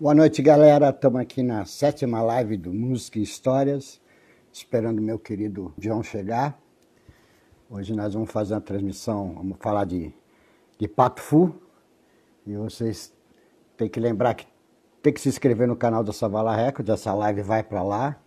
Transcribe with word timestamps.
Boa 0.00 0.14
noite, 0.14 0.40
galera. 0.42 0.90
Estamos 0.90 1.20
aqui 1.20 1.42
na 1.42 1.64
sétima 1.64 2.22
live 2.22 2.56
do 2.56 2.72
Música 2.72 3.18
e 3.18 3.22
Histórias, 3.22 4.00
esperando 4.52 5.02
meu 5.02 5.18
querido 5.18 5.74
João 5.76 6.04
chegar. 6.04 6.56
Hoje 7.68 7.96
nós 7.96 8.14
vamos 8.14 8.30
fazer 8.30 8.54
uma 8.54 8.60
transmissão, 8.60 9.34
vamos 9.34 9.56
falar 9.58 9.84
de, 9.84 10.14
de 10.78 10.86
Pato 10.86 11.20
Fu. 11.20 11.52
E 12.46 12.54
vocês 12.54 13.12
têm 13.76 13.88
que 13.88 13.98
lembrar 13.98 14.34
que 14.34 14.46
tem 15.02 15.12
que 15.12 15.20
se 15.20 15.28
inscrever 15.28 15.66
no 15.66 15.74
canal 15.74 16.04
da 16.04 16.12
Savala 16.12 16.54
Record, 16.54 16.88
essa 16.88 17.12
live 17.12 17.42
vai 17.42 17.64
para 17.64 17.82
lá. 17.82 18.22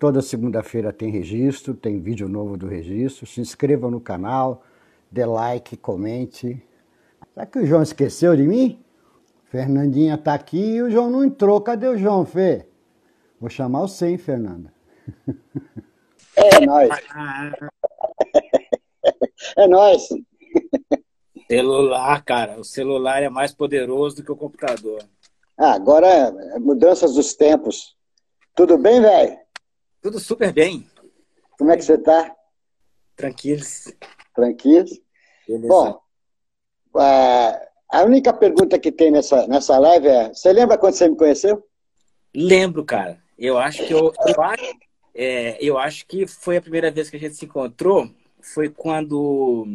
Toda 0.00 0.20
segunda-feira 0.20 0.92
tem 0.92 1.12
registro, 1.12 1.74
tem 1.74 2.00
vídeo 2.00 2.28
novo 2.28 2.56
do 2.56 2.66
registro. 2.66 3.24
Se 3.24 3.40
inscreva 3.40 3.88
no 3.88 4.00
canal, 4.00 4.64
dê 5.08 5.24
like, 5.24 5.76
comente. 5.76 6.60
Será 7.32 7.46
que 7.46 7.60
o 7.60 7.64
João 7.64 7.84
esqueceu 7.84 8.34
de 8.34 8.42
mim? 8.42 8.81
Fernandinha 9.52 10.16
tá 10.16 10.32
aqui 10.32 10.76
e 10.76 10.82
o 10.82 10.90
João 10.90 11.10
não 11.10 11.22
entrou. 11.22 11.60
Cadê 11.60 11.86
o 11.86 11.98
João, 11.98 12.24
Fê? 12.24 12.66
Vou 13.38 13.50
chamar 13.50 13.82
o 13.82 13.88
100, 13.88 14.16
Fernanda. 14.16 14.72
É 16.34 16.58
nóis. 16.64 16.88
É 19.56 19.66
nóis. 19.66 20.08
Celular, 21.48 22.24
cara. 22.24 22.58
O 22.58 22.64
celular 22.64 23.22
é 23.22 23.28
mais 23.28 23.52
poderoso 23.52 24.16
do 24.16 24.24
que 24.24 24.32
o 24.32 24.36
computador. 24.36 25.02
Ah, 25.58 25.72
agora 25.72 26.06
é 26.06 26.58
mudanças 26.58 27.12
dos 27.14 27.34
tempos. 27.34 27.94
Tudo 28.54 28.78
bem, 28.78 29.02
velho? 29.02 29.36
Tudo 30.00 30.18
super 30.18 30.52
bem. 30.52 30.88
Como 31.58 31.70
é 31.70 31.76
que 31.76 31.84
você 31.84 31.98
tá? 31.98 32.34
Tranquilos. 33.16 33.92
Tranquilos? 34.34 34.98
Beleza. 35.46 35.68
Bom, 35.68 36.00
é, 37.02 37.71
a 37.92 38.02
única 38.04 38.32
pergunta 38.32 38.78
que 38.78 38.90
tem 38.90 39.10
nessa, 39.10 39.46
nessa 39.46 39.78
live 39.78 40.08
é: 40.08 40.28
você 40.32 40.50
lembra 40.50 40.78
quando 40.78 40.94
você 40.94 41.08
me 41.08 41.16
conheceu? 41.16 41.62
Lembro, 42.34 42.84
cara. 42.84 43.22
Eu 43.38 43.58
acho 43.58 43.86
que 43.86 43.92
eu, 43.92 44.12
eu, 44.26 44.42
acho, 44.42 44.74
é, 45.14 45.58
eu 45.60 45.76
acho 45.76 46.06
que 46.06 46.26
foi 46.26 46.56
a 46.56 46.62
primeira 46.62 46.90
vez 46.90 47.10
que 47.10 47.16
a 47.16 47.20
gente 47.20 47.34
se 47.34 47.44
encontrou. 47.44 48.08
Foi 48.40 48.70
quando 48.70 49.66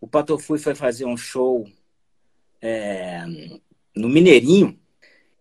o 0.00 0.08
Patofui 0.08 0.58
foi 0.58 0.74
fazer 0.74 1.04
um 1.04 1.16
show 1.16 1.66
é, 2.62 3.24
no 3.94 4.08
Mineirinho 4.08 4.78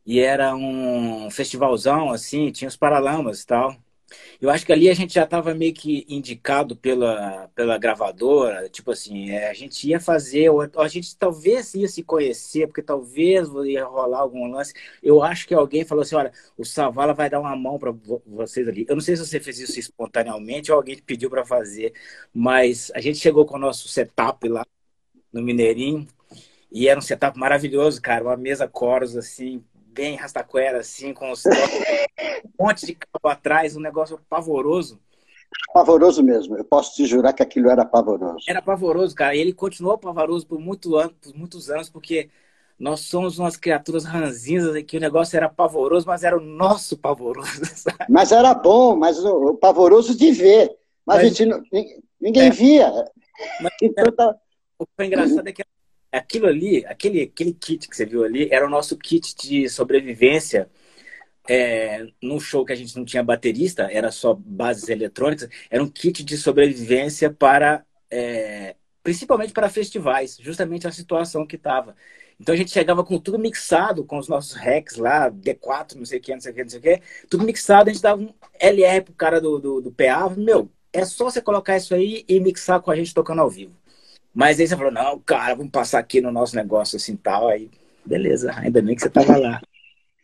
e 0.06 0.20
era 0.20 0.56
um 0.56 1.30
festivalzão 1.32 2.12
assim, 2.12 2.52
tinha 2.52 2.68
os 2.68 2.76
Paralamas 2.76 3.42
e 3.42 3.48
tal. 3.48 3.76
Eu 4.42 4.50
acho 4.50 4.66
que 4.66 4.74
ali 4.74 4.90
a 4.90 4.94
gente 4.94 5.14
já 5.14 5.24
estava 5.24 5.54
meio 5.54 5.74
que 5.74 6.06
indicado 6.10 6.76
pela, 6.76 7.50
pela 7.56 7.78
gravadora, 7.78 8.70
tipo 8.70 8.92
assim, 8.92 9.32
é, 9.32 9.50
a 9.50 9.54
gente 9.54 9.88
ia 9.88 10.00
fazer, 10.00 10.50
ou 10.50 10.62
a 10.62 10.88
gente 10.88 11.16
talvez 11.18 11.74
ia 11.74 11.88
se 11.88 12.04
conhecer, 12.04 12.68
porque 12.68 12.82
talvez 12.82 13.48
ia 13.66 13.86
rolar 13.86 14.20
algum 14.20 14.48
lance. 14.48 14.74
Eu 15.02 15.24
acho 15.24 15.48
que 15.48 15.54
alguém 15.54 15.86
falou 15.86 16.02
assim: 16.04 16.16
olha, 16.16 16.32
o 16.58 16.66
Savala 16.66 17.14
vai 17.14 17.30
dar 17.30 17.40
uma 17.40 17.56
mão 17.56 17.80
para 17.80 17.92
vocês 18.26 18.68
ali. 18.68 18.86
Eu 18.88 18.96
não 18.96 19.02
sei 19.02 19.16
se 19.16 19.26
você 19.26 19.40
fez 19.40 19.60
isso 19.60 19.80
espontaneamente 19.80 20.72
ou 20.72 20.78
alguém 20.78 20.98
pediu 20.98 21.30
para 21.30 21.46
fazer, 21.46 21.94
mas 22.34 22.92
a 22.96 23.02
gente 23.02 23.18
chegou 23.20 23.46
com 23.46 23.56
o 23.56 23.60
nosso 23.60 23.88
setup 23.88 24.48
lá 24.50 24.66
no 25.32 25.42
Mineirinho, 25.42 26.08
e 26.72 26.88
era 26.88 27.00
um 27.00 27.02
setup 27.02 27.38
maravilhoso, 27.40 28.02
cara, 28.02 28.24
uma 28.24 28.38
mesa 28.38 28.68
Coros 28.68 29.16
assim, 29.18 29.64
bem 29.96 30.18
rastaquera, 30.18 30.80
assim, 30.80 31.14
com 31.14 31.32
os 31.32 31.46
um 31.46 32.66
monte 32.66 32.86
de 32.86 32.96
cabo 32.96 33.30
atrás, 33.30 33.78
um 33.78 33.80
negócio 33.80 34.20
pavoroso. 34.30 35.00
Pavoroso 35.74 36.22
mesmo, 36.22 36.58
eu 36.58 36.66
posso 36.66 36.94
te 36.96 37.06
jurar 37.06 37.32
que 37.32 37.42
aquilo 37.42 37.70
era 37.70 37.86
pavoroso. 37.86 38.44
Era 38.48 38.62
pavoroso, 38.62 39.16
cara. 39.16 39.36
E 39.36 39.40
ele 39.40 39.54
continuou 39.54 39.98
pavoroso 39.98 40.46
por, 40.46 40.60
muito 40.60 40.98
an 40.98 41.10
por 41.10 41.34
muitos 41.34 41.70
anos, 41.70 41.90
porque 41.90 42.30
nós 42.78 43.02
somos 43.02 43.40
umas 43.40 43.56
criaturas 43.56 44.04
ranzinhas 44.04 44.84
que 44.84 44.98
o 44.98 45.00
negócio 45.00 45.38
era 45.38 45.48
pavoroso, 45.48 46.06
mas 46.06 46.24
era 46.24 46.38
o 46.38 46.42
nosso 46.42 46.98
pavoroso. 46.98 47.64
Sabe? 47.74 48.06
Mas 48.09 48.34
era 48.34 48.54
bom, 48.54 48.98
mas 48.98 49.18
o, 49.24 49.52
o 49.52 49.58
pavoroso 49.58 50.16
de 50.16 50.32
ver. 50.32 50.78
Mas, 51.06 51.18
mas 51.18 51.20
a 51.20 51.24
gente 51.24 51.46
não, 51.46 51.64
ninguém 52.19 52.48
é. 52.48 52.52
via. 52.52 52.92
Mas, 53.62 53.74
então, 53.81 54.12
tá... 54.12 54.36
O 54.78 54.86
que 54.86 54.92
foi 54.98 55.06
engraçado 55.06 55.48
é 55.48 55.53
que 55.53 55.64
aquilo 56.18 56.48
ali, 56.48 56.86
aquele, 56.86 57.24
aquele 57.24 57.53
kit 57.53 57.88
que 57.88 57.96
você 57.96 58.06
viu 58.06 58.24
ali, 58.24 58.50
era 58.52 58.66
o 58.66 58.70
nosso 58.70 58.98
kit 58.98 59.36
de 59.36 59.70
sobrevivência. 59.70 60.70
É, 61.48 62.08
num 62.24 62.40
show 62.40 62.66
que 62.66 62.74
a 62.74 62.76
gente 62.76 62.98
não 62.98 63.06
tinha 63.06 63.24
baterista, 63.24 63.88
era 63.92 64.12
só 64.12 64.34
bases 64.34 64.90
eletrônicas, 64.90 65.48
era 65.70 65.84
um 65.84 65.88
kit 65.88 66.24
de 66.24 66.38
sobrevivência 66.38 67.31
para, 67.31 67.86
é, 68.09 68.75
principalmente 69.04 69.54
para 69.54 69.70
festivais, 69.70 70.38
justamente 70.42 70.88
a 70.88 70.92
situação 70.92 71.46
que 71.46 71.56
estava. 71.56 71.96
Então 72.40 72.54
a 72.54 72.58
gente 72.58 72.72
chegava 72.72 73.04
com 73.04 73.20
tudo 73.20 73.40
mixado, 73.40 74.04
com 74.04 74.18
os 74.18 74.28
nossos 74.28 74.54
hacks 74.54 74.98
lá, 74.98 75.30
D4, 75.31 75.96
não 75.96 76.06
sei 76.06 76.20
o 76.20 76.22
que, 76.22 76.34
não 76.34 76.42
sei 76.42 76.52
o 76.52 76.56
que, 76.56 76.64
não 76.64 76.70
sei 76.70 76.80
o 76.80 76.81
que, 76.81 77.02
tudo 77.30 77.46
mixado, 77.46 77.90
a 77.90 77.94
gente 77.94 78.02
dava 78.02 78.22
um 78.22 78.34
LR 78.59 79.02
pro 79.06 79.14
cara 79.14 79.40
do, 79.40 79.59
do, 79.59 79.81
do 79.81 79.92
PA, 79.92 80.30
meu, 80.36 80.70
é 80.92 81.06
só 81.06 81.25
você 81.25 81.42
colocar 81.42 81.78
isso 81.78 81.94
aí 81.94 82.25
e 82.28 82.40
mixar 82.40 82.81
com 82.81 82.92
a 82.92 82.96
gente 82.96 83.14
tocando 83.14 83.42
ao 83.42 83.50
vivo. 83.50 83.75
Mas 84.35 84.59
aí 84.59 84.68
você 84.68 84.75
falou, 84.75 84.91
não, 84.91 85.18
cara, 85.19 85.56
vamos 85.56 85.72
passar 85.72 86.00
aqui 86.00 86.19
no 86.19 86.29
nosso 86.29 86.57
negócio 86.57 86.97
assim 86.97 87.16
tal. 87.16 87.47
Aí, 87.47 87.72
beleza, 88.06 88.53
ainda 88.57 88.81
bem 88.81 88.94
que 88.94 89.01
você 89.01 89.09
tava 89.09 89.38
lá. 89.38 89.62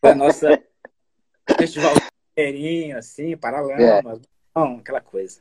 Foi 0.02 0.12
a 0.12 0.16
nossa 0.16 0.62
festival 1.58 1.94
inteirinho, 2.34 2.98
assim, 2.98 3.38
paralamas, 3.38 4.18
é. 4.18 4.22
Bom, 4.54 4.80
aquela 4.80 5.00
coisa. 5.00 5.40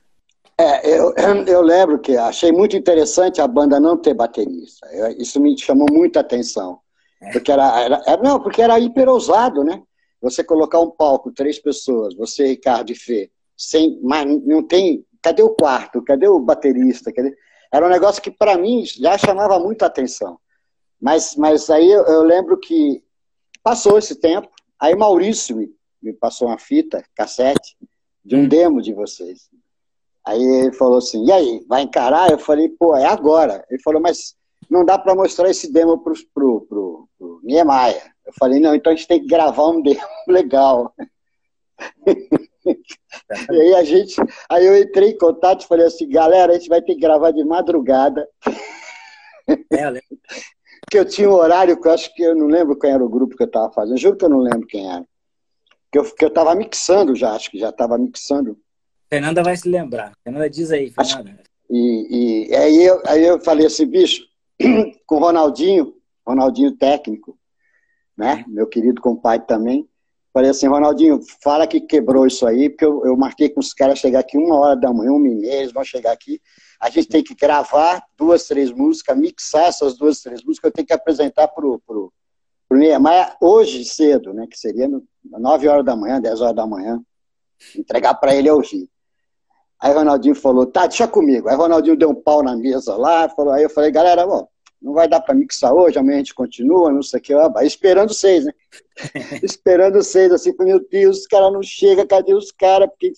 É, 0.56 0.88
eu, 0.88 1.12
eu 1.47 1.62
lembro 1.62 1.98
que 1.98 2.16
achei 2.16 2.53
muito 2.53 2.76
interessante 2.76 3.41
a 3.41 3.48
banda 3.48 3.80
não 3.80 3.97
ter 3.97 4.14
baterista. 4.14 4.86
Isso 5.19 5.41
me 5.41 5.59
chamou 5.59 5.86
muita 5.91 6.20
atenção. 6.20 6.78
É. 7.20 7.32
Porque 7.32 7.50
era, 7.50 7.80
era, 7.80 8.03
era, 8.06 8.22
não, 8.22 8.41
porque 8.41 8.62
era 8.62 8.78
hiper 8.78 9.09
ousado, 9.09 9.64
né? 9.64 9.82
Você 10.20 10.44
colocar 10.44 10.78
um 10.78 10.91
palco, 10.91 11.32
três 11.32 11.59
pessoas, 11.59 12.14
você, 12.14 12.47
Ricardo 12.47 12.92
e 12.92 12.94
Fê, 12.94 13.30
sem, 13.56 13.98
mas 14.03 14.26
não 14.44 14.62
tem. 14.62 15.04
Cadê 15.22 15.42
o 15.42 15.54
quarto? 15.54 16.03
Cadê 16.03 16.28
o 16.28 16.38
baterista? 16.38 17.12
Cadê? 17.12 17.34
Era 17.72 17.86
um 17.86 17.91
negócio 17.91 18.22
que, 18.22 18.31
para 18.31 18.58
mim, 18.58 18.84
já 18.84 19.16
chamava 19.16 19.58
muita 19.58 19.86
atenção. 19.86 20.38
Mas, 21.00 21.36
mas 21.36 21.70
aí 21.70 21.91
eu, 21.91 22.04
eu, 22.04 22.22
lembro 22.22 22.58
que 22.58 23.03
passou 23.62 23.98
esse 23.98 24.16
tempo, 24.16 24.50
aí 24.78 24.94
Maurício 24.94 25.56
me, 25.56 25.70
me 26.03 26.12
passou 26.12 26.48
uma 26.48 26.59
fita, 26.59 27.03
cassete, 27.14 27.76
de 28.25 28.36
um 28.36 28.41
hum. 28.41 28.48
demo 28.48 28.82
de 28.82 28.92
vocês. 28.92 29.48
Aí 30.26 30.42
ele 30.42 30.72
falou 30.72 30.98
assim, 30.98 31.25
e 31.25 31.32
aí, 31.32 31.64
vai 31.66 31.82
encarar? 31.82 32.30
Eu 32.30 32.38
falei, 32.38 32.69
pô, 32.69 32.94
é 32.97 33.06
agora. 33.06 33.64
Ele 33.70 33.80
falou, 33.82 34.00
mas 34.00 34.36
não 34.69 34.84
dá 34.84 34.98
para 34.98 35.14
mostrar 35.14 35.48
esse 35.48 35.72
demo 35.72 35.98
pro, 35.98 36.14
pro, 36.34 36.60
pro, 36.62 37.09
pro 37.19 37.41
Niemeyer. 37.42 38.14
Eu 38.26 38.32
falei, 38.38 38.60
não, 38.60 38.75
então 38.75 38.92
a 38.92 38.97
gente 38.97 39.09
tem 39.09 39.20
que 39.20 39.26
gravar 39.26 39.69
um 39.69 39.80
demo 39.82 40.00
legal. 40.28 40.94
E 43.50 43.60
aí 43.60 43.75
a 43.75 43.84
gente, 43.84 44.16
aí 44.48 44.66
eu 44.66 44.76
entrei 44.76 45.10
em 45.10 45.19
contato 45.19 45.62
e 45.62 45.69
falei 45.69 45.86
assim, 45.86 46.08
galera, 46.08 46.53
a 46.53 46.56
gente 46.56 46.69
vai 46.69 46.81
ter 46.81 46.94
que 46.94 47.00
gravar 47.00 47.31
de 47.31 47.44
madrugada. 47.44 48.28
É, 49.70 49.91
né? 49.91 50.00
Porque 50.80 50.98
eu 50.98 51.04
tinha 51.04 51.28
um 51.28 51.34
horário 51.34 51.80
que 51.80 51.86
eu 51.86 51.92
acho 51.92 52.14
que 52.14 52.22
eu 52.22 52.34
não 52.34 52.47
lembro 52.47 52.78
quem 52.78 52.91
era 52.91 53.04
o 53.04 53.09
grupo 53.09 53.36
que 53.36 53.42
eu 53.42 53.47
estava 53.47 53.72
fazendo, 53.72 53.98
juro 53.98 54.16
que 54.16 54.25
eu 54.25 54.28
não 54.28 54.41
lembro 54.41 54.66
quem 54.66 54.91
era. 54.91 55.04
Que 55.92 55.98
eu, 55.98 56.14
que 56.14 56.25
eu 56.25 56.30
tava 56.30 56.54
mixando 56.54 57.14
já, 57.14 57.32
acho 57.32 57.50
que 57.50 57.59
já 57.59 57.70
estava 57.70 57.98
mixando. 57.98 58.59
Fernanda 59.09 59.42
vai 59.42 59.56
se 59.56 59.69
lembrar. 59.69 60.12
Fernanda 60.22 60.48
diz 60.48 60.70
aí, 60.70 60.91
Fernanda. 60.91 61.30
Acho, 61.30 61.50
e, 61.69 62.48
e 62.48 62.54
aí, 62.54 62.84
eu, 62.84 63.03
aí 63.06 63.25
eu 63.25 63.41
falei 63.41 63.66
assim, 63.66 63.86
bicho, 63.86 64.22
com 65.06 65.16
o 65.16 65.19
Ronaldinho, 65.19 65.94
Ronaldinho 66.26 66.76
técnico, 66.76 67.38
né? 68.16 68.44
Meu 68.47 68.66
querido 68.66 69.00
compadre 69.00 69.47
também. 69.47 69.88
Falei 70.32 70.50
assim, 70.50 70.68
Ronaldinho, 70.68 71.20
fala 71.42 71.66
que 71.66 71.80
quebrou 71.80 72.26
isso 72.26 72.46
aí, 72.46 72.70
porque 72.70 72.84
eu, 72.84 73.04
eu 73.04 73.16
marquei 73.16 73.48
com 73.48 73.58
os 73.58 73.74
caras 73.74 73.98
chegar 73.98 74.20
aqui 74.20 74.38
uma 74.38 74.56
hora 74.56 74.76
da 74.76 74.92
manhã, 74.92 75.12
um 75.12 75.26
eles 75.26 75.72
vão 75.72 75.82
chegar 75.82 76.12
aqui. 76.12 76.41
A 76.80 76.88
gente 76.88 77.08
tem 77.08 77.22
que 77.22 77.34
gravar 77.34 78.02
duas, 78.16 78.46
três 78.46 78.70
músicas, 78.70 79.18
mixar 79.18 79.64
essas 79.64 79.98
duas, 79.98 80.20
três 80.20 80.42
músicas, 80.44 80.68
eu 80.68 80.72
tenho 80.72 80.86
que 80.86 80.92
apresentar 80.92 81.48
pro, 81.48 81.80
pro, 81.84 82.12
pro 82.68 82.78
Niemeyer 82.78 83.34
hoje 83.41 83.84
cedo, 83.84 84.32
né? 84.32 84.47
Que 84.48 84.56
seria 84.56 84.86
no, 84.86 85.04
9 85.24 85.66
horas 85.68 85.84
da 85.84 85.97
manhã, 85.97 86.21
10 86.21 86.41
horas 86.41 86.56
da 86.56 86.66
manhã. 86.66 87.03
Entregar 87.76 88.15
para 88.15 88.34
ele 88.34 88.48
ouvir. 88.48 88.88
Aí 89.80 89.92
Ronaldinho 89.92 90.34
falou, 90.34 90.65
tá, 90.66 90.86
deixa 90.86 91.09
comigo. 91.09 91.48
Aí 91.48 91.56
Ronaldinho 91.56 91.97
deu 91.97 92.10
um 92.10 92.15
pau 92.15 92.42
na 92.42 92.56
mesa 92.56 92.97
lá, 92.97 93.28
falou, 93.30 93.53
aí 93.53 93.65
eu 93.65 93.71
falei, 93.71 93.91
galera, 93.91 94.26
bom, 94.26 94.47
não 94.80 94.94
vai 94.94 95.06
dar 95.06 95.21
para 95.21 95.34
mixar 95.34 95.74
hoje, 95.74 95.98
amanhã 95.98 96.16
a 96.16 96.18
gente 96.18 96.34
continua, 96.34 96.91
não 96.91 97.03
sei 97.03 97.21
o 97.21 97.22
que, 97.22 97.34
esperando 97.62 98.15
seis, 98.15 98.44
né? 98.44 98.53
esperando 99.42 100.03
seis, 100.03 100.32
assim, 100.32 100.54
meu 100.60 100.80
Deus, 100.88 101.21
os 101.21 101.27
caras 101.27 101.53
não 101.53 101.62
chegam, 101.62 102.06
cadê 102.06 102.34
os 102.34 102.50
caras? 102.50 102.88
Porque, 102.88 103.12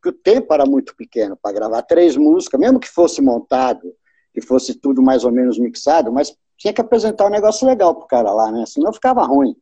porque, 0.00 0.08
o 0.08 0.12
tempo 0.12 0.54
era 0.54 0.64
muito 0.64 0.94
pequeno 0.94 1.36
para 1.36 1.52
gravar 1.52 1.82
três 1.82 2.16
músicas, 2.16 2.60
mesmo 2.60 2.78
que 2.78 2.88
fosse 2.88 3.20
montado, 3.20 3.92
que 4.32 4.40
fosse 4.40 4.74
tudo 4.74 5.02
mais 5.02 5.24
ou 5.24 5.32
menos 5.32 5.58
mixado, 5.58 6.12
mas 6.12 6.34
tinha 6.56 6.72
que 6.72 6.80
apresentar 6.80 7.26
um 7.26 7.30
negócio 7.30 7.66
legal 7.66 7.94
pro 7.94 8.06
cara 8.06 8.32
lá, 8.32 8.52
né? 8.52 8.64
Senão 8.66 8.92
ficava 8.92 9.24
ruim. 9.24 9.56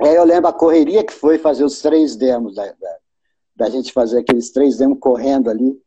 Aí 0.00 0.14
eu 0.14 0.24
lembro 0.24 0.48
a 0.48 0.52
correria 0.52 1.04
que 1.04 1.12
foi 1.12 1.38
fazer 1.38 1.64
os 1.64 1.80
três 1.80 2.16
demos, 2.16 2.56
da, 2.56 2.64
da, 2.64 2.96
da 3.54 3.70
gente 3.70 3.92
fazer 3.92 4.20
aqueles 4.20 4.50
três 4.50 4.78
demos 4.78 4.98
correndo 4.98 5.48
ali 5.48 5.80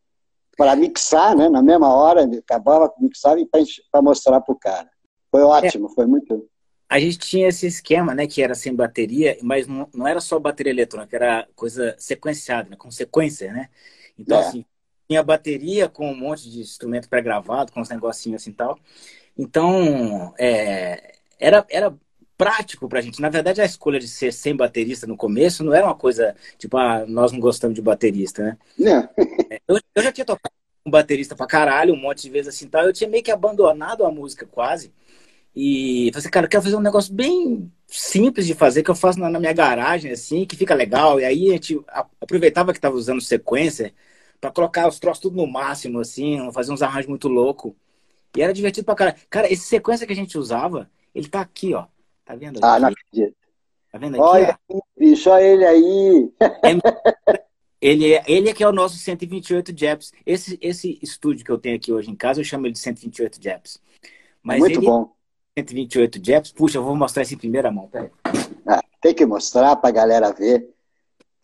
para 0.58 0.76
mixar, 0.76 1.36
né? 1.36 1.50
Na 1.50 1.62
mesma 1.62 1.94
hora, 1.94 2.24
acabava 2.24 2.94
mixar 3.00 3.38
e 3.38 3.48
para 3.92 4.02
mostrar 4.02 4.42
para 4.42 4.54
o 4.54 4.58
cara. 4.58 4.90
Foi 5.32 5.42
ótimo, 5.42 5.88
é. 5.88 5.94
foi 5.94 6.06
muito. 6.06 6.48
a 6.88 7.00
gente 7.00 7.18
tinha 7.18 7.48
esse 7.48 7.68
esquema, 7.68 8.16
né, 8.16 8.26
que 8.26 8.42
era 8.42 8.56
sem 8.56 8.74
bateria, 8.74 9.38
mas 9.42 9.68
não, 9.68 9.90
não 9.94 10.08
era 10.08 10.22
só 10.22 10.40
bateria 10.40 10.72
eletrônica, 10.72 11.16
era 11.16 11.48
coisa 11.56 11.96
sequenciada, 11.98 12.70
né, 12.70 12.76
com 12.78 12.90
sequência, 12.90 13.52
né? 13.52 13.70
Então, 14.18 14.38
é. 14.38 14.48
assim, 14.48 14.66
tinha 15.08 15.22
bateria 15.22 15.90
com 15.90 16.10
um 16.10 16.16
monte 16.16 16.50
de 16.50 16.62
instrumento 16.62 17.10
pré-gravado, 17.10 17.72
com 17.72 17.82
uns 17.82 17.90
negocinhos 17.90 18.42
assim 18.42 18.52
e 18.52 18.54
tal. 18.54 18.80
Então, 19.38 20.34
é, 20.38 21.16
era, 21.40 21.66
era 21.70 21.94
prático 22.38 22.88
pra 22.88 23.02
gente. 23.02 23.22
Na 23.22 23.30
verdade, 23.30 23.62
a 23.62 23.66
escolha 23.66 24.00
de 24.00 24.08
ser 24.08 24.32
sem 24.34 24.56
baterista 24.56 25.08
no 25.08 25.18
começo 25.18 25.64
não 25.64 25.74
era 25.74 25.86
uma 25.86 25.96
coisa, 25.96 26.36
tipo, 26.58 26.78
ah, 26.78 27.06
nós 27.08 27.32
não 27.32 27.40
gostamos 27.40 27.76
de 27.76 27.82
baterista, 27.82 28.44
né? 28.44 28.58
Não. 28.78 29.10
É, 29.50 29.62
eu, 29.68 29.80
eu 29.96 30.04
já 30.04 30.12
tinha 30.12 30.26
tocado 30.26 30.54
com 30.84 30.92
baterista 30.92 31.36
pra 31.36 31.48
caralho, 31.48 31.94
um 31.94 31.98
monte 32.00 32.24
de 32.24 32.30
vezes 32.30 32.56
assim 32.56 32.68
tal. 32.68 32.84
Eu 32.84 32.94
tinha 32.94 33.10
meio 33.10 33.24
que 33.24 33.32
abandonado 33.32 34.06
a 34.06 34.12
música 34.12 34.46
quase. 34.46 34.94
E 35.56 36.10
falei 36.12 36.20
assim, 36.20 36.30
cara, 36.30 36.46
eu 36.46 36.50
quero 36.50 36.64
fazer 36.64 36.76
um 36.76 36.82
negócio 36.82 37.14
bem 37.14 37.72
simples 37.88 38.46
de 38.46 38.54
fazer, 38.54 38.84
que 38.84 38.92
eu 38.92 38.96
faço 38.96 39.20
na, 39.20 39.30
na 39.30 39.40
minha 39.40 39.54
garagem, 39.54 40.12
assim, 40.12 40.46
que 40.46 40.56
fica 40.56 40.74
legal. 40.76 41.20
E 41.20 41.26
aí 41.26 41.50
a 41.50 41.54
gente 41.54 41.80
aproveitava 42.20 42.74
que 42.74 42.80
tava 42.80 42.96
usando 42.96 43.22
sequência 43.22 43.94
para 44.42 44.52
colocar 44.52 44.88
os 44.88 45.00
troços 45.00 45.22
tudo 45.22 45.38
no 45.38 45.48
máximo, 45.48 46.00
assim, 46.00 46.52
fazer 46.52 46.74
uns 46.74 46.82
arranjos 46.82 47.08
muito 47.08 47.30
louco. 47.30 47.76
E 48.36 48.42
era 48.42 48.54
divertido 48.54 48.86
pra 48.86 48.96
caralho. 48.96 49.18
Cara, 49.30 49.52
esse 49.52 49.64
sequência 49.66 50.06
que 50.06 50.12
a 50.12 50.16
gente 50.16 50.38
usava, 50.38 50.90
ele 51.14 51.30
tá 51.30 51.40
aqui, 51.42 51.74
ó. 51.74 51.86
Tá 52.26 52.36
vendo 52.36 52.58
aqui? 52.58 52.66
Ah, 52.66 52.80
não 52.80 52.90
acredito. 52.90 53.36
Tá 53.92 53.98
vendo 54.00 54.16
aqui? 54.16 54.24
Olha, 54.24 54.60
ó? 54.68 54.80
bicho, 54.98 55.30
olha 55.30 55.44
ele 55.44 55.66
aí. 55.66 56.34
É, 56.42 56.80
ele, 57.80 58.14
é, 58.14 58.24
ele 58.28 58.50
é 58.50 58.54
que 58.54 58.64
é 58.64 58.68
o 58.68 58.74
nosso 58.74 58.98
128 58.98 59.72
Japs. 59.78 60.12
Esse, 60.26 60.58
esse 60.60 61.00
estúdio 61.04 61.46
que 61.46 61.52
eu 61.52 61.58
tenho 61.58 61.76
aqui 61.76 61.94
hoje 61.94 62.10
em 62.10 62.16
casa, 62.16 62.42
eu 62.42 62.44
chamo 62.44 62.66
ele 62.66 62.74
de 62.74 62.80
128 62.80 63.42
Japs. 63.42 63.80
Mas 64.42 64.60
Muito 64.60 64.80
ele, 64.80 64.88
bom. 64.88 65.14
128 65.58 66.20
Japs. 66.24 66.52
Puxa, 66.52 66.80
eu 66.80 66.84
vou 66.84 66.96
mostrar 66.96 67.24
isso 67.24 67.36
em 67.36 67.38
primeira 67.38 67.72
mão. 67.72 67.90
Ah, 68.66 68.82
tem 69.00 69.14
que 69.14 69.26
mostrar 69.26 69.76
pra 69.76 69.92
galera 69.92 70.34
ver. 70.34 70.68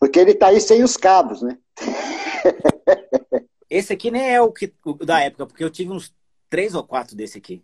Porque 0.00 0.18
ele 0.18 0.34
tá 0.34 0.48
aí 0.48 0.60
sem 0.60 0.82
os 0.82 0.96
cabos, 0.96 1.42
né? 1.42 1.56
Esse 3.70 3.92
aqui 3.92 4.10
nem 4.10 4.34
é 4.34 4.40
o, 4.40 4.52
que, 4.52 4.72
o 4.84 4.94
da 4.94 5.20
época, 5.20 5.46
porque 5.46 5.62
eu 5.62 5.70
tive 5.70 5.92
uns 5.92 6.12
três 6.50 6.74
ou 6.74 6.84
quatro 6.84 7.16
desse 7.16 7.38
aqui. 7.38 7.62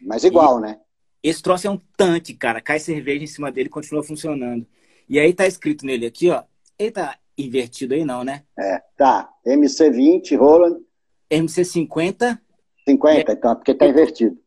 Mas 0.00 0.24
igual, 0.24 0.58
e 0.58 0.62
né? 0.62 0.80
Esse 1.28 1.42
troço 1.42 1.66
é 1.66 1.70
um 1.70 1.80
tanque, 1.96 2.34
cara. 2.34 2.60
Cai 2.60 2.78
cerveja 2.78 3.24
em 3.24 3.26
cima 3.26 3.50
dele 3.50 3.66
e 3.66 3.70
continua 3.70 4.02
funcionando. 4.02 4.64
E 5.08 5.18
aí 5.18 5.32
tá 5.32 5.44
escrito 5.44 5.84
nele 5.84 6.06
aqui, 6.06 6.30
ó. 6.30 6.44
Ele 6.78 6.92
tá 6.92 7.18
invertido 7.36 7.94
aí 7.94 8.04
não, 8.04 8.22
né? 8.22 8.44
É, 8.56 8.80
tá. 8.96 9.28
MC20, 9.44 10.36
Roland. 10.38 10.80
MC50. 11.28 12.38
50, 12.88 13.32
é... 13.32 13.34
então, 13.34 13.56
porque 13.56 13.74
tá 13.74 13.88
invertido. 13.88 14.38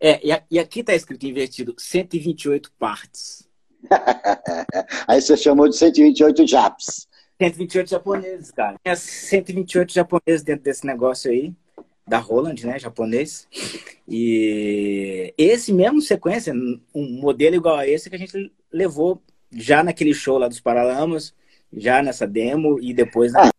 É, 0.00 0.20
e 0.50 0.58
aqui 0.58 0.82
tá 0.82 0.92
escrito 0.92 1.24
invertido 1.24 1.74
128 1.78 2.72
partes. 2.78 3.48
aí 5.06 5.20
você 5.20 5.36
chamou 5.36 5.68
de 5.68 5.76
128 5.76 6.46
japs. 6.46 7.06
128 7.40 7.90
japoneses, 7.90 8.50
cara. 8.50 8.76
Tinha 8.82 8.96
128 8.96 9.92
japoneses 9.92 10.42
dentro 10.42 10.64
desse 10.64 10.84
negócio 10.84 11.30
aí 11.30 11.54
da 12.06 12.18
Roland, 12.18 12.56
né, 12.64 12.78
japonês. 12.78 13.48
E 14.06 15.32
esse 15.38 15.72
mesmo 15.72 16.00
sequência, 16.00 16.52
um 16.94 17.20
modelo 17.20 17.56
igual 17.56 17.76
a 17.76 17.88
esse 17.88 18.10
que 18.10 18.16
a 18.16 18.18
gente 18.18 18.52
levou 18.72 19.20
já 19.50 19.82
naquele 19.82 20.12
show 20.12 20.36
lá 20.36 20.48
dos 20.48 20.60
Paralamas, 20.60 21.34
já 21.72 22.02
nessa 22.02 22.26
demo 22.26 22.78
e 22.80 22.92
depois 22.92 23.32
na... 23.32 23.46
ah, 23.46 23.50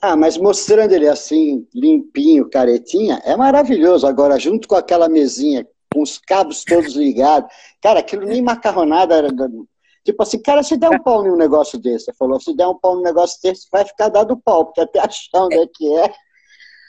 ah, 0.00 0.16
mas 0.16 0.36
mostrando 0.36 0.92
ele 0.92 1.08
assim, 1.08 1.66
limpinho, 1.74 2.48
caretinha, 2.48 3.20
é 3.24 3.36
maravilhoso. 3.36 4.06
Agora, 4.06 4.38
junto 4.38 4.68
com 4.68 4.74
aquela 4.74 5.08
mesinha, 5.08 5.66
com 5.92 6.02
os 6.02 6.18
cabos 6.18 6.64
todos 6.64 6.94
ligados, 6.94 7.50
cara, 7.82 8.00
aquilo 8.00 8.26
nem 8.26 8.42
macarronada 8.42 9.16
era. 9.16 9.28
Tipo 10.04 10.22
assim, 10.22 10.40
cara, 10.40 10.62
se 10.62 10.76
der 10.76 10.90
um 10.90 11.02
pau 11.02 11.26
em 11.26 11.30
um 11.30 11.36
negócio 11.36 11.78
desse, 11.78 12.06
você 12.06 12.12
falou, 12.14 12.40
se 12.40 12.54
der 12.54 12.66
um 12.66 12.78
pau 12.78 12.96
num 12.96 13.02
negócio 13.02 13.38
desse, 13.42 13.66
vai 13.70 13.84
ficar 13.84 14.08
dado 14.08 14.38
pau, 14.38 14.66
porque 14.66 14.80
até 14.80 15.00
achar 15.00 15.44
onde 15.44 15.58
é 15.58 15.66
que 15.66 15.96
é. 15.96 16.12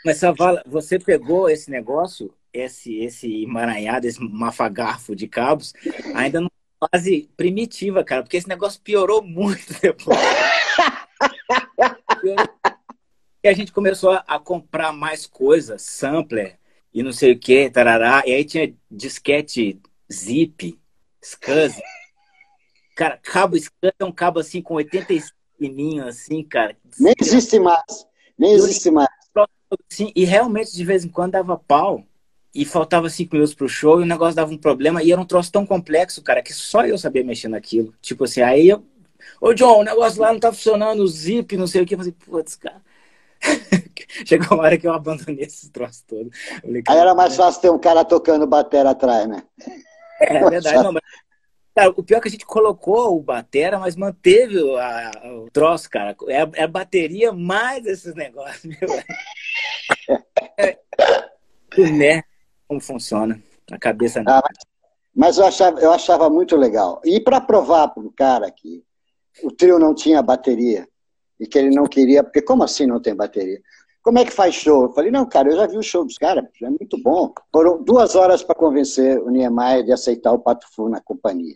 Mas, 0.05 0.17
Savala, 0.17 0.63
você 0.65 0.97
pegou 0.97 1.49
esse 1.49 1.69
negócio, 1.69 2.33
esse, 2.53 2.97
esse 2.99 3.43
emaranhado, 3.43 4.07
esse 4.07 4.21
mafagarfo 4.21 5.15
de 5.15 5.27
cabos, 5.27 5.73
ainda 6.15 6.39
numa 6.39 6.51
fase 6.91 7.29
primitiva, 7.35 8.03
cara, 8.03 8.23
porque 8.23 8.37
esse 8.37 8.47
negócio 8.47 8.81
piorou 8.81 9.21
muito 9.21 9.73
depois. 9.81 10.17
e 13.43 13.47
a 13.47 13.53
gente 13.53 13.71
começou 13.71 14.19
a 14.25 14.39
comprar 14.39 14.93
mais 14.93 15.27
coisas, 15.27 15.81
sampler 15.81 16.57
e 16.93 17.03
não 17.03 17.11
sei 17.11 17.33
o 17.33 17.39
que, 17.39 17.69
tarará. 17.69 18.23
E 18.25 18.33
aí 18.33 18.45
tinha 18.45 18.73
disquete 18.89 19.79
zip, 20.11 20.79
SCSI. 21.21 21.81
Cara, 22.95 23.17
cabo 23.17 23.55
SCSI 23.55 23.93
é 23.99 24.05
um 24.05 24.11
cabo 24.11 24.39
assim 24.39 24.61
com 24.61 24.75
85 24.75 25.35
pininhos, 25.57 26.07
assim, 26.07 26.43
cara. 26.43 26.75
Nem 26.99 27.13
existe 27.19 27.59
mais. 27.59 28.07
Nem 28.37 28.53
existe 28.53 28.89
mais. 28.89 29.18
Sim, 29.89 30.11
e 30.15 30.25
realmente 30.25 30.73
de 30.73 30.83
vez 30.83 31.05
em 31.05 31.09
quando 31.09 31.33
dava 31.33 31.57
pau 31.57 32.03
e 32.53 32.65
faltava 32.65 33.09
cinco 33.09 33.35
minutos 33.35 33.53
pro 33.53 33.69
show 33.69 33.99
e 33.99 34.03
o 34.03 34.05
negócio 34.07 34.35
dava 34.35 34.51
um 34.51 34.57
problema 34.57 35.03
e 35.03 35.11
era 35.11 35.21
um 35.21 35.25
troço 35.25 35.51
tão 35.51 35.65
complexo, 35.65 36.23
cara, 36.23 36.41
que 36.41 36.53
só 36.53 36.85
eu 36.85 36.97
sabia 36.97 37.23
mexer 37.23 37.47
naquilo. 37.47 37.93
Tipo 38.01 38.23
assim, 38.23 38.41
aí 38.41 38.69
eu. 38.69 38.83
Ô, 39.39 39.53
John, 39.53 39.81
o 39.81 39.83
negócio 39.83 40.21
lá 40.21 40.33
não 40.33 40.39
tá 40.39 40.51
funcionando, 40.51 41.01
o 41.01 41.07
zip, 41.07 41.55
não 41.55 41.67
sei 41.67 41.81
o 41.81 41.85
que. 41.85 41.93
Eu 41.93 41.99
falei, 41.99 42.13
putz, 42.13 42.55
cara. 42.55 42.81
Chegou 44.25 44.57
uma 44.57 44.63
hora 44.63 44.77
que 44.77 44.87
eu 44.87 44.93
abandonei 44.93 45.45
esses 45.45 45.69
troços 45.69 46.01
todos. 46.01 46.35
Falei, 46.61 46.83
aí 46.87 46.97
era 46.97 47.13
mais 47.13 47.35
fácil 47.35 47.61
ter 47.61 47.69
um 47.69 47.79
cara 47.79 48.03
tocando 48.03 48.47
bateria 48.47 48.89
atrás, 48.89 49.27
né? 49.27 49.43
É, 50.19 50.37
é 50.37 50.49
verdade, 50.49 50.75
não, 50.83 50.91
mas 50.91 51.03
Cara, 51.79 51.93
o 51.95 52.03
pior 52.03 52.17
é 52.17 52.21
que 52.21 52.27
a 52.27 52.31
gente 52.31 52.45
colocou 52.45 53.17
o 53.17 53.23
batera, 53.23 53.79
mas 53.79 53.95
manteve 53.95 54.59
a, 54.77 55.11
o 55.33 55.49
troço, 55.49 55.89
cara. 55.89 56.13
É 56.27 56.41
a, 56.41 56.49
é 56.55 56.63
a 56.63 56.67
bateria 56.67 57.31
mais 57.31 57.85
esses 57.85 58.13
negócios, 58.15 58.65
meu. 58.65 58.89
É, 60.57 60.77
né? 61.91 62.23
Como 62.67 62.81
funciona 62.81 63.41
a 63.71 63.77
cabeça. 63.77 64.21
Ah, 64.27 64.43
mas, 65.15 65.37
eu, 65.37 65.45
achava, 65.45 65.79
eu 65.79 65.93
achava 65.93 66.29
muito 66.29 66.57
legal. 66.57 67.01
E 67.05 67.21
para 67.21 67.39
provar 67.39 67.87
para 67.87 68.03
o 68.03 68.11
cara 68.11 68.51
que 68.51 68.83
o 69.41 69.49
trio 69.49 69.79
não 69.79 69.95
tinha 69.95 70.21
bateria 70.21 70.85
e 71.39 71.47
que 71.47 71.57
ele 71.57 71.69
não 71.69 71.85
queria, 71.85 72.25
porque 72.25 72.41
como 72.41 72.63
assim 72.63 72.85
não 72.85 73.01
tem 73.01 73.15
bateria? 73.15 73.61
Como 74.01 74.19
é 74.19 74.25
que 74.25 74.31
faz 74.31 74.53
show? 74.53 74.83
Eu 74.83 74.93
falei, 74.93 75.11
não, 75.11 75.25
cara, 75.25 75.49
eu 75.49 75.55
já 75.55 75.65
vi 75.65 75.77
o 75.77 75.83
show 75.83 76.03
dos 76.03 76.17
caras, 76.17 76.43
é 76.61 76.69
muito 76.69 77.01
bom. 77.01 77.33
Foram 77.53 77.81
duas 77.81 78.15
horas 78.15 78.43
para 78.43 78.55
convencer 78.55 79.17
o 79.19 79.29
Niemeyer 79.29 79.85
de 79.85 79.93
aceitar 79.93 80.33
o 80.33 80.39
Pato 80.39 80.67
Fu 80.75 80.89
na 80.89 80.99
companhia. 80.99 81.55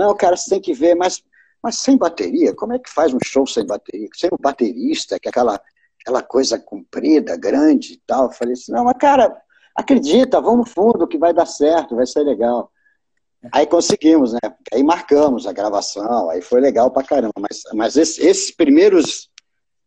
Não, 0.00 0.16
cara, 0.16 0.34
você 0.34 0.48
tem 0.48 0.60
que 0.62 0.72
ver, 0.72 0.94
mas, 0.94 1.22
mas 1.62 1.76
sem 1.76 1.94
bateria, 1.94 2.54
como 2.54 2.72
é 2.72 2.78
que 2.78 2.88
faz 2.88 3.12
um 3.12 3.18
show 3.22 3.46
sem 3.46 3.66
bateria? 3.66 4.08
Sem 4.16 4.30
um 4.32 4.40
baterista, 4.40 5.20
que 5.20 5.28
é 5.28 5.30
aquela, 5.30 5.60
aquela 6.00 6.22
coisa 6.22 6.58
comprida, 6.58 7.36
grande 7.36 7.92
e 7.92 8.02
tal. 8.06 8.24
Eu 8.24 8.32
falei 8.32 8.54
assim, 8.54 8.72
não, 8.72 8.84
mas 8.84 8.96
cara, 8.98 9.30
acredita, 9.76 10.40
vamos 10.40 10.60
no 10.60 10.74
fundo 10.74 11.06
que 11.06 11.18
vai 11.18 11.34
dar 11.34 11.44
certo, 11.44 11.96
vai 11.96 12.06
ser 12.06 12.22
legal. 12.22 12.72
Aí 13.52 13.66
conseguimos, 13.66 14.32
né? 14.32 14.38
Aí 14.72 14.82
marcamos 14.82 15.46
a 15.46 15.52
gravação, 15.52 16.30
aí 16.30 16.40
foi 16.40 16.62
legal 16.62 16.90
pra 16.90 17.02
caramba. 17.02 17.34
Mas, 17.38 17.62
mas 17.74 17.96
esses, 17.98 18.18
esses 18.18 18.50
primeiros, 18.50 19.28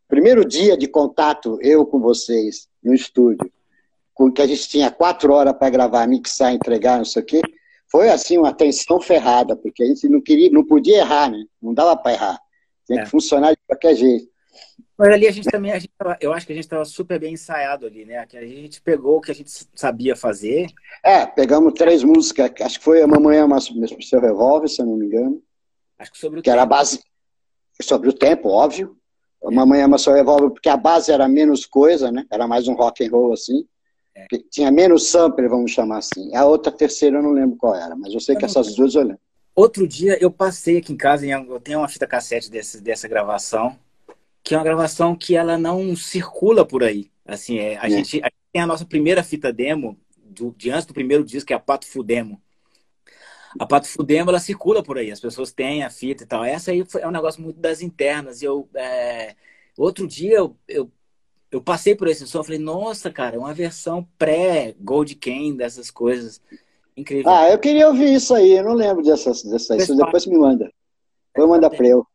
primeiro 0.08 0.46
dia 0.46 0.78
de 0.78 0.88
contato, 0.88 1.58
eu 1.60 1.88
com 1.88 2.00
vocês, 2.00 2.68
no 2.84 2.94
estúdio, 2.94 3.52
com 4.14 4.32
que 4.32 4.44
a 4.44 4.48
gente 4.48 4.70
tinha 4.70 4.92
quatro 4.92 5.34
horas 5.34 5.58
para 5.58 5.72
gravar, 5.72 6.08
mixar, 6.08 6.54
entregar, 6.54 7.00
não 7.00 7.06
sei 7.06 7.24
o 7.24 7.26
quê, 7.26 7.42
foi 7.94 8.10
assim 8.10 8.40
uma 8.40 8.52
tensão 8.52 9.00
ferrada, 9.00 9.56
porque 9.56 9.84
a 9.84 9.86
gente 9.86 10.10
não 10.10 10.20
queria, 10.20 10.50
não 10.50 10.66
podia 10.66 10.98
errar, 10.98 11.30
né? 11.30 11.46
Não 11.62 11.76
dava 11.76 11.96
para 11.96 12.14
errar. 12.14 12.40
Tinha 12.88 13.02
é. 13.02 13.04
que 13.04 13.10
funcionar 13.12 13.52
de 13.52 13.60
qualquer 13.68 13.94
jeito. 13.94 14.28
Mas 14.98 15.10
ali 15.10 15.28
a 15.28 15.32
gente 15.32 15.48
também, 15.48 15.72
a 15.72 15.78
gente 15.78 15.92
tava, 15.96 16.18
eu 16.20 16.34
acho 16.34 16.44
que 16.44 16.54
a 16.54 16.56
gente 16.56 16.66
estava 16.66 16.86
super 16.86 17.20
bem 17.20 17.34
ensaiado 17.34 17.86
ali, 17.86 18.04
né? 18.04 18.26
Que 18.26 18.36
a 18.36 18.48
gente 18.48 18.82
pegou 18.82 19.18
o 19.18 19.22
que 19.22 19.30
a 19.30 19.36
gente 19.36 19.52
sabia 19.76 20.16
fazer. 20.16 20.72
É, 21.06 21.24
pegamos 21.24 21.74
três 21.74 22.04
músicas, 22.04 22.52
acho 22.62 22.80
que 22.80 22.84
foi 22.84 23.00
A 23.00 23.06
Mamãe 23.06 23.38
Ama 23.38 23.60
Seu 23.62 24.20
Revólver, 24.20 24.68
se 24.70 24.82
eu 24.82 24.88
não 24.88 24.98
me 24.98 25.06
engano. 25.06 25.40
Acho 26.00 26.12
que 26.14 26.18
sobre 26.18 26.40
o 26.40 26.42
que 26.42 26.50
tempo. 26.50 26.56
era 26.56 26.64
a 26.64 26.66
base 26.66 27.00
sobre 27.80 28.10
o 28.10 28.14
tempo, 28.14 28.50
óbvio. 28.50 28.98
A 29.46 29.52
Mamãe 29.52 29.84
Ama 29.84 30.00
Seu 30.00 30.14
Revólver, 30.14 30.50
porque 30.50 30.70
a 30.70 30.78
base 30.78 31.12
era 31.12 31.28
menos 31.28 31.64
coisa, 31.64 32.12
né? 32.12 32.26
Era 32.32 32.48
mais 32.48 32.68
um 32.68 32.74
rock 32.74 33.06
and 33.06 33.12
roll 33.12 33.34
assim. 33.34 33.68
Tinha 34.52 34.72
menos 34.72 35.08
sample, 35.08 35.48
vamos 35.48 35.72
chamar 35.72 35.98
assim. 35.98 36.36
A 36.36 36.46
outra 36.46 36.72
terceira 36.72 37.18
eu 37.18 37.24
não 37.24 37.32
lembro 37.32 37.58
qual 37.58 37.76
era, 37.76 37.96
mas 37.96 38.14
eu 38.14 38.20
sei 38.20 38.36
que 38.36 38.46
essas 38.46 38.76
duas 38.76 38.94
eu 38.96 39.02
lembro. 39.02 39.20
Outro 39.56 39.88
dia 39.88 40.18
eu 40.22 40.32
passei 40.32 40.78
aqui 40.78 40.94
em 40.94 40.98
casa, 40.98 41.26
eu 41.26 41.60
tenho 41.60 41.80
uma 41.80 41.88
fita 41.88 42.08
cassete 42.08 42.50
desse, 42.50 42.82
dessa 42.82 43.08
gravação, 43.08 43.78
que 44.44 44.54
é 44.54 44.58
uma 44.58 44.64
gravação 44.64 45.16
que 45.16 45.36
ela 45.36 45.58
não 45.58 45.96
circula 45.96 46.66
por 46.66 46.84
aí. 46.84 47.12
Assim, 47.26 47.60
é, 47.60 47.78
a, 47.78 47.86
é. 47.86 47.90
Gente, 47.90 48.22
a 48.22 48.26
gente 48.26 48.36
tem 48.52 48.62
a 48.62 48.68
nossa 48.68 48.86
primeira 48.86 49.24
fita 49.24 49.54
demo, 49.54 49.98
do, 50.18 50.54
de 50.58 50.70
antes 50.70 50.86
do 50.86 50.94
primeiro 50.94 51.24
disco, 51.24 51.48
que 51.48 51.54
é 51.54 51.56
a 51.56 51.60
Pato 51.60 51.88
Fudemo. 51.88 52.42
A 53.60 53.66
Pato 53.66 53.88
Fudemo, 53.88 54.32
ela 54.32 54.40
circula 54.40 54.82
por 54.82 54.98
aí, 54.98 55.12
as 55.12 55.20
pessoas 55.20 55.52
têm 55.52 55.84
a 55.84 55.90
fita 55.90 56.24
e 56.24 56.28
tal. 56.28 56.44
Essa 56.44 56.72
aí 56.72 56.84
foi, 56.84 57.02
é 57.02 57.08
um 57.08 57.12
negócio 57.12 57.42
muito 57.42 57.60
das 57.60 57.82
internas. 57.82 58.42
E 58.42 58.46
eu, 58.46 58.68
é... 58.74 59.36
outro 59.78 60.08
dia 60.08 60.38
eu, 60.38 60.58
eu 60.68 60.92
eu 61.54 61.62
passei 61.62 61.94
por 61.94 62.08
esse 62.08 62.26
som, 62.26 62.44
falei, 62.44 62.58
nossa, 62.58 63.12
cara, 63.12 63.38
uma 63.38 63.54
versão 63.54 64.08
pré-Gold 64.18 65.14
Can 65.18 65.56
dessas 65.56 65.92
coisas. 65.92 66.42
Incrível. 66.98 67.32
Ah, 67.32 67.48
eu 67.48 67.60
queria 67.60 67.88
ouvir 67.88 68.12
isso 68.12 68.34
aí, 68.34 68.54
eu 68.54 68.64
não 68.64 68.74
lembro 68.74 69.04
dessas, 69.04 69.44
dessas 69.44 69.84
isso 69.84 69.96
depois 69.96 70.26
me 70.26 70.36
manda. 70.36 70.74
Depois 71.28 71.48
manda 71.48 71.70
pra 71.70 71.88
eu. 71.88 72.08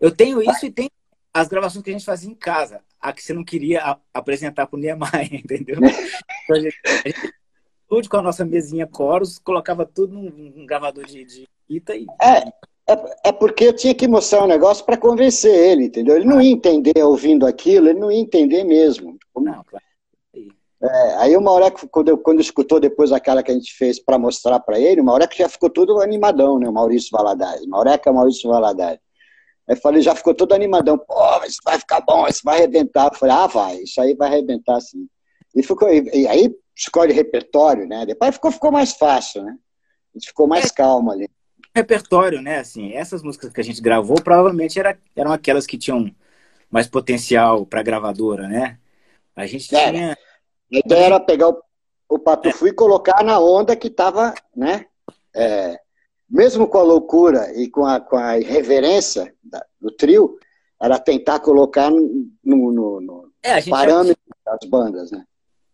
Eu 0.00 0.10
tenho 0.10 0.42
isso 0.42 0.66
e 0.66 0.72
tenho 0.72 0.90
as 1.32 1.46
gravações 1.46 1.84
que 1.84 1.90
a 1.90 1.92
gente 1.92 2.04
fazia 2.04 2.28
em 2.28 2.34
casa, 2.34 2.80
a 3.00 3.12
que 3.12 3.22
você 3.22 3.32
não 3.32 3.44
queria 3.44 3.96
apresentar 4.12 4.66
pro 4.66 4.76
Niemeyer, 4.76 5.34
entendeu? 5.38 5.76
Então, 5.76 6.56
a 6.56 6.60
gente, 6.60 6.80
gente 7.92 8.08
com 8.08 8.16
a 8.16 8.22
nossa 8.22 8.44
mesinha 8.44 8.88
Coros, 8.88 9.38
colocava 9.38 9.86
tudo 9.86 10.14
num, 10.14 10.30
num 10.30 10.66
gravador 10.66 11.04
de, 11.06 11.24
de 11.24 11.48
fita 11.68 11.94
e. 11.94 12.06
É, 12.20 12.52
é, 12.88 13.28
é, 13.28 13.32
porque 13.32 13.64
eu 13.64 13.72
tinha 13.72 13.94
que 13.94 14.08
mostrar 14.08 14.42
um 14.42 14.48
negócio 14.48 14.84
para 14.84 14.96
convencer 14.96 15.54
ele, 15.54 15.84
entendeu? 15.84 16.16
Ele 16.16 16.24
não 16.24 16.40
ia 16.40 16.50
entender 16.50 17.02
ouvindo 17.02 17.46
aquilo, 17.46 17.88
ele 17.88 17.98
não 17.98 18.10
ia 18.10 18.20
entender 18.20 18.64
mesmo. 18.64 19.18
Não, 19.36 19.62
claro. 19.64 19.84
É, 20.80 21.14
aí 21.16 21.36
o 21.36 21.40
Maureco, 21.40 21.88
quando, 21.88 22.16
quando 22.18 22.40
escutou 22.40 22.78
depois 22.78 23.10
aquela 23.10 23.42
que 23.42 23.50
a 23.50 23.54
gente 23.54 23.74
fez 23.74 23.98
para 23.98 24.16
mostrar 24.16 24.60
para 24.60 24.78
ele, 24.78 25.00
o 25.00 25.04
Maureco 25.04 25.34
já 25.34 25.48
ficou 25.48 25.68
todo 25.68 26.00
animadão, 26.00 26.58
né? 26.58 26.68
O 26.68 26.72
Maurício 26.72 27.10
Valadares. 27.10 27.66
Maureco 27.66 28.08
é 28.08 28.12
Maurício 28.12 28.48
Valadares. 28.48 29.00
Aí 29.68 29.76
falei, 29.76 30.00
já 30.00 30.14
ficou 30.14 30.34
todo 30.34 30.54
animadão. 30.54 30.96
Pô, 30.96 31.44
isso 31.44 31.60
vai 31.64 31.78
ficar 31.78 32.00
bom, 32.00 32.26
isso 32.26 32.40
vai 32.42 32.58
arrebentar. 32.58 33.10
Eu 33.12 33.18
falei, 33.18 33.34
ah, 33.34 33.46
vai, 33.46 33.76
isso 33.78 34.00
aí 34.00 34.14
vai 34.14 34.28
arrebentar 34.28 34.80
sim. 34.80 35.06
E, 35.54 35.62
ficou, 35.62 35.88
e, 35.90 36.08
e 36.14 36.26
aí 36.26 36.54
escolhe 36.74 37.12
repertório, 37.12 37.86
né? 37.86 38.06
Depois 38.06 38.34
ficou, 38.34 38.50
ficou 38.50 38.70
mais 38.70 38.92
fácil, 38.92 39.42
né? 39.42 39.56
A 40.14 40.18
gente 40.18 40.28
ficou 40.28 40.46
mais 40.46 40.66
é, 40.66 40.74
calmo 40.74 41.10
ali. 41.10 41.28
Repertório, 41.74 42.42
né? 42.42 42.58
Assim, 42.58 42.92
essas 42.92 43.22
músicas 43.22 43.52
que 43.52 43.60
a 43.60 43.64
gente 43.64 43.80
gravou 43.80 44.20
provavelmente 44.22 44.78
era, 44.78 44.98
eram 45.14 45.32
aquelas 45.32 45.66
que 45.66 45.78
tinham 45.78 46.14
mais 46.70 46.86
potencial 46.86 47.64
para 47.64 47.82
gravadora, 47.82 48.48
né? 48.48 48.78
A 49.34 49.46
gente 49.46 49.74
é. 49.74 49.90
tinha. 49.90 50.12
A 50.12 50.78
ideia 50.78 51.06
era 51.06 51.20
pegar 51.20 51.48
o, 51.48 51.62
o 52.08 52.18
Patufu 52.18 52.66
é. 52.66 52.70
e 52.70 52.72
colocar 52.72 53.22
na 53.22 53.38
onda 53.38 53.76
que 53.76 53.88
estava, 53.88 54.34
né? 54.54 54.86
É, 55.34 55.78
mesmo 56.28 56.66
com 56.66 56.78
a 56.78 56.82
loucura 56.82 57.52
e 57.54 57.68
com 57.68 57.86
a, 57.86 58.00
com 58.00 58.16
a 58.16 58.38
irreverência 58.38 59.34
da, 59.42 59.64
do 59.80 59.90
trio, 59.90 60.38
era 60.80 60.98
tentar 60.98 61.40
colocar 61.40 61.90
no, 61.90 62.32
no, 62.44 63.00
no 63.00 63.32
é, 63.42 63.62
parâmetro 63.62 64.22
já... 64.44 64.52
das 64.52 64.68
bandas, 64.68 65.10
né? 65.10 65.24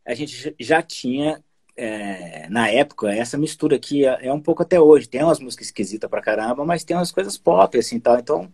a 0.07 0.15
gente 0.15 0.55
já 0.61 0.83
tinha, 0.83 1.43
é, 1.77 2.49
na 2.49 2.69
época, 2.69 3.13
essa 3.13 3.37
mistura 3.37 3.79
que 3.79 4.07
é, 4.07 4.27
é, 4.27 4.33
um 4.33 4.41
pouco 4.41 4.63
até 4.63 4.81
hoje. 4.81 5.09
Tem 5.09 5.23
umas 5.23 5.41
músicas 5.41 5.67
esquisitas 5.67 6.09
pra 6.09 6.23
caramba, 6.23 6.65
mas 6.65 6.85
tem 6.85 6.97
umas 6.97 7.11
coisas 7.11 7.37
pop, 7.37 7.77
assim, 7.79 7.99
tal. 7.99 8.19
Então, 8.19 8.53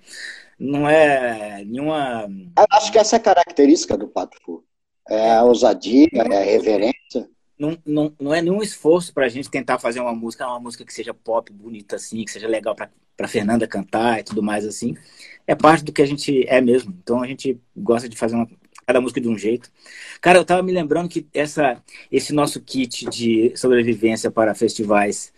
não 0.58 0.88
é 0.88 1.64
nenhuma... 1.64 2.26
Eu 2.58 2.66
acho 2.72 2.90
que 2.92 2.98
essa 2.98 3.16
é 3.16 3.18
a 3.18 3.22
característica 3.22 3.96
do 3.96 4.08
Pato 4.08 4.36
Fu. 4.44 4.64
É 5.08 5.32
a 5.36 5.44
ousadia, 5.44 6.08
é 6.14 6.36
a 6.36 6.44
reverência. 6.44 7.28
Não, 7.58 7.76
não, 7.84 8.14
não 8.18 8.34
é 8.34 8.40
nenhum 8.40 8.62
esforço 8.62 9.12
pra 9.12 9.28
gente 9.28 9.50
tentar 9.50 9.78
fazer 9.78 10.00
uma 10.00 10.14
música, 10.14 10.46
uma 10.46 10.60
música 10.60 10.84
que 10.84 10.94
seja 10.94 11.12
pop, 11.12 11.52
bonita, 11.52 11.96
assim, 11.96 12.24
que 12.24 12.30
seja 12.30 12.48
legal 12.48 12.74
pra, 12.74 12.90
pra 13.16 13.28
Fernanda 13.28 13.66
cantar 13.66 14.20
e 14.20 14.22
tudo 14.22 14.42
mais, 14.42 14.64
assim. 14.64 14.96
É 15.46 15.54
parte 15.54 15.84
do 15.84 15.92
que 15.92 16.00
a 16.00 16.06
gente 16.06 16.46
é 16.48 16.60
mesmo. 16.60 16.96
Então, 17.02 17.22
a 17.22 17.26
gente 17.26 17.60
gosta 17.76 18.08
de 18.08 18.16
fazer 18.16 18.36
uma, 18.36 18.48
cada 18.90 19.00
música 19.00 19.20
de 19.20 19.28
um 19.28 19.38
jeito. 19.38 19.70
Cara, 20.20 20.38
eu 20.38 20.44
tava 20.44 20.62
me 20.62 20.72
lembrando 20.72 21.08
que 21.08 21.26
essa, 21.32 21.80
esse 22.10 22.32
nosso 22.32 22.60
kit 22.60 23.08
de 23.08 23.56
sobrevivência 23.56 24.30
para 24.30 24.54
festivais 24.54 25.32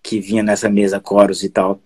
que 0.00 0.20
vinha 0.20 0.42
nessa 0.42 0.68
mesa 0.68 1.00
coros 1.00 1.42
e 1.42 1.48
tal, 1.48 1.80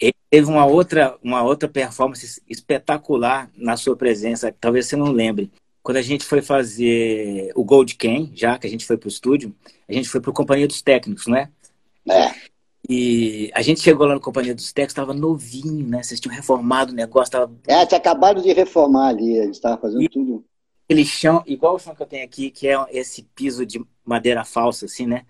ele 0.00 0.14
teve 0.30 0.48
uma 0.48 0.66
outra, 0.66 1.16
uma 1.22 1.42
outra 1.42 1.68
performance 1.68 2.42
espetacular 2.48 3.50
na 3.56 3.76
sua 3.76 3.96
presença, 3.96 4.54
talvez 4.60 4.86
você 4.86 4.96
não 4.96 5.12
lembre. 5.12 5.50
Quando 5.82 5.96
a 5.96 6.02
gente 6.02 6.24
foi 6.24 6.42
fazer 6.42 7.52
o 7.54 7.64
Gold 7.64 7.94
Can, 7.94 8.30
já 8.34 8.58
que 8.58 8.66
a 8.66 8.70
gente 8.70 8.84
foi 8.84 8.96
pro 8.96 9.08
estúdio, 9.08 9.54
a 9.88 9.92
gente 9.92 10.08
foi 10.08 10.20
pro 10.20 10.32
Companhia 10.32 10.66
dos 10.66 10.82
Técnicos, 10.82 11.26
não 11.26 11.36
é? 11.36 11.48
E 12.88 13.50
a 13.54 13.60
gente 13.60 13.80
chegou 13.80 14.06
lá 14.06 14.14
no 14.14 14.20
Companhia 14.20 14.54
dos 14.54 14.72
Técnicos, 14.72 14.92
estava 14.92 15.12
novinho, 15.12 15.86
né? 15.86 16.02
Vocês 16.02 16.18
tinham 16.18 16.34
reformado 16.34 16.90
o 16.90 16.94
negócio. 16.94 17.30
Tava... 17.30 17.52
É, 17.66 17.84
tinha 17.84 17.98
acabado 17.98 18.40
de 18.40 18.50
reformar 18.52 19.08
ali, 19.08 19.38
a 19.38 19.44
gente 19.44 19.54
estava 19.54 19.76
fazendo 19.78 20.02
e 20.02 20.08
tudo. 20.08 20.42
Aquele 20.86 21.04
chão, 21.04 21.42
igual 21.46 21.74
o 21.74 21.78
chão 21.78 21.94
que 21.94 22.02
eu 22.02 22.06
tenho 22.06 22.24
aqui, 22.24 22.50
que 22.50 22.66
é 22.66 22.74
esse 22.90 23.22
piso 23.34 23.66
de 23.66 23.84
madeira 24.02 24.42
falsa, 24.42 24.86
assim, 24.86 25.06
né? 25.06 25.26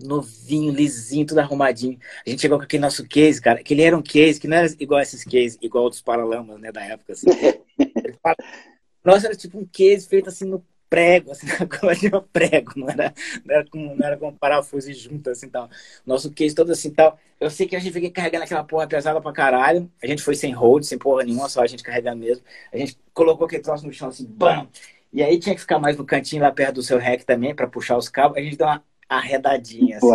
Novinho, 0.00 0.72
lisinho, 0.72 1.26
tudo 1.26 1.38
arrumadinho. 1.38 1.98
A 2.24 2.30
gente 2.30 2.40
chegou 2.40 2.56
com 2.56 2.64
aquele 2.64 2.82
nosso 2.82 3.06
case, 3.08 3.40
cara, 3.40 3.64
que 3.64 3.74
ele 3.74 3.82
era 3.82 3.96
um 3.96 4.02
case 4.02 4.38
que 4.38 4.46
não 4.46 4.58
era 4.58 4.72
igual 4.78 5.00
esses 5.00 5.24
cases, 5.24 5.58
igual 5.60 5.88
dos 5.90 6.00
Paralamas, 6.00 6.60
né, 6.60 6.70
da 6.70 6.84
época, 6.84 7.14
assim. 7.14 7.26
Nossa, 9.04 9.26
era 9.26 9.34
tipo 9.34 9.58
um 9.58 9.66
case 9.66 10.06
feito 10.06 10.28
assim 10.28 10.44
no 10.44 10.64
prego, 10.92 11.32
assim, 11.32 11.46
de 11.98 12.14
um 12.14 12.20
prego, 12.20 12.72
não 12.76 12.90
era, 12.90 13.14
não 13.46 13.54
era, 13.54 13.66
com, 13.66 13.96
não 13.96 14.06
era 14.06 14.16
com 14.18 14.30
parafuso 14.34 14.90
e 14.90 14.92
junto, 14.92 15.30
assim, 15.30 15.48
tal. 15.48 15.70
Nosso 16.04 16.30
case 16.30 16.54
todo 16.54 16.70
assim, 16.70 16.90
tal. 16.90 17.18
Eu 17.40 17.48
sei 17.48 17.66
que 17.66 17.74
a 17.74 17.78
gente 17.78 17.94
fiquei 17.94 18.10
carregando 18.10 18.44
aquela 18.44 18.62
porra 18.62 18.86
pesada 18.86 19.18
pra 19.18 19.32
caralho. 19.32 19.90
A 20.02 20.06
gente 20.06 20.22
foi 20.22 20.34
sem 20.34 20.52
hold, 20.52 20.84
sem 20.84 20.98
porra 20.98 21.24
nenhuma, 21.24 21.48
só 21.48 21.62
a 21.62 21.66
gente 21.66 21.82
carregando 21.82 22.18
mesmo. 22.18 22.44
A 22.70 22.76
gente 22.76 22.98
colocou 23.14 23.46
aquele 23.46 23.62
troço 23.62 23.86
no 23.86 23.92
chão, 23.92 24.08
assim, 24.08 24.26
bam! 24.26 24.68
E 25.10 25.22
aí 25.22 25.38
tinha 25.38 25.54
que 25.54 25.62
ficar 25.62 25.78
mais 25.78 25.96
no 25.96 26.04
cantinho, 26.04 26.42
lá 26.42 26.52
perto 26.52 26.74
do 26.74 26.82
seu 26.82 26.98
rec 26.98 27.24
também, 27.24 27.54
pra 27.54 27.66
puxar 27.66 27.96
os 27.96 28.10
cabos. 28.10 28.36
A 28.36 28.42
gente 28.42 28.58
deu 28.58 28.66
uma 28.66 28.84
arredadinha, 29.08 29.96
assim. 29.96 30.06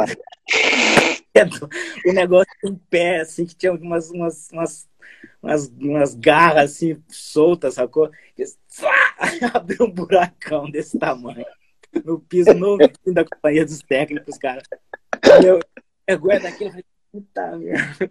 o 2.05 2.13
negócio 2.13 2.51
em 2.63 2.75
pé, 2.75 3.21
assim, 3.21 3.47
que 3.47 3.55
tinha 3.55 3.73
umas, 3.73 4.11
umas, 4.11 4.49
umas 4.51 4.87
umas, 5.41 5.67
umas 5.79 6.15
garras 6.15 6.71
assim 6.71 7.01
soltas, 7.07 7.75
sacou? 7.75 8.09
Abriu 9.53 9.85
um 9.85 9.91
buracão 9.91 10.69
desse 10.69 10.97
tamanho 10.97 11.45
no 12.05 12.19
piso 12.19 12.53
novo 12.53 12.79
da 13.05 13.23
companhia 13.23 13.65
dos 13.65 13.79
técnicos, 13.79 14.37
cara. 14.37 14.61
Meu, 15.41 15.59
vergonha 16.07 16.39
daquilo, 16.39 16.69
eu 16.69 16.71
falei, 16.71 16.85
puta 17.11 17.57
merda. 17.57 18.09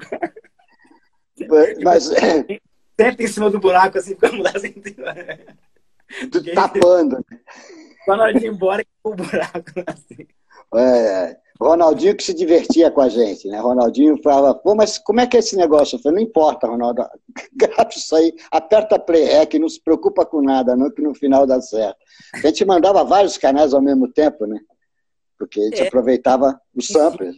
Mas. 1.83 2.11
Senta 2.99 3.23
em 3.23 3.27
cima 3.27 3.51
do 3.51 3.61
buraco 3.61 3.99
assim, 3.99 4.15
ficamos 4.15 4.43
lá 4.43 4.53
assim. 4.55 4.75
Tapando. 6.55 7.25
Quando 8.07 8.23
a 8.23 8.33
gente 8.33 8.47
ir 8.47 8.49
embora, 8.49 8.85
o 9.05 9.15
buraco 9.15 9.73
assim. 9.87 10.27
É, 10.75 11.31
é. 11.31 11.41
Ronaldinho 11.61 12.17
que 12.17 12.23
se 12.23 12.35
divertia 12.35 12.91
com 12.91 13.01
a 13.01 13.09
gente, 13.09 13.49
né? 13.49 13.59
Ronaldinho 13.59 14.21
falava, 14.23 14.55
pô, 14.55 14.75
mas 14.75 14.99
como 14.99 15.21
é 15.21 15.27
que 15.27 15.37
é 15.37 15.41
esse 15.41 15.57
negócio? 15.57 15.97
Eu 15.97 16.03
falei, 16.03 16.23
não 16.23 16.29
importa, 16.29 16.67
Ronaldo, 16.67 17.03
grava 17.55 17.89
isso 17.91 18.15
aí, 18.15 18.35
aperta 18.51 18.99
play 18.99 19.25
rec, 19.25 19.55
não 19.55 19.69
se 19.69 19.81
preocupa 19.81 20.27
com 20.27 20.43
nada, 20.43 20.77
não, 20.77 20.91
que 20.91 21.01
no 21.01 21.15
final 21.15 21.47
dá 21.47 21.61
certo. 21.61 21.97
A 22.35 22.47
gente 22.47 22.65
mandava 22.65 23.05
vários 23.05 23.39
canais 23.39 23.73
ao 23.73 23.81
mesmo 23.81 24.13
tempo, 24.13 24.47
né? 24.47 24.61
Porque 25.39 25.61
a 25.61 25.65
gente 25.65 25.83
é. 25.83 25.87
aproveitava 25.87 26.61
os 26.75 26.87
samples. 26.89 27.37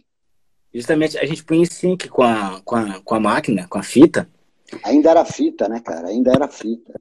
Justamente, 0.73 1.17
a 1.17 1.25
gente 1.25 1.43
punha 1.43 1.61
em 1.61 1.65
sync 1.65 2.07
com 2.09 2.21
a, 2.21 2.61
com, 2.63 2.75
a, 2.75 3.01
com 3.01 3.15
a 3.15 3.19
máquina, 3.19 3.67
com 3.67 3.79
a 3.79 3.83
fita. 3.83 4.29
Ainda 4.83 5.09
era 5.09 5.25
fita, 5.25 5.67
né, 5.67 5.79
cara? 5.79 6.09
Ainda 6.09 6.31
era 6.31 6.47
fita. 6.47 6.99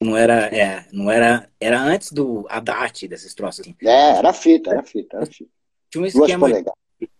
Não 0.00 0.16
era, 0.16 0.46
é, 0.46 0.84
não 0.92 1.10
era, 1.10 1.48
era 1.60 1.80
antes 1.80 2.10
do 2.10 2.44
ADAT 2.48 3.06
desses 3.06 3.34
troços. 3.34 3.60
Assim. 3.60 3.76
É, 3.82 4.16
era 4.16 4.32
fita, 4.32 4.70
era 4.70 4.82
fita, 4.82 5.18
era 5.18 5.26
fita. 5.26 5.50
Tinha 5.92 6.02
um 6.02 6.06
esquema 6.06 6.48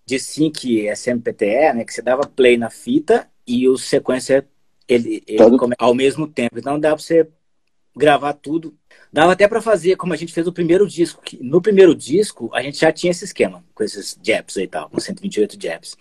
de 0.06 0.18
sync 0.18 0.88
SMPTE, 0.88 1.74
né? 1.74 1.84
Que 1.84 1.92
você 1.92 2.00
dava 2.00 2.26
play 2.26 2.56
na 2.56 2.70
fita 2.70 3.28
e 3.46 3.68
o 3.68 3.76
sequência 3.76 4.48
ele, 4.88 5.22
ele 5.26 5.58
come, 5.58 5.74
ao 5.78 5.94
mesmo 5.94 6.26
tempo. 6.26 6.58
Então 6.58 6.80
dá 6.80 6.88
para 6.88 6.98
você 7.02 7.28
gravar 7.94 8.32
tudo. 8.32 8.74
Dava 9.12 9.32
até 9.32 9.46
para 9.46 9.60
fazer 9.60 9.96
como 9.96 10.14
a 10.14 10.16
gente 10.16 10.32
fez 10.32 10.46
o 10.46 10.52
primeiro 10.52 10.88
disco. 10.88 11.22
Que 11.22 11.42
no 11.42 11.60
primeiro 11.60 11.94
disco 11.94 12.50
a 12.54 12.62
gente 12.62 12.78
já 12.78 12.90
tinha 12.90 13.10
esse 13.10 13.24
esquema 13.24 13.62
com 13.74 13.84
esses 13.84 14.18
japs 14.22 14.56
aí 14.56 14.66
tal, 14.66 14.88
com 14.88 14.98
128 14.98 15.60
japs. 15.60 15.96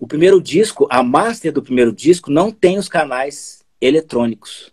O 0.00 0.06
primeiro 0.06 0.40
disco, 0.40 0.86
a 0.90 1.02
master 1.02 1.52
do 1.52 1.62
primeiro 1.62 1.92
disco 1.92 2.30
não 2.30 2.50
tem 2.50 2.78
os 2.78 2.88
canais 2.88 3.62
eletrônicos. 3.78 4.72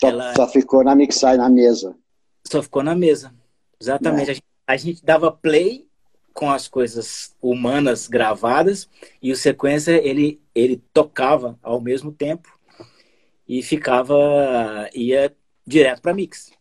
Só, 0.00 0.08
Ela... 0.08 0.34
só 0.34 0.48
ficou 0.48 0.82
na 0.82 0.96
mixagem 0.96 1.38
na 1.38 1.48
mesa. 1.48 1.96
Só 2.44 2.60
ficou 2.60 2.82
na 2.82 2.96
mesa. 2.96 3.32
Exatamente. 3.80 4.28
É. 4.28 4.32
A, 4.32 4.34
gente, 4.34 4.44
a 4.66 4.76
gente 4.76 5.04
dava 5.04 5.30
play 5.30 5.86
com 6.34 6.50
as 6.50 6.66
coisas 6.68 7.34
humanas 7.40 8.08
gravadas 8.08 8.88
e 9.22 9.32
o 9.32 9.36
sequência 9.36 9.92
ele 9.92 10.42
ele 10.54 10.82
tocava 10.92 11.58
ao 11.62 11.80
mesmo 11.80 12.12
tempo 12.12 12.58
e 13.48 13.62
ficava 13.62 14.14
ia 14.92 15.34
direto 15.66 16.02
para 16.02 16.12
mix. 16.12 16.52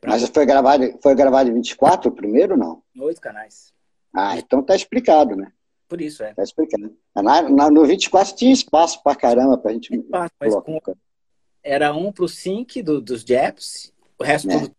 Pra 0.00 0.12
Mas 0.12 0.28
foi 0.28 0.46
gravado 0.46 0.98
foi 1.02 1.14
gravado 1.14 1.50
em 1.50 1.54
24 1.54 2.12
primeiro 2.12 2.56
não? 2.56 2.82
Oito 2.98 3.20
canais. 3.20 3.74
Ah, 4.14 4.38
então 4.38 4.62
tá 4.62 4.74
explicado, 4.74 5.34
né? 5.36 5.52
Por 5.88 6.00
isso 6.00 6.22
é. 6.22 6.32
Tá 6.32 6.42
explicado. 6.42 6.96
Na, 7.14 7.42
na, 7.42 7.70
no 7.70 7.84
24 7.84 8.36
tinha 8.36 8.52
espaço 8.52 9.02
para 9.02 9.16
caramba 9.16 9.58
pra 9.58 9.72
gente 9.72 9.94
espaço, 9.94 10.32
mas 10.40 10.54
com, 10.54 10.80
era 11.62 11.92
um 11.92 12.12
pro 12.12 12.28
sync 12.28 12.82
do, 12.82 13.00
dos 13.00 13.24
Japs, 13.24 13.92
o 14.18 14.22
resto 14.22 14.50
é. 14.50 14.58
tudo 14.58 14.78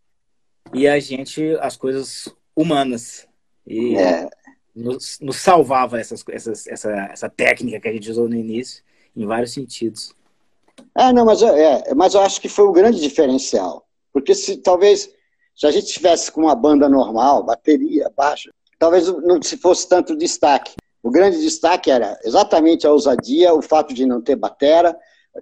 e 0.74 0.88
a 0.88 1.00
gente 1.00 1.58
as 1.60 1.76
coisas 1.76 2.34
humanas 2.56 3.28
e 3.70 3.96
é. 3.96 4.30
nos, 4.76 5.20
nos, 5.22 5.38
salvava 5.38 6.00
essas, 6.00 6.24
essas, 6.30 6.68
essa, 6.68 6.92
essa 7.12 7.30
técnica 7.30 7.80
que 7.80 7.88
a 7.88 7.94
gente 7.94 8.10
usou 8.10 8.28
no 8.28 8.36
início, 8.36 8.84
em 9.16 9.26
vários 9.26 9.54
sentidos. 9.54 10.14
É, 10.98 11.14
não, 11.14 11.26
mas, 11.26 11.42
é, 11.42 11.94
mas 11.94 12.16
eu 12.16 12.22
acho 12.22 12.42
que 12.42 12.50
foi 12.50 12.66
o 12.66 12.72
grande 12.72 13.00
diferencial. 13.00 13.86
Porque 14.12 14.34
se 14.34 14.58
talvez, 14.58 15.10
se 15.56 15.68
a 15.68 15.72
gente 15.72 15.88
tivesse 15.88 16.32
com 16.32 16.42
uma 16.42 16.56
banda 16.56 16.90
normal, 16.90 17.44
bateria, 17.44 18.12
baixo, 18.16 18.50
talvez 18.80 19.08
não 19.08 19.42
se 19.42 19.58
fosse 19.58 19.88
tanto 19.88 20.18
destaque. 20.18 20.74
O 21.04 21.12
grande 21.12 21.40
destaque 21.40 21.92
era 21.92 22.20
exatamente 22.24 22.88
a 22.88 22.92
ousadia, 22.92 23.54
o 23.54 23.62
fato 23.62 23.94
de 23.94 24.06
não 24.06 24.22
ter 24.22 24.36
batera, 24.36 24.98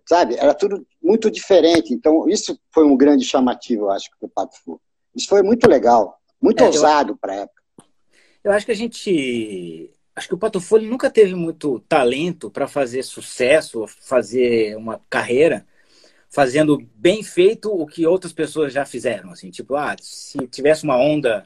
sabe? 0.08 0.36
Era 0.36 0.54
tudo 0.54 0.86
muito 1.02 1.32
diferente. 1.32 1.94
Então, 1.94 2.28
isso 2.28 2.60
foi 2.72 2.84
um 2.84 2.98
grande 2.98 3.26
chamativo, 3.26 3.86
eu 3.86 3.92
acho, 3.92 4.10
do 4.22 4.28
Pato 4.28 4.58
Fu. 4.64 4.80
Isso 5.16 5.28
foi 5.28 5.42
muito 5.42 5.68
legal, 5.68 6.20
muito 6.42 6.64
é, 6.64 6.68
ousado 6.68 7.18
para 7.18 7.34
a 7.34 7.36
época. 7.38 7.57
Eu 8.48 8.54
acho 8.54 8.66
que 8.66 8.72
a 8.72 8.76
gente. 8.76 9.92
Acho 10.16 10.30
que 10.30 10.34
o 10.34 10.38
Pato 10.38 10.62
Fu 10.62 10.80
nunca 10.80 11.10
teve 11.10 11.36
muito 11.36 11.82
talento 11.82 12.50
para 12.50 12.66
fazer 12.66 13.04
sucesso, 13.04 13.86
fazer 13.86 14.78
uma 14.78 15.02
carreira 15.10 15.66
fazendo 16.30 16.82
bem 16.96 17.22
feito 17.22 17.70
o 17.70 17.86
que 17.86 18.08
outras 18.08 18.32
pessoas 18.32 18.72
já 18.72 18.86
fizeram. 18.86 19.32
Assim, 19.32 19.52
tipo, 19.52 19.76
ah, 19.76 19.94
se 20.00 20.48
tivesse 20.48 20.86
uma 20.86 20.96
onda 20.96 21.46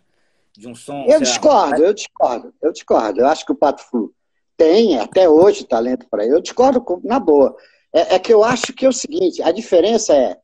de 0.55 0.67
um 0.67 0.75
som. 0.75 1.03
Eu 1.07 1.19
discordo, 1.19 1.81
lá, 1.81 1.87
eu 1.87 1.93
discordo, 1.93 2.53
eu 2.61 2.71
discordo. 2.71 3.21
Eu 3.21 3.27
acho 3.27 3.45
que 3.47 3.51
o 3.51 3.57
Pato 3.57 3.81
Fu 3.81 4.13
tem 4.55 4.99
até 4.99 5.27
hoje 5.27 5.65
talento 5.65 6.05
para 6.07 6.23
ele. 6.23 6.35
Eu 6.35 6.41
discordo 6.41 6.85
na 7.03 7.19
boa. 7.19 7.57
É, 7.91 8.13
é, 8.13 8.19
que 8.19 8.31
eu 8.31 8.43
acho 8.43 8.73
que 8.73 8.85
é 8.85 8.89
o 8.89 8.93
seguinte: 8.93 9.41
a 9.41 9.51
diferença 9.51 10.13
é 10.13 10.37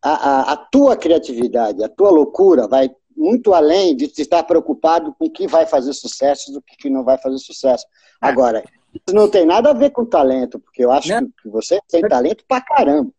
a, 0.00 0.10
a, 0.10 0.52
a 0.52 0.56
tua 0.56 0.96
criatividade, 0.96 1.84
a 1.84 1.88
tua 1.88 2.08
loucura 2.08 2.66
vai 2.66 2.90
muito 3.16 3.54
além 3.54 3.96
de 3.96 4.04
estar 4.04 4.42
preocupado 4.42 5.14
com 5.18 5.26
o 5.26 5.30
que 5.30 5.46
vai 5.46 5.66
fazer 5.66 5.92
sucesso 5.92 6.52
do 6.52 6.62
que 6.62 6.90
não 6.90 7.04
vai 7.04 7.18
fazer 7.18 7.38
sucesso. 7.38 7.86
É. 8.22 8.28
Agora, 8.28 8.62
isso 8.94 9.14
não 9.14 9.28
tem 9.28 9.46
nada 9.46 9.70
a 9.70 9.74
ver 9.74 9.90
com 9.90 10.04
talento, 10.04 10.58
porque 10.58 10.84
eu 10.84 10.92
acho 10.92 11.08
não. 11.08 11.28
que 11.42 11.48
você 11.48 11.80
tem 11.88 12.02
talento 12.02 12.44
pra 12.46 12.60
caramba. 12.60 13.10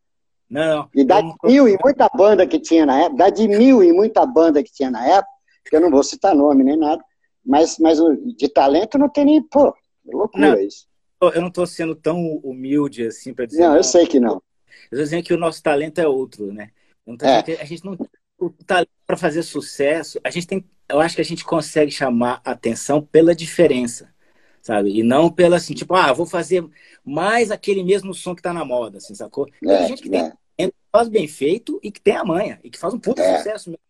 Não. 0.50 0.88
E 0.94 1.04
dá 1.04 1.20
de 1.20 1.34
mil 1.44 1.68
e 1.68 1.78
muita 1.84 2.08
banda 2.10 2.46
que 2.46 2.60
tinha 2.60 2.86
na 2.86 3.00
época, 3.00 3.18
dá 3.18 3.30
de 3.30 3.48
mil 3.48 3.84
e 3.84 3.92
muita 3.92 4.26
banda 4.26 4.64
que 4.64 4.72
tinha 4.72 4.92
na 4.92 5.06
época, 5.06 5.32
que 5.66 5.76
eu 5.76 5.82
não 5.82 5.90
vou 5.90 6.04
citar 6.04 6.36
nome 6.36 6.64
nem 6.64 6.78
nada, 6.78 7.04
mas, 7.44 7.80
mas 7.80 7.98
de 8.38 8.48
talento 8.50 8.98
não 8.98 9.10
tem 9.10 9.26
nem, 9.26 9.42
pô, 9.42 9.70
é 9.70 10.16
loucura 10.16 10.52
não, 10.52 10.60
isso. 10.60 10.88
Eu 11.22 11.42
não 11.42 11.48
estou 11.48 11.66
sendo 11.66 11.96
tão 11.96 12.20
humilde 12.44 13.08
assim 13.08 13.34
para 13.34 13.46
dizer. 13.46 13.62
Não, 13.62 13.78
eu 13.78 13.84
sei 13.84 14.06
que 14.06 14.20
não. 14.20 14.34
Eu 14.34 14.42
estou 14.84 15.00
dizendo 15.00 15.24
que 15.24 15.34
o 15.34 15.38
nosso 15.38 15.64
talento 15.64 16.00
é 16.00 16.08
outro, 16.08 16.52
né? 16.52 16.70
Então, 17.08 17.28
é. 17.28 17.40
a 17.60 17.66
gente 17.66 17.84
não 17.84 17.98
o 18.38 18.50
talento 18.50 18.90
para 19.06 19.18
fazer 19.18 19.44
sucesso, 19.44 20.20
a 20.24 20.30
gente 20.30 20.48
tem, 20.48 20.66
eu 20.90 21.00
acho 21.00 21.16
que 21.16 21.22
a 21.22 21.26
gente 21.26 21.46
consegue 21.46 21.92
chamar 21.92 22.42
atenção 22.44 23.02
pela 23.02 23.36
diferença, 23.36 24.14
sabe? 24.62 24.98
E 24.98 25.04
não 25.04 25.32
pela 25.32 25.58
assim, 25.58 25.74
tipo, 25.74 25.96
ah, 25.96 26.12
vou 26.14 26.26
fazer 26.26 26.66
mais 27.06 27.52
aquele 27.52 27.84
mesmo 27.84 28.14
som 28.14 28.34
que 28.34 28.40
está 28.40 28.54
na 28.54 28.66
moda, 28.66 28.98
assim, 28.98 29.16
sacou? 29.16 29.48
É, 29.64 29.78
a 29.78 29.88
gente 29.88 30.14
é. 30.14 30.34
tem, 30.58 30.74
faz 30.92 31.10
bem 31.10 31.28
feito 31.28 31.80
e 31.84 31.92
que 31.92 32.02
tem 32.02 32.16
a 32.16 32.24
manha, 32.24 32.60
e 32.64 32.70
que 32.70 32.78
faz 32.78 32.94
um 32.94 33.00
puta 33.00 33.22
é. 33.22 33.38
sucesso 33.38 33.70
mesmo 33.70 33.84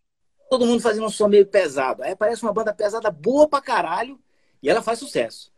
todo 0.48 0.66
mundo 0.66 0.80
fazendo 0.80 1.06
um 1.06 1.10
som 1.10 1.26
meio 1.26 1.46
pesado. 1.46 2.02
Aí 2.02 2.14
parece 2.14 2.42
uma 2.42 2.52
banda 2.52 2.72
pesada 2.72 3.10
boa 3.10 3.48
pra 3.48 3.60
caralho 3.60 4.18
e 4.62 4.70
ela 4.70 4.82
faz 4.82 4.98
sucesso. 4.98 5.52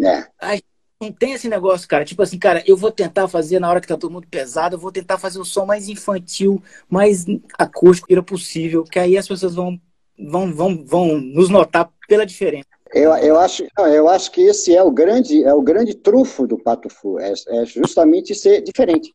É. 0.00 0.26
Aí 0.38 0.62
não 1.00 1.10
tem 1.10 1.32
esse 1.32 1.48
negócio, 1.48 1.88
cara. 1.88 2.04
Tipo 2.04 2.22
assim, 2.22 2.38
cara, 2.38 2.62
eu 2.66 2.76
vou 2.76 2.92
tentar 2.92 3.26
fazer 3.26 3.58
na 3.58 3.70
hora 3.70 3.80
que 3.80 3.88
tá 3.88 3.96
todo 3.96 4.12
mundo 4.12 4.28
pesado, 4.28 4.76
eu 4.76 4.78
vou 4.78 4.92
tentar 4.92 5.16
fazer 5.16 5.38
o 5.38 5.44
som 5.44 5.64
mais 5.64 5.88
infantil, 5.88 6.62
mais 6.88 7.24
acústico 7.58 8.22
possível, 8.22 8.84
que 8.84 8.98
aí 8.98 9.16
as 9.16 9.26
pessoas 9.26 9.54
vão, 9.54 9.80
vão, 10.18 10.52
vão, 10.52 10.84
vão 10.84 11.18
nos 11.18 11.48
notar 11.48 11.90
pela 12.06 12.26
diferença. 12.26 12.68
Eu, 12.92 13.14
eu, 13.16 13.38
acho, 13.38 13.66
eu 13.78 14.08
acho 14.08 14.30
que 14.30 14.42
esse 14.42 14.76
é 14.76 14.82
o 14.82 14.90
grande, 14.90 15.42
é 15.44 15.54
o 15.54 15.62
grande 15.62 15.94
trunfo 15.94 16.46
do 16.46 16.58
Pato 16.58 16.90
Fu, 16.90 17.18
é, 17.18 17.32
é 17.48 17.64
justamente 17.64 18.34
ser 18.34 18.60
diferente. 18.62 19.14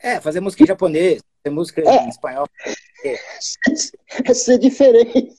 É, 0.00 0.20
fazer 0.20 0.40
música 0.40 0.64
em 0.64 0.66
japonês, 0.66 1.20
fazer 1.42 1.54
música 1.54 1.82
é. 1.82 2.04
em 2.04 2.08
espanhol. 2.08 2.48
É. 3.04 3.16
é 4.24 4.34
ser 4.34 4.58
diferente. 4.58 5.36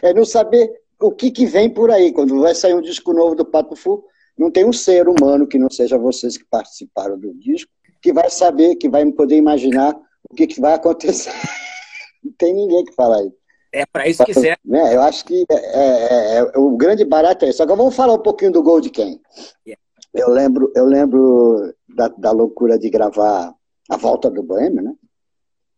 É 0.00 0.14
não 0.14 0.24
saber 0.24 0.70
o 1.00 1.12
que, 1.12 1.30
que 1.30 1.44
vem 1.44 1.68
por 1.68 1.90
aí. 1.90 2.12
Quando 2.12 2.40
vai 2.40 2.54
sair 2.54 2.74
um 2.74 2.80
disco 2.80 3.12
novo 3.12 3.34
do 3.34 3.44
Pato 3.44 3.76
Fu, 3.76 4.04
não 4.36 4.50
tem 4.50 4.64
um 4.64 4.72
ser 4.72 5.08
humano 5.08 5.46
que 5.46 5.58
não 5.58 5.70
seja 5.70 5.98
vocês 5.98 6.36
que 6.36 6.44
participaram 6.44 7.18
do 7.18 7.34
disco, 7.34 7.70
que 8.00 8.12
vai 8.12 8.28
saber, 8.30 8.76
que 8.76 8.88
vai 8.88 9.04
poder 9.12 9.36
imaginar 9.36 9.94
o 10.28 10.34
que, 10.34 10.46
que 10.46 10.60
vai 10.60 10.74
acontecer. 10.74 11.32
Não 12.22 12.32
tem 12.38 12.54
ninguém 12.54 12.84
que 12.84 12.94
fala 12.94 13.20
isso. 13.20 13.36
É 13.72 13.86
para 13.86 14.06
isso 14.06 14.24
que 14.24 14.34
serve. 14.34 14.60
É, 14.70 14.94
eu 14.94 15.02
acho 15.02 15.24
que 15.24 15.44
é, 15.50 15.54
é, 15.54 16.38
é, 16.38 16.58
o 16.58 16.76
grande 16.76 17.04
barato 17.04 17.44
é 17.44 17.48
isso. 17.48 17.62
Agora 17.62 17.78
vamos 17.78 17.96
falar 17.96 18.14
um 18.14 18.22
pouquinho 18.22 18.52
do 18.52 18.62
Gold 18.62 18.88
Ken. 18.90 19.18
Yeah. 19.66 19.80
Eu 20.12 20.28
lembro, 20.28 20.70
eu 20.76 20.84
lembro 20.84 21.74
da, 21.88 22.08
da 22.08 22.30
loucura 22.30 22.78
de 22.78 22.90
gravar 22.90 23.54
a 23.88 23.96
volta 23.96 24.30
do 24.30 24.42
Boêmio, 24.42 24.82
né? 24.82 24.94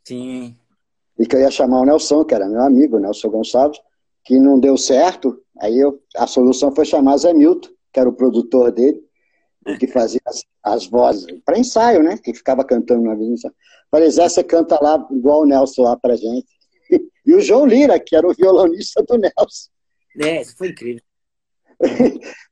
Sim. 0.05 0.57
E 1.19 1.25
que 1.25 1.37
eu 1.37 1.40
ia 1.40 1.51
chamar 1.51 1.81
o 1.81 1.85
Nelson, 1.85 2.25
que 2.25 2.35
era 2.35 2.49
meu 2.49 2.62
amigo, 2.62 2.99
Nelson 2.99 3.31
Gonçalves, 3.31 3.81
que 4.25 4.38
não 4.38 4.59
deu 4.59 4.77
certo. 4.77 5.40
Aí 5.61 5.79
eu, 5.79 6.01
a 6.17 6.27
solução 6.27 6.75
foi 6.75 6.85
chamar 6.85 7.17
Zé 7.19 7.33
Milton, 7.33 7.69
que 7.94 8.00
era 8.00 8.09
o 8.09 8.12
produtor 8.12 8.72
dele, 8.72 9.00
que 9.78 9.87
fazia 9.87 10.20
as, 10.26 10.44
as 10.62 10.87
vozes 10.87 11.24
para 11.44 11.59
ensaio, 11.59 12.02
né? 12.02 12.18
Que 12.18 12.35
ficava 12.35 12.64
cantando 12.64 13.04
na 13.04 13.12
avenida. 13.12 13.54
Falei, 13.90 14.11
Zé, 14.11 14.28
você 14.28 14.42
canta 14.42 14.78
lá 14.83 15.07
igual 15.12 15.42
o 15.42 15.46
Nelson 15.46 15.83
lá 15.83 15.96
pra 15.96 16.16
gente. 16.16 16.46
E 17.26 17.33
o 17.33 17.40
João 17.40 17.64
Lira, 17.64 17.98
que 17.98 18.14
era 18.14 18.28
o 18.28 18.35
violonista 18.35 19.02
do 19.02 19.16
Nelson. 19.16 19.70
É, 20.20 20.42
isso 20.42 20.54
foi 20.59 20.68
incrível. 20.68 21.02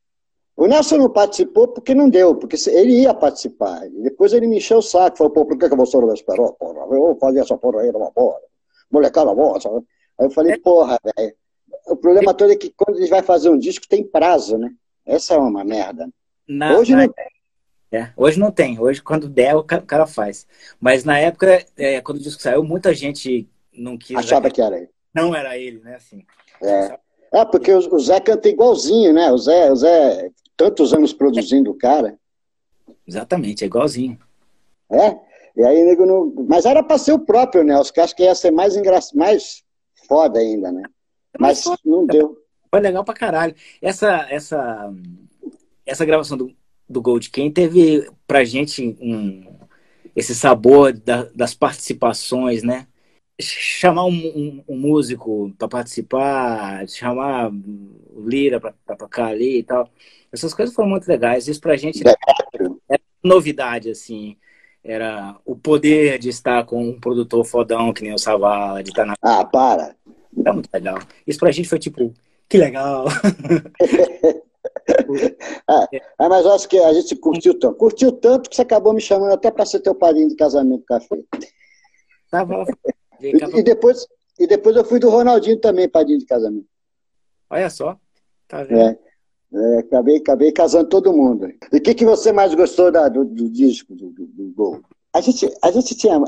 O 0.54 0.66
Nelson 0.66 0.98
não 0.98 1.10
participou 1.10 1.66
porque 1.66 1.94
não 1.94 2.08
deu, 2.08 2.36
porque 2.36 2.56
ele 2.70 3.00
ia 3.00 3.12
participar. 3.12 3.80
Depois 3.88 4.32
ele 4.32 4.46
me 4.46 4.58
encheu 4.58 4.78
o 4.78 4.82
saco, 4.82 5.16
falou, 5.16 5.32
pô, 5.32 5.46
por 5.46 5.58
que, 5.58 5.68
que 5.68 5.74
você 5.74 5.96
não 5.96 6.12
esperou, 6.12 6.52
porra? 6.52 6.82
Eu 6.82 7.00
vou 7.00 7.16
fazer 7.16 7.40
essa 7.40 7.56
porra 7.56 7.80
aí 7.80 7.90
numa 7.90 8.10
boa. 8.10 8.38
Molecada 8.90 9.34
boa, 9.34 9.60
sabe? 9.60 9.84
Aí 10.20 10.26
eu 10.26 10.30
falei, 10.30 10.58
porra, 10.58 10.98
velho. 11.16 11.34
O 11.88 11.96
problema 11.96 12.32
todo 12.32 12.52
é 12.52 12.56
que 12.56 12.72
quando 12.76 12.96
a 12.96 13.00
gente 13.00 13.10
vai 13.10 13.22
fazer 13.22 13.48
um 13.48 13.58
disco 13.58 13.88
tem 13.88 14.06
prazo, 14.06 14.56
né? 14.56 14.70
Essa 15.06 15.34
é 15.34 15.38
uma 15.38 15.64
merda. 15.64 16.08
Na, 16.48 16.76
hoje 16.76 16.92
na... 16.92 17.06
não 17.06 17.12
tem. 17.12 17.26
É, 17.92 18.10
hoje 18.16 18.40
não 18.40 18.50
tem. 18.50 18.80
Hoje, 18.80 19.02
quando 19.02 19.28
der, 19.28 19.54
o 19.54 19.62
cara 19.62 20.06
faz. 20.06 20.46
Mas 20.80 21.04
na 21.04 21.18
época, 21.18 21.64
é, 21.76 22.00
quando 22.00 22.18
o 22.18 22.22
disco 22.22 22.40
saiu, 22.40 22.64
muita 22.64 22.94
gente 22.94 23.46
não 23.72 23.98
quis. 23.98 24.16
Achava 24.16 24.50
que 24.50 24.62
era 24.62 24.78
ele. 24.78 24.90
Não 25.14 25.34
era 25.34 25.58
ele, 25.58 25.78
né? 25.80 25.96
Assim, 25.96 26.24
é. 26.62 26.98
é, 27.32 27.44
porque 27.44 27.70
o 27.72 27.98
Zé 27.98 28.18
canta 28.18 28.48
igualzinho, 28.48 29.12
né? 29.12 29.30
O 29.30 29.36
Zé, 29.36 29.70
o 29.70 29.76
Zé 29.76 30.30
tantos 30.56 30.94
anos 30.94 31.12
produzindo 31.12 31.70
o 31.70 31.76
cara. 31.76 32.18
Exatamente, 33.06 33.64
é 33.64 33.66
igualzinho. 33.66 34.18
É? 34.90 35.18
E 35.56 35.62
aí, 35.62 35.82
nego, 35.82 36.06
não... 36.06 36.32
mas 36.48 36.64
era 36.64 36.82
para 36.82 36.96
ser 36.96 37.12
o 37.12 37.18
próprio 37.18 37.62
Nelson, 37.62 37.92
que 37.92 38.00
acho 38.00 38.16
que 38.16 38.22
ia 38.22 38.34
ser 38.34 38.50
mais 38.50 38.74
engraçado, 38.74 39.18
mais 39.18 39.62
foda 40.08 40.38
ainda, 40.38 40.72
né? 40.72 40.82
Mas, 41.38 41.64
mas 41.66 41.78
não 41.84 42.06
deu. 42.06 42.41
Foi 42.72 42.80
legal 42.80 43.04
pra 43.04 43.12
caralho. 43.12 43.54
Essa, 43.82 44.26
essa, 44.30 44.90
essa 45.84 46.06
gravação 46.06 46.38
do, 46.38 46.56
do 46.88 47.02
Gold 47.02 47.28
Ken 47.28 47.50
teve 47.50 48.10
pra 48.26 48.44
gente 48.44 48.96
um, 48.98 49.44
esse 50.16 50.34
sabor 50.34 50.90
da, 50.94 51.24
das 51.34 51.52
participações, 51.52 52.62
né? 52.62 52.86
Chamar 53.38 54.06
um, 54.06 54.14
um, 54.14 54.64
um 54.68 54.78
músico 54.78 55.52
para 55.58 55.68
participar, 55.68 56.88
chamar 56.88 57.50
o 57.52 58.26
Lira 58.26 58.58
para 58.58 58.96
tocar 58.96 59.26
ali 59.26 59.58
e 59.58 59.62
tal. 59.62 59.90
Essas 60.32 60.54
coisas 60.54 60.74
foram 60.74 60.88
muito 60.88 61.06
legais. 61.06 61.46
Isso 61.48 61.60
pra 61.60 61.76
gente 61.76 62.00
era, 62.00 62.16
era 62.88 63.02
novidade, 63.22 63.90
assim. 63.90 64.38
Era 64.82 65.36
o 65.44 65.54
poder 65.54 66.18
de 66.18 66.30
estar 66.30 66.64
com 66.64 66.82
um 66.82 66.98
produtor 66.98 67.44
fodão 67.44 67.92
que 67.92 68.02
nem 68.02 68.14
o 68.14 68.18
Savala, 68.18 68.82
de 68.82 68.88
estar 68.88 69.04
na. 69.04 69.14
Ah, 69.20 69.44
para! 69.44 69.94
Era 70.38 70.54
muito 70.54 70.70
legal. 70.72 70.98
Isso 71.26 71.38
pra 71.38 71.52
gente 71.52 71.68
foi 71.68 71.78
tipo, 71.78 72.14
que 72.48 72.58
legal! 72.58 73.06
é, 75.68 75.98
é, 76.20 76.28
mas 76.28 76.46
acho 76.46 76.68
que 76.68 76.78
a 76.78 76.92
gente 76.92 77.16
curtiu 77.16 77.58
tanto. 77.58 77.76
Curtiu 77.76 78.12
tanto 78.12 78.50
que 78.50 78.56
você 78.56 78.62
acabou 78.62 78.92
me 78.92 79.00
chamando 79.00 79.32
até 79.32 79.50
para 79.50 79.66
ser 79.66 79.80
teu 79.80 79.94
padrinho 79.94 80.28
de 80.28 80.36
casamento 80.36 80.84
café. 80.84 81.18
Tava. 82.30 82.64
E, 83.20 83.32
e, 83.58 83.62
depois, 83.62 84.06
e 84.38 84.46
depois 84.46 84.76
eu 84.76 84.84
fui 84.84 84.98
do 84.98 85.10
Ronaldinho 85.10 85.58
também, 85.58 85.88
padrinho 85.88 86.18
de 86.18 86.26
casamento. 86.26 86.66
Olha 87.50 87.70
só. 87.70 87.98
Tá 88.48 88.62
vendo? 88.64 88.80
É. 88.80 88.98
É, 89.54 89.78
acabei, 89.80 90.16
acabei 90.16 90.50
casando 90.50 90.88
todo 90.88 91.12
mundo. 91.12 91.46
E 91.70 91.76
o 91.76 91.80
que, 91.80 91.94
que 91.94 92.06
você 92.06 92.32
mais 92.32 92.54
gostou 92.54 92.90
da, 92.90 93.08
do, 93.08 93.24
do, 93.24 93.50
disco, 93.50 93.94
do, 93.94 94.08
do, 94.10 94.26
do, 94.26 94.50
Gol? 94.54 94.80
A 95.12 95.20
gente, 95.20 95.46
a 95.62 95.70
gente 95.70 95.94
tinha. 95.94 96.18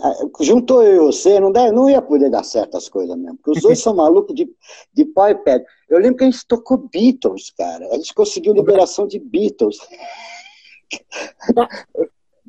Juntou 0.40 0.83
eu 0.83 0.96
e 0.96 1.07
você, 1.07 1.40
não, 1.40 1.50
dá, 1.50 1.72
não 1.72 1.88
ia 1.88 2.03
poder 2.03 2.31
dar 2.31 2.44
certo 2.44 2.77
as 2.77 2.87
coisas 2.87 3.16
mesmo. 3.16 3.37
Porque 3.37 3.59
os 3.59 3.62
dois 3.62 3.79
são 3.81 3.94
malucos 3.96 4.35
de, 4.35 4.46
de 4.92 5.07
pau 5.07 5.31
e 5.31 5.35
pé. 5.37 5.64
Eu 5.88 5.99
lembro 5.99 6.18
que 6.18 6.25
a 6.25 6.31
gente 6.31 6.47
tocou 6.47 6.88
Beatles, 6.92 7.53
cara. 7.57 7.87
A 7.90 7.97
gente 7.97 8.14
conseguiu 8.14 8.55
liberação 8.55 9.07
de 9.07 9.18
Beatles. 9.18 9.79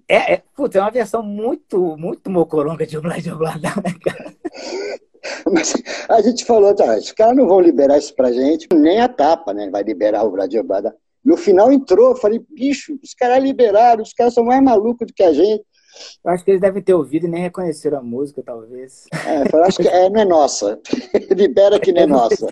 É, 0.07 0.33
é, 0.33 0.43
puta, 0.55 0.77
é 0.77 0.81
uma 0.81 0.91
versão 0.91 1.23
muito, 1.23 1.97
muito 1.97 2.29
mocoronga 2.29 2.85
de 2.85 2.95
Oblá 2.95 3.17
de 3.17 3.31
Oblá, 3.31 3.57
né, 3.57 3.71
cara? 4.03 4.35
Mas 5.51 5.73
a 6.07 6.21
gente 6.21 6.45
falou, 6.45 6.75
tá, 6.75 6.95
os 6.95 7.11
caras 7.11 7.35
não 7.35 7.47
vão 7.47 7.59
liberar 7.59 7.97
isso 7.97 8.13
pra 8.13 8.31
gente, 8.31 8.67
nem 8.73 9.01
a 9.01 9.07
tapa, 9.07 9.53
né? 9.53 9.69
Vai 9.69 9.83
liberar 9.83 10.23
o 10.23 10.31
Brasil 10.31 10.63
Bada. 10.63 10.95
No 11.23 11.35
final 11.35 11.71
entrou, 11.71 12.11
eu 12.11 12.15
falei, 12.15 12.39
bicho, 12.49 12.99
os 13.03 13.13
caras 13.15 13.43
liberaram, 13.43 14.03
os 14.03 14.13
caras 14.13 14.35
são 14.35 14.43
mais 14.43 14.61
malucos 14.61 15.07
do 15.07 15.13
que 15.13 15.23
a 15.23 15.33
gente. 15.33 15.63
Eu 16.23 16.31
acho 16.31 16.43
que 16.43 16.51
eles 16.51 16.61
devem 16.61 16.83
ter 16.83 16.93
ouvido 16.93 17.25
e 17.25 17.29
nem 17.29 17.41
reconheceram 17.41 17.97
a 17.97 18.03
música, 18.03 18.43
talvez. 18.45 19.05
É, 19.25 19.55
eu 19.55 19.63
acho 19.63 19.77
que 19.77 19.87
é, 19.87 20.09
não 20.09 20.21
é 20.21 20.25
nossa. 20.25 20.79
Libera 21.31 21.79
que 21.79 21.91
não 21.91 22.01
é 22.01 22.05
nossa. 22.05 22.47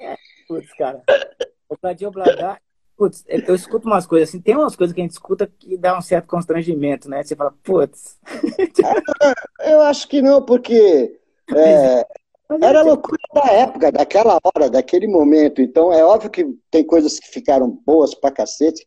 É, 0.00 0.16
putz, 0.48 0.72
cara. 0.76 1.02
O 1.68 1.76
Brasil 1.80 2.10
Bladar 2.10 2.60
Putz, 2.96 3.24
eu 3.28 3.54
escuto 3.54 3.86
umas 3.86 4.06
coisas 4.06 4.30
assim, 4.30 4.40
tem 4.40 4.56
umas 4.56 4.74
coisas 4.74 4.94
que 4.94 5.00
a 5.02 5.04
gente 5.04 5.12
escuta 5.12 5.46
que 5.46 5.76
dá 5.76 5.98
um 5.98 6.00
certo 6.00 6.26
constrangimento, 6.26 7.10
né? 7.10 7.22
Você 7.22 7.36
fala, 7.36 7.54
putz. 7.62 8.18
eu 9.60 9.82
acho 9.82 10.08
que 10.08 10.22
não, 10.22 10.42
porque 10.42 11.20
é, 11.54 12.06
era 12.62 12.80
loucura 12.80 13.20
da 13.34 13.52
época, 13.52 13.92
daquela 13.92 14.38
hora, 14.42 14.70
daquele 14.70 15.06
momento. 15.06 15.60
Então, 15.60 15.92
é 15.92 16.02
óbvio 16.02 16.30
que 16.30 16.46
tem 16.70 16.86
coisas 16.86 17.20
que 17.20 17.28
ficaram 17.28 17.68
boas 17.84 18.14
pra 18.14 18.30
cacete, 18.30 18.86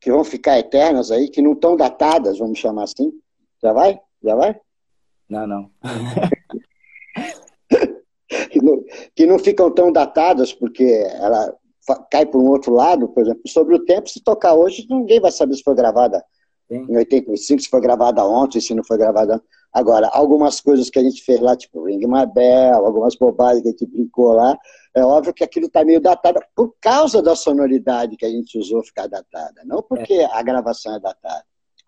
que 0.00 0.10
vão 0.10 0.24
ficar 0.24 0.58
eternas 0.58 1.10
aí, 1.10 1.28
que 1.28 1.42
não 1.42 1.52
estão 1.52 1.76
datadas, 1.76 2.38
vamos 2.38 2.58
chamar 2.58 2.84
assim. 2.84 3.12
Já 3.62 3.74
vai? 3.74 4.00
Já 4.24 4.34
vai? 4.34 4.58
Não, 5.28 5.46
não. 5.46 5.70
que, 9.14 9.26
não 9.26 9.38
ficam 9.38 9.70
tão 9.70 9.92
datadas, 9.92 10.52
porque 10.52 10.84
ela 10.84 11.54
cai 12.10 12.24
para 12.24 12.38
um 12.38 12.48
outro 12.48 12.72
lado, 12.72 13.08
por 13.08 13.22
exemplo, 13.22 13.42
sobre 13.46 13.74
o 13.74 13.84
tempo, 13.84 14.08
se 14.08 14.22
tocar 14.22 14.54
hoje, 14.54 14.86
ninguém 14.88 15.20
vai 15.20 15.32
saber 15.32 15.54
se 15.54 15.62
foi 15.62 15.74
gravada 15.74 16.24
Sim. 16.68 16.86
em 16.88 16.96
85, 16.96 17.62
se 17.62 17.68
foi 17.68 17.80
gravada 17.80 18.24
ontem, 18.24 18.60
se 18.60 18.74
não 18.74 18.84
foi 18.84 18.96
gravada 18.96 19.42
Agora, 19.72 20.08
algumas 20.12 20.60
coisas 20.60 20.90
que 20.90 20.98
a 20.98 21.02
gente 21.02 21.24
fez 21.24 21.40
lá, 21.40 21.56
tipo 21.56 21.84
Ring 21.84 22.06
My 22.06 22.26
Bell, 22.26 22.84
algumas 22.84 23.16
bobagens 23.16 23.62
que 23.62 23.68
a 23.68 23.70
gente 23.70 23.86
brincou 23.86 24.34
lá, 24.34 24.56
é 24.94 25.02
óbvio 25.02 25.32
que 25.32 25.42
aquilo 25.42 25.66
está 25.66 25.82
meio 25.82 25.98
datado 25.98 26.40
por 26.54 26.74
causa 26.78 27.22
da 27.22 27.34
sonoridade 27.34 28.16
que 28.16 28.26
a 28.26 28.28
gente 28.28 28.58
usou 28.58 28.84
ficar 28.84 29.06
datada, 29.06 29.62
não 29.64 29.82
porque 29.82 30.12
é. 30.12 30.26
a 30.26 30.42
gravação 30.42 30.94
é 30.94 31.00
datada. 31.00 31.42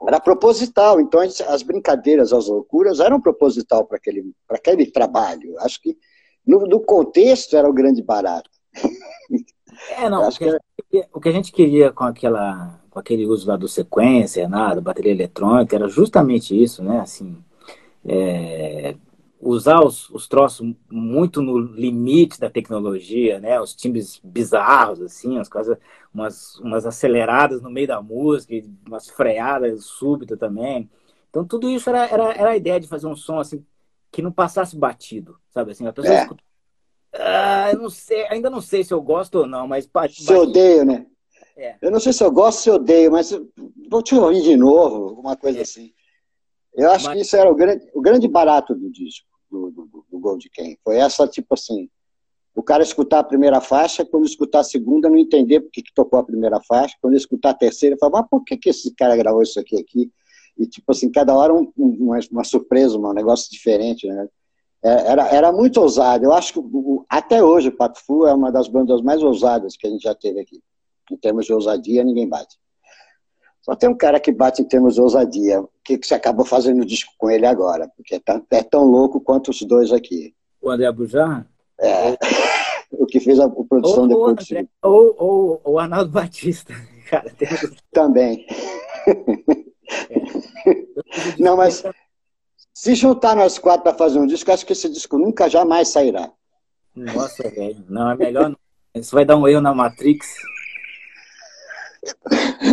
Era 0.09 0.19
proposital, 0.19 0.99
então 0.99 1.21
as 1.21 1.63
brincadeiras, 1.63 2.33
as 2.33 2.49
loucuras 2.49 3.01
eram 3.01 3.21
proposital 3.21 3.87
para 3.87 3.99
aquele, 3.99 4.33
aquele 4.49 4.91
trabalho. 4.91 5.55
Acho 5.61 5.81
que 5.81 5.97
no, 6.47 6.67
no 6.67 6.81
contexto 6.81 7.57
era 7.57 7.69
o 7.69 7.73
grande 7.73 8.03
barato. 8.03 8.51
É, 9.99 10.09
não. 10.09 10.29
O 10.29 10.31
que, 10.31 10.59
que... 10.91 11.09
o 11.13 11.21
que, 11.21 11.29
a 11.29 11.33
gente 11.33 11.53
queria 11.53 11.91
com 11.93 12.05
aquela, 12.05 12.81
com 12.91 12.99
aquele 12.99 13.27
uso 13.27 13.49
lá 13.49 13.57
do 13.57 13.69
sequência, 13.69 14.49
nada, 14.49 14.81
bateria 14.81 15.13
eletrônica, 15.13 15.75
era 15.75 15.89
justamente 15.89 16.61
isso, 16.61 16.83
né? 16.83 17.01
Assim, 17.01 17.37
é, 18.07 18.95
usar 19.41 19.85
os, 19.85 20.09
os 20.11 20.27
troços 20.27 20.75
muito 20.91 21.43
no 21.43 21.59
limite 21.59 22.41
da 22.41 22.49
tecnologia, 22.49 23.39
né? 23.41 23.61
Os 23.61 23.75
timbres 23.75 24.21
bizarros, 24.23 25.01
assim, 25.01 25.39
as 25.39 25.49
coisas, 25.49 25.77
umas, 26.13 26.59
umas 26.61 26.87
aceleradas 26.87 27.61
no 27.61 27.71
meio 27.71 27.89
da 27.89 28.01
música, 28.01 28.55
umas 28.87 29.09
freadas 29.09 29.85
súbitas 29.85 30.39
também. 30.39 30.89
Então 31.29 31.45
tudo 31.45 31.69
isso 31.69 31.91
era, 31.91 32.07
era, 32.07 32.33
era 32.33 32.51
a 32.51 32.57
ideia 32.57 32.79
de 32.79 32.87
fazer 32.89 33.07
um 33.07 33.17
som 33.17 33.39
assim 33.41 33.65
que 34.15 34.23
não 34.23 34.31
passasse 34.31 34.77
batido, 34.77 35.37
sabe 35.51 35.73
assim? 35.73 35.87
A 35.89 35.93
pessoa 35.93 36.15
é. 36.15 36.23
escuta, 36.23 36.45
ah, 37.15 37.71
eu 37.73 37.79
não 37.81 37.91
sei, 37.91 38.27
ainda 38.29 38.49
não 38.49 38.61
sei 38.61 38.85
se 38.85 38.95
eu 38.95 39.03
gosto 39.03 39.41
ou 39.41 39.47
não, 39.47 39.67
mas 39.67 39.89
Se 40.11 40.33
odeio, 40.33 40.85
né? 40.85 41.05
É. 41.57 41.77
Eu 41.83 41.91
não 41.91 41.99
sei 41.99 42.13
se 42.13 42.23
eu 42.23 42.31
gosto 42.31 42.59
ou 42.59 42.63
se 42.63 42.71
odeio, 42.71 43.11
mas 43.11 43.37
vou 43.91 44.03
te 44.03 44.15
ouvir 44.15 44.43
de 44.43 44.57
novo, 44.57 45.09
alguma 45.09 45.37
coisa 45.37 45.59
é. 45.59 45.63
assim. 45.63 45.93
Eu 46.73 46.93
acho 46.93 47.07
mas... 47.07 47.15
que 47.15 47.23
isso 47.23 47.37
era 47.37 47.51
o 47.51 47.57
grande, 47.57 47.91
o 47.93 48.01
grande 48.01 48.29
barato 48.29 48.73
do 48.73 48.89
disco, 48.89 49.27
do, 49.51 49.71
do, 49.73 50.07
do 50.09 50.19
Gold 50.21 50.49
Ken. 50.51 50.77
Foi 50.85 50.97
essa, 50.97 51.27
tipo 51.27 51.55
assim, 51.55 51.89
o 52.55 52.63
cara 52.63 52.85
escutar 52.85 53.19
a 53.19 53.25
primeira 53.25 53.61
faixa, 53.61 54.05
quando 54.05 54.27
escutar 54.27 54.61
a 54.61 54.65
segunda, 54.65 55.11
não 55.11 55.19
entender 55.19 55.61
por 55.61 55.73
que, 55.73 55.83
que 55.83 55.93
tocou 55.93 56.21
a 56.21 56.25
primeira 56.25 56.61
faixa, 56.61 56.97
quando 57.03 57.17
escutar 57.17 57.51
a 57.51 57.55
terceira, 57.55 57.97
falar, 57.99 58.21
mas 58.21 58.31
por 58.31 58.45
que, 58.45 58.57
que 58.57 58.71
esse 58.71 58.95
cara 58.95 59.17
gravou 59.17 59.43
isso 59.43 59.59
aqui 59.59 59.77
aqui? 59.77 60.09
E, 60.57 60.67
tipo 60.67 60.91
assim, 60.93 61.11
cada 61.11 61.35
hora 61.35 61.53
um, 61.53 61.73
uma, 61.77 62.19
uma 62.31 62.45
surpresa, 62.45 62.97
um 62.99 63.13
negócio 63.13 63.51
diferente, 63.51 64.07
né? 64.07 64.29
É, 64.83 65.13
era, 65.13 65.29
era 65.29 65.53
muito 65.53 65.81
ousado. 65.81 66.25
Eu 66.25 66.33
acho 66.33 66.53
que 66.53 66.61
até 67.09 67.43
hoje 67.43 67.69
o 67.69 67.77
Pato 67.77 67.99
Fu 68.05 68.27
é 68.27 68.35
uma 68.35 68.53
das 68.53 68.69
bandas 68.69 69.01
mais 69.01 69.23
ousadas 69.23 69.77
que 69.77 69.87
a 69.87 69.91
gente 69.91 70.03
já 70.03 70.15
teve 70.15 70.41
aqui. 70.41 70.61
Em 71.11 71.17
termos 71.17 71.47
de 71.47 71.53
ousadia, 71.53 72.05
ninguém 72.05 72.29
bate. 72.29 72.59
Só 73.63 73.75
tem 73.75 73.89
um 73.89 73.97
cara 73.97 74.21
que 74.21 74.31
bate 74.31 74.61
em 74.61 74.67
termos 74.67 74.95
de 74.95 75.01
ousadia, 75.01 75.65
que, 75.83 75.97
que 75.97 76.07
você 76.07 76.15
acabou 76.15 76.45
fazendo 76.45 76.85
disco 76.85 77.15
com 77.17 77.31
ele 77.31 77.47
agora, 77.47 77.91
porque 77.97 78.17
é 78.17 78.21
tão, 78.21 78.47
é 78.51 78.63
tão 78.63 78.85
louco 78.85 79.23
quanto 79.23 79.51
os 79.51 79.63
dois 79.63 79.91
aqui. 79.91 80.35
O 80.61 80.71
André 80.71 80.93
Bujar? 80.93 81.47
É. 81.81 82.17
o 82.93 83.07
que 83.07 83.21
fez 83.21 83.41
a, 83.41 83.47
a 83.47 83.51
produção 83.51 84.03
ou, 84.03 84.09
depois. 84.09 84.51
Ou, 84.51 84.59
André, 84.59 84.69
ou, 84.83 85.17
ou, 85.19 85.61
ou 85.65 85.79
Arnaldo 85.79 86.11
Batista. 86.11 86.75
Cara, 87.09 87.31
tem... 87.39 87.49
Também. 87.91 88.47
É. 90.11 90.85
Não, 91.39 91.57
mas 91.57 91.83
se 92.73 92.95
juntar 92.95 93.37
nós 93.37 93.59
quatro 93.59 93.83
para 93.83 93.95
fazer 93.95 94.19
um 94.19 94.27
disco, 94.27 94.51
acho 94.51 94.67
que 94.67 94.73
esse 94.73 94.89
disco 94.89 95.19
nunca 95.19 95.49
jamais 95.49 95.89
sairá. 95.89 96.31
Nossa, 96.95 97.49
velho. 97.49 97.85
Não, 97.89 98.11
é 98.11 98.17
melhor 98.17 98.51
não. 98.51 98.59
Isso 98.95 99.15
vai 99.15 99.25
dar 99.25 99.37
um 99.37 99.49
erro 99.49 99.61
na 99.61 99.75
Matrix. 99.75 100.35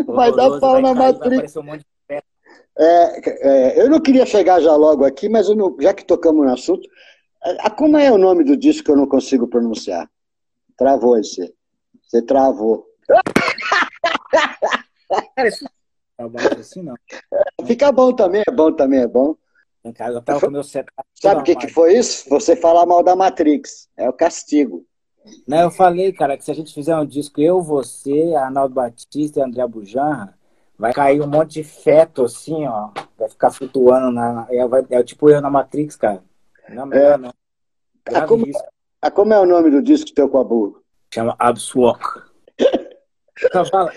Vai 0.05 0.31
dar 0.31 0.59
pau 0.59 0.81
na 0.81 0.93
cair, 0.93 1.13
Matrix. 1.13 1.55
Um 1.55 1.73
é, 2.77 3.21
é, 3.47 3.81
eu 3.81 3.89
não 3.89 3.99
queria 3.99 4.25
chegar 4.25 4.59
já 4.61 4.75
logo 4.75 5.03
aqui, 5.03 5.27
mas 5.27 5.49
não, 5.49 5.75
já 5.79 5.93
que 5.93 6.05
tocamos 6.05 6.45
no 6.45 6.53
assunto, 6.53 6.87
a, 7.59 7.69
como 7.69 7.97
é 7.97 8.11
o 8.11 8.17
nome 8.17 8.43
do 8.43 8.55
disco 8.55 8.85
que 8.85 8.91
eu 8.91 8.95
não 8.95 9.07
consigo 9.07 9.47
pronunciar? 9.47 10.09
Travou 10.77 11.17
esse. 11.17 11.53
Você 12.03 12.21
travou. 12.21 12.85
Cara, 15.35 15.47
isso 15.47 15.65
é 16.21 16.59
assim, 16.59 16.81
não. 16.81 16.95
Fica 17.65 17.91
bom 17.91 18.13
também, 18.13 18.43
é 18.47 18.51
bom 18.51 18.71
também, 18.71 19.01
é 19.01 19.07
bom. 19.07 19.35
Cara, 19.95 20.13
eu 20.13 20.21
tava 20.21 20.39
com 20.39 20.51
meu 20.51 20.63
setup. 20.63 20.93
Sabe 21.15 21.41
o 21.41 21.43
que, 21.43 21.55
que 21.55 21.67
foi 21.67 21.97
isso? 21.97 22.29
Você 22.29 22.55
falar 22.55 22.85
mal 22.85 23.01
da 23.01 23.15
Matrix. 23.15 23.89
É 23.97 24.07
o 24.07 24.13
castigo. 24.13 24.85
Não, 25.47 25.59
eu 25.59 25.71
falei, 25.71 26.11
cara, 26.13 26.37
que 26.37 26.43
se 26.43 26.51
a 26.51 26.53
gente 26.53 26.73
fizer 26.73 26.95
um 26.95 27.05
disco, 27.05 27.41
eu, 27.41 27.61
você, 27.61 28.33
Arnaldo 28.35 28.75
Batista 28.75 29.39
e 29.39 29.43
André 29.43 29.65
Bujanra, 29.67 30.35
vai 30.77 30.93
cair 30.93 31.21
um 31.21 31.27
monte 31.27 31.53
de 31.53 31.63
feto 31.63 32.23
assim, 32.23 32.65
ó. 32.67 32.89
Vai 33.17 33.29
ficar 33.29 33.51
flutuando 33.51 34.11
na. 34.11 34.47
É, 34.49 34.67
vai, 34.67 34.85
é 34.89 35.03
tipo 35.03 35.29
eu 35.29 35.41
na 35.41 35.49
Matrix, 35.49 35.95
cara. 35.95 36.23
Não, 36.69 36.91
é. 36.91 37.17
não. 37.17 37.33
A 38.13 38.25
como, 38.25 38.45
a 39.01 39.11
como, 39.11 39.33
é 39.33 39.39
o 39.39 39.45
nome 39.45 39.69
do 39.69 39.81
disco 39.81 40.11
teu 40.13 40.27
com 40.27 40.39
a 40.39 40.43
Burro? 40.43 40.81
Chama 41.13 41.35
Abswalk. 41.37 42.03
então, 43.43 43.65
fala, 43.65 43.91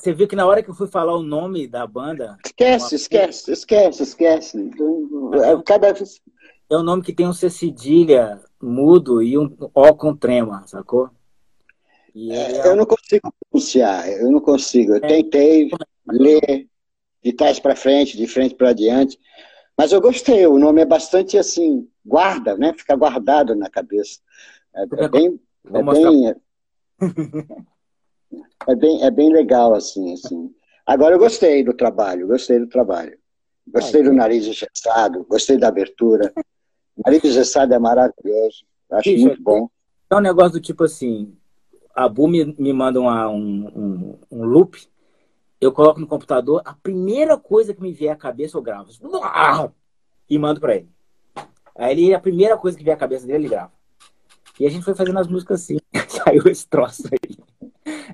você 0.00 0.14
viu 0.14 0.26
que 0.26 0.34
na 0.34 0.46
hora 0.46 0.62
que 0.62 0.70
eu 0.70 0.74
fui 0.74 0.86
falar 0.86 1.14
o 1.14 1.22
nome 1.22 1.66
da 1.66 1.86
banda. 1.86 2.38
Esquece, 2.44 2.94
esquece, 2.94 3.52
esquece, 3.52 4.02
esquece. 4.02 4.70
É, 5.34 5.62
cada 5.62 5.92
vez. 5.92 6.20
É 6.70 6.76
um 6.76 6.82
nome 6.82 7.02
que 7.02 7.12
tem 7.12 7.28
um 7.28 7.32
C 7.34 7.50
cedilha 7.50 8.40
mudo 8.60 9.22
e 9.22 9.36
um 9.36 9.54
O 9.74 9.94
com 9.94 10.16
trema, 10.16 10.66
sacou? 10.66 11.10
É, 12.16 12.66
eu 12.66 12.76
não 12.76 12.86
consigo 12.86 13.32
pronunciar, 13.50 14.08
eu 14.08 14.30
não 14.30 14.40
consigo. 14.40 14.92
Eu 14.92 14.96
é. 14.96 15.00
tentei 15.00 15.68
ler 16.08 16.66
de 17.22 17.32
trás 17.34 17.60
para 17.60 17.76
frente, 17.76 18.16
de 18.16 18.26
frente 18.26 18.54
para 18.54 18.72
diante, 18.72 19.18
mas 19.76 19.92
eu 19.92 20.00
gostei. 20.00 20.46
O 20.46 20.58
nome 20.58 20.80
é 20.80 20.86
bastante 20.86 21.36
assim, 21.36 21.86
guarda, 22.04 22.56
né? 22.56 22.72
Fica 22.72 22.96
guardado 22.96 23.54
na 23.54 23.68
cabeça. 23.68 24.18
É, 24.74 24.82
é 24.82 25.08
bem, 25.08 25.40
é 25.74 25.82
bem, 25.82 26.34
é 28.66 28.74
bem, 28.74 29.02
é 29.02 29.10
bem 29.10 29.32
legal, 29.32 29.74
assim, 29.74 30.12
assim. 30.12 30.54
Agora 30.86 31.14
eu 31.14 31.18
gostei 31.18 31.62
do 31.62 31.72
trabalho, 31.72 32.26
gostei 32.26 32.58
do 32.58 32.66
trabalho. 32.66 33.18
Gostei 33.72 34.02
do 34.02 34.12
nariz 34.12 34.46
engessado, 34.46 35.24
gostei 35.28 35.56
da 35.56 35.68
abertura. 35.68 36.32
O 36.96 37.02
nariz 37.06 37.24
engessado 37.24 37.72
é 37.72 37.78
maravilhoso. 37.78 38.64
Acho 38.90 39.10
Bicho, 39.10 39.26
muito 39.26 39.42
bom. 39.42 39.68
É 40.10 40.16
um 40.16 40.20
negócio 40.20 40.52
do 40.52 40.60
tipo 40.60 40.82
assim, 40.84 41.32
a 41.94 42.08
Bu 42.08 42.26
me, 42.26 42.44
me 42.58 42.72
manda 42.72 43.00
uma, 43.00 43.28
um, 43.28 43.38
um, 43.38 44.18
um, 44.30 44.44
loop, 44.44 44.76
eu 45.60 45.70
coloco 45.70 46.00
no 46.00 46.06
computador, 46.06 46.62
a 46.64 46.74
primeira 46.74 47.36
coisa 47.36 47.72
que 47.72 47.80
me 47.80 47.92
vier 47.92 48.12
à 48.12 48.16
cabeça 48.16 48.58
eu 48.58 48.62
gravo. 48.62 48.90
E 50.28 50.38
mando 50.38 50.60
pra 50.60 50.76
ele. 50.76 50.88
Aí 51.76 51.92
ele, 51.92 52.14
a 52.14 52.20
primeira 52.20 52.56
coisa 52.56 52.76
que 52.76 52.82
vier 52.82 52.96
à 52.96 52.98
cabeça 52.98 53.26
dele, 53.26 53.44
ele 53.44 53.48
grava. 53.48 53.72
E 54.58 54.66
a 54.66 54.70
gente 54.70 54.84
foi 54.84 54.94
fazendo 54.94 55.18
as 55.18 55.28
músicas 55.28 55.62
assim. 55.62 55.78
Saiu 56.08 56.48
esse 56.48 56.66
troço 56.66 57.04
aí. 57.12 57.19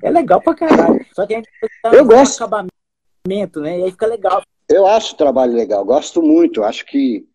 É 0.06 0.10
legal 0.10 0.40
pra 0.40 0.54
caralho. 0.54 1.04
Só 1.12 1.26
que 1.26 1.34
a 1.34 1.36
gente 1.38 1.48
eu 1.92 2.04
gosto. 2.04 2.44
acabamento, 2.44 3.60
né? 3.60 3.80
E 3.80 3.84
aí 3.84 3.90
fica 3.90 4.06
legal. 4.06 4.40
Eu 4.68 4.86
acho 4.86 5.14
o 5.14 5.16
trabalho 5.16 5.52
legal, 5.52 5.84
gosto 5.84 6.22
muito. 6.22 6.62
Acho 6.62 6.86
que 6.86 7.26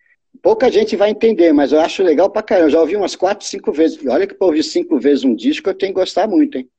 pouca 0.41 0.71
gente 0.71 0.95
vai 0.95 1.10
entender, 1.10 1.51
mas 1.51 1.73
eu 1.73 1.81
acho 1.81 2.01
legal 2.01 2.29
pra 2.29 2.41
caramba. 2.41 2.67
Eu 2.67 2.71
já 2.71 2.79
ouvi 2.79 2.95
umas 2.95 3.13
quatro, 3.13 3.45
cinco 3.45 3.73
vezes. 3.73 3.99
Olha 4.07 4.25
que 4.25 4.34
pra 4.34 4.47
ouvir 4.47 4.63
cinco 4.63 4.97
vezes 4.97 5.25
um 5.25 5.36
disco, 5.36 5.69
eu 5.69 5.73
tenho 5.73 5.93
que 5.93 5.99
gostar 5.99 6.29
muito, 6.29 6.57
hein? 6.57 6.69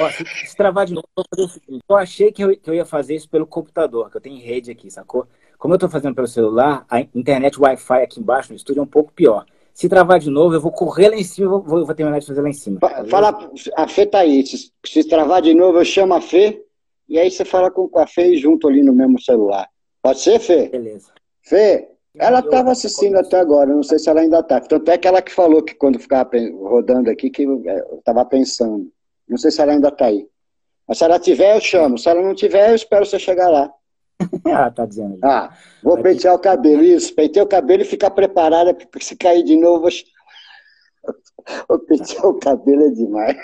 Ó, 0.00 0.10
se, 0.10 0.24
se 0.46 0.56
travar 0.56 0.86
de 0.86 0.94
novo, 0.94 1.06
eu 1.16 1.24
vou 1.24 1.26
fazer 1.34 1.42
o 1.42 1.52
seguinte. 1.52 1.84
Eu 1.88 1.96
achei 1.96 2.30
que 2.30 2.44
eu, 2.44 2.56
que 2.56 2.70
eu 2.70 2.74
ia 2.74 2.86
fazer 2.86 3.16
isso 3.16 3.28
pelo 3.28 3.46
computador, 3.46 4.08
que 4.08 4.16
eu 4.16 4.20
tenho 4.20 4.40
rede 4.40 4.70
aqui, 4.70 4.88
sacou? 4.88 5.26
Como 5.58 5.74
eu 5.74 5.78
tô 5.78 5.88
fazendo 5.88 6.14
pelo 6.14 6.28
celular, 6.28 6.86
a 6.88 7.00
internet 7.00 7.60
Wi-Fi 7.60 8.02
aqui 8.02 8.20
embaixo 8.20 8.50
no 8.50 8.56
estúdio 8.56 8.80
é 8.80 8.82
um 8.84 8.86
pouco 8.86 9.12
pior. 9.12 9.44
Se 9.74 9.88
travar 9.88 10.20
de 10.20 10.30
novo, 10.30 10.54
eu 10.54 10.60
vou 10.60 10.70
correr 10.70 11.08
lá 11.08 11.16
em 11.16 11.24
cima 11.24 11.48
vou, 11.48 11.62
vou, 11.62 11.86
vou, 11.86 11.94
terminar 11.94 12.18
de 12.18 12.26
fazer 12.26 12.42
lá 12.42 12.48
em 12.48 12.52
cima. 12.52 12.78
Fala, 13.08 13.50
a 13.76 13.88
Fê 13.88 14.06
tá 14.06 14.18
aí. 14.20 14.46
Se, 14.46 14.70
se 14.84 15.04
travar 15.08 15.40
de 15.40 15.54
novo, 15.54 15.78
eu 15.78 15.84
chamo 15.84 16.14
a 16.14 16.20
Fê 16.20 16.62
e 17.08 17.18
aí 17.18 17.30
você 17.30 17.44
fala 17.44 17.70
com, 17.70 17.88
a 17.98 18.06
Fê 18.06 18.36
junto 18.36 18.68
ali 18.68 18.82
no 18.82 18.92
mesmo 18.92 19.20
celular. 19.20 19.68
Pode 20.02 20.20
ser, 20.20 20.38
Fê? 20.38 20.68
Beleza. 20.68 21.12
Fê, 21.42 21.88
ela 22.18 22.40
estava 22.40 22.70
assistindo 22.72 23.16
até 23.16 23.38
agora, 23.38 23.72
não 23.72 23.82
sei 23.82 23.98
se 23.98 24.08
ela 24.08 24.20
ainda 24.20 24.40
está. 24.40 24.60
Tanto 24.60 24.90
é 24.90 24.98
que 24.98 25.08
ela 25.08 25.22
que 25.22 25.32
falou 25.32 25.62
que 25.62 25.74
quando 25.74 25.98
ficava 25.98 26.30
rodando 26.60 27.10
aqui, 27.10 27.30
que 27.30 27.42
eu 27.44 27.62
estava 27.98 28.24
pensando. 28.24 28.90
Não 29.28 29.38
sei 29.38 29.50
se 29.50 29.60
ela 29.60 29.72
ainda 29.72 29.88
está 29.88 30.06
aí. 30.06 30.28
Mas 30.86 30.98
se 30.98 31.04
ela 31.04 31.18
tiver, 31.18 31.56
eu 31.56 31.60
chamo. 31.60 31.96
Se 31.96 32.08
ela 32.08 32.22
não 32.22 32.34
tiver, 32.34 32.70
eu 32.70 32.74
espero 32.74 33.06
você 33.06 33.18
chegar 33.18 33.48
lá. 33.48 33.72
ah, 34.52 34.70
tá 34.70 34.86
dizendo. 34.86 35.18
Ah, 35.22 35.56
vou 35.82 35.94
Vai 35.94 36.12
pentear 36.12 36.34
o 36.34 36.38
cabelo. 36.38 36.82
Isso, 36.82 37.14
pentear 37.14 37.44
o 37.44 37.48
cabelo 37.48 37.82
e 37.82 37.86
ficar 37.86 38.10
preparada, 38.10 38.74
porque 38.74 39.04
se 39.04 39.16
cair 39.16 39.42
de 39.42 39.56
novo, 39.56 39.88
vou, 41.68 41.78
pentear 41.80 42.26
o 42.26 42.38
cabelo 42.38 42.86
é 42.86 42.90
demais. 42.90 43.36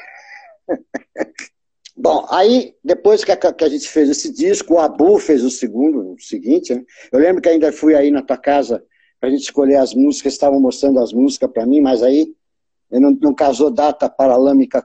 Bom, 1.97 2.25
aí, 2.31 2.77
depois 2.85 3.25
que 3.25 3.33
a, 3.33 3.37
que 3.37 3.65
a, 3.65 3.69
gente 3.69 3.89
fez 3.89 4.09
esse 4.09 4.33
disco, 4.33 4.75
o 4.75 4.79
Abu 4.79 5.19
fez 5.19 5.43
o 5.43 5.51
segundo, 5.51 6.13
o 6.13 6.21
seguinte, 6.21 6.73
né? 6.73 6.85
Eu 7.11 7.19
lembro 7.19 7.43
que 7.43 7.49
ainda 7.49 7.73
fui 7.73 7.97
aí 7.97 8.13
na 8.13 8.23
tua 8.23 8.37
casa 8.37 8.85
para 9.19 9.29
a 9.29 9.33
gente 9.33 9.43
escolher 9.43 9.77
as 9.77 9.95
músicas, 9.95 10.33
estavam 10.33 10.61
mostrando 10.61 11.01
as 11.01 11.13
músicas 11.13 11.51
para 11.51 11.67
mim, 11.67 11.81
mas 11.81 12.01
aí 12.05 12.33
não, 12.89 13.11
não 13.11 13.35
casou 13.35 13.69
data 13.69 14.09
paralâmica 14.09 14.81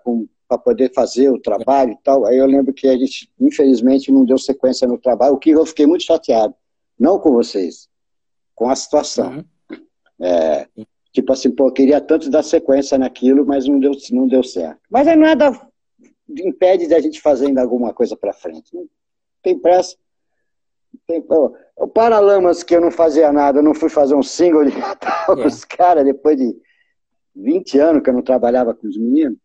para 0.54 0.64
poder 0.64 0.94
fazer 0.94 1.30
o 1.30 1.40
trabalho 1.40 1.92
e 1.92 1.98
tal. 2.04 2.26
Aí 2.26 2.38
eu 2.38 2.46
lembro 2.46 2.74
que 2.74 2.88
a 2.88 2.98
gente, 2.98 3.30
infelizmente, 3.40 4.12
não 4.12 4.26
deu 4.26 4.38
sequência 4.38 4.88
no 4.88 4.98
trabalho, 4.98 5.36
o 5.36 5.40
que 5.40 5.52
eu 5.52 5.66
fiquei 5.66 5.86
muito 5.86 6.04
chateado. 6.04 6.54
Não 7.00 7.20
com 7.20 7.32
vocês, 7.32 7.90
com 8.56 8.70
a 8.70 8.76
situação. 8.76 9.44
Uhum. 9.70 9.78
É, 10.22 10.68
tipo 11.12 11.34
assim, 11.34 11.52
pô, 11.52 11.68
eu 11.68 11.74
queria 11.74 12.00
tanto 12.00 12.30
dar 12.30 12.44
sequência 12.44 12.98
naquilo, 12.98 13.46
mas 13.46 13.68
não 13.68 13.80
deu, 13.80 13.92
não 14.12 14.28
deu 14.28 14.44
certo. 14.44 14.80
Mas 14.90 15.08
é 15.08 15.16
nada 15.16 15.52
impede 16.30 16.88
de 16.88 16.94
a 16.94 17.00
gente 17.00 17.22
fazer 17.22 17.48
ainda 17.48 17.62
alguma 17.62 17.94
coisa 17.94 18.16
para 18.16 18.34
frente. 18.34 18.74
Não 18.74 18.88
tem 19.42 19.58
pressa. 19.60 19.96
Tem, 21.08 21.24
o 21.76 21.88
Paralamas, 21.88 22.64
que 22.64 22.76
eu 22.76 22.82
não 22.82 22.92
fazia 22.92 23.32
nada, 23.32 23.60
eu 23.60 23.64
não 23.64 23.74
fui 23.74 23.90
fazer 23.90 24.16
um 24.16 24.24
single 24.24 24.66
de 24.66 24.78
Natal 24.78 25.38
é. 25.40 25.46
os 25.46 25.66
caras, 25.66 26.06
depois 26.06 26.38
de 26.38 26.56
20 27.36 27.80
anos 27.80 28.04
que 28.04 28.10
eu 28.10 28.14
não 28.14 28.22
trabalhava 28.22 28.74
com 28.74 28.88
os 28.88 28.98
meninos. 28.98 29.38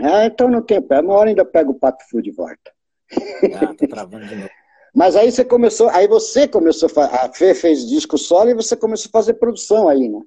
Ah, 0.00 0.26
então 0.26 0.48
não 0.48 0.62
tem 0.62 0.80
pressa. 0.80 1.02
Uma 1.02 1.14
hora 1.14 1.28
ainda 1.28 1.44
pego 1.44 1.72
o 1.72 1.78
Pato 1.78 2.04
Fu 2.08 2.20
de 2.20 2.30
volta. 2.30 2.72
Ah, 3.54 3.74
tá 3.74 3.86
travando 3.86 4.26
de 4.26 4.36
novo. 4.36 4.50
Mas 4.94 5.16
aí 5.16 5.30
você 5.30 5.44
começou, 5.44 5.88
aí 5.88 6.06
você 6.06 6.46
começou, 6.46 6.88
a 6.96 7.28
Fê 7.32 7.52
fez 7.52 7.84
disco 7.84 8.16
solo 8.16 8.50
e 8.50 8.54
você 8.54 8.76
começou 8.76 9.08
a 9.08 9.18
fazer 9.18 9.34
produção 9.34 9.88
aí, 9.88 10.08
né? 10.08 10.20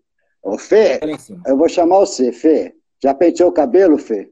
Ô 0.43 0.57
Fê, 0.57 0.99
eu 1.45 1.57
vou 1.57 1.69
chamar 1.69 1.99
você, 1.99 2.33
Fê. 2.33 2.75
Já 3.01 3.13
penteou 3.13 3.49
o 3.49 3.53
cabelo, 3.53 3.97
Fê? 3.97 4.29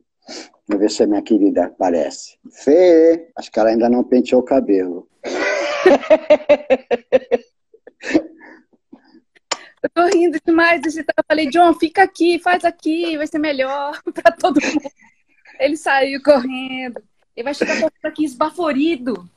Vamos 0.67 0.81
ver 0.81 0.91
se 0.91 1.03
a 1.03 1.07
minha 1.07 1.21
querida 1.21 1.65
aparece. 1.65 2.37
Fê, 2.51 3.29
acho 3.37 3.49
que 3.49 3.57
ela 3.57 3.69
ainda 3.69 3.89
não 3.89 4.03
penteou 4.03 4.41
o 4.41 4.45
cabelo. 4.45 5.07
Eu 9.85 9.89
tô 9.93 10.07
rindo 10.07 10.39
demais 10.43 10.81
desse 10.81 11.01
Eu 11.01 11.23
falei, 11.27 11.47
John, 11.47 11.71
fica 11.75 12.01
aqui, 12.01 12.39
faz 12.39 12.65
aqui, 12.65 13.15
vai 13.17 13.27
ser 13.27 13.37
melhor 13.37 14.01
para 14.11 14.31
todo 14.31 14.59
mundo. 14.59 14.91
Ele 15.59 15.77
saiu 15.77 16.21
correndo. 16.21 17.01
Ele 17.35 17.43
vai 17.43 17.53
chegar 17.53 17.91
aqui 18.03 18.25
esbaforido. 18.25 19.27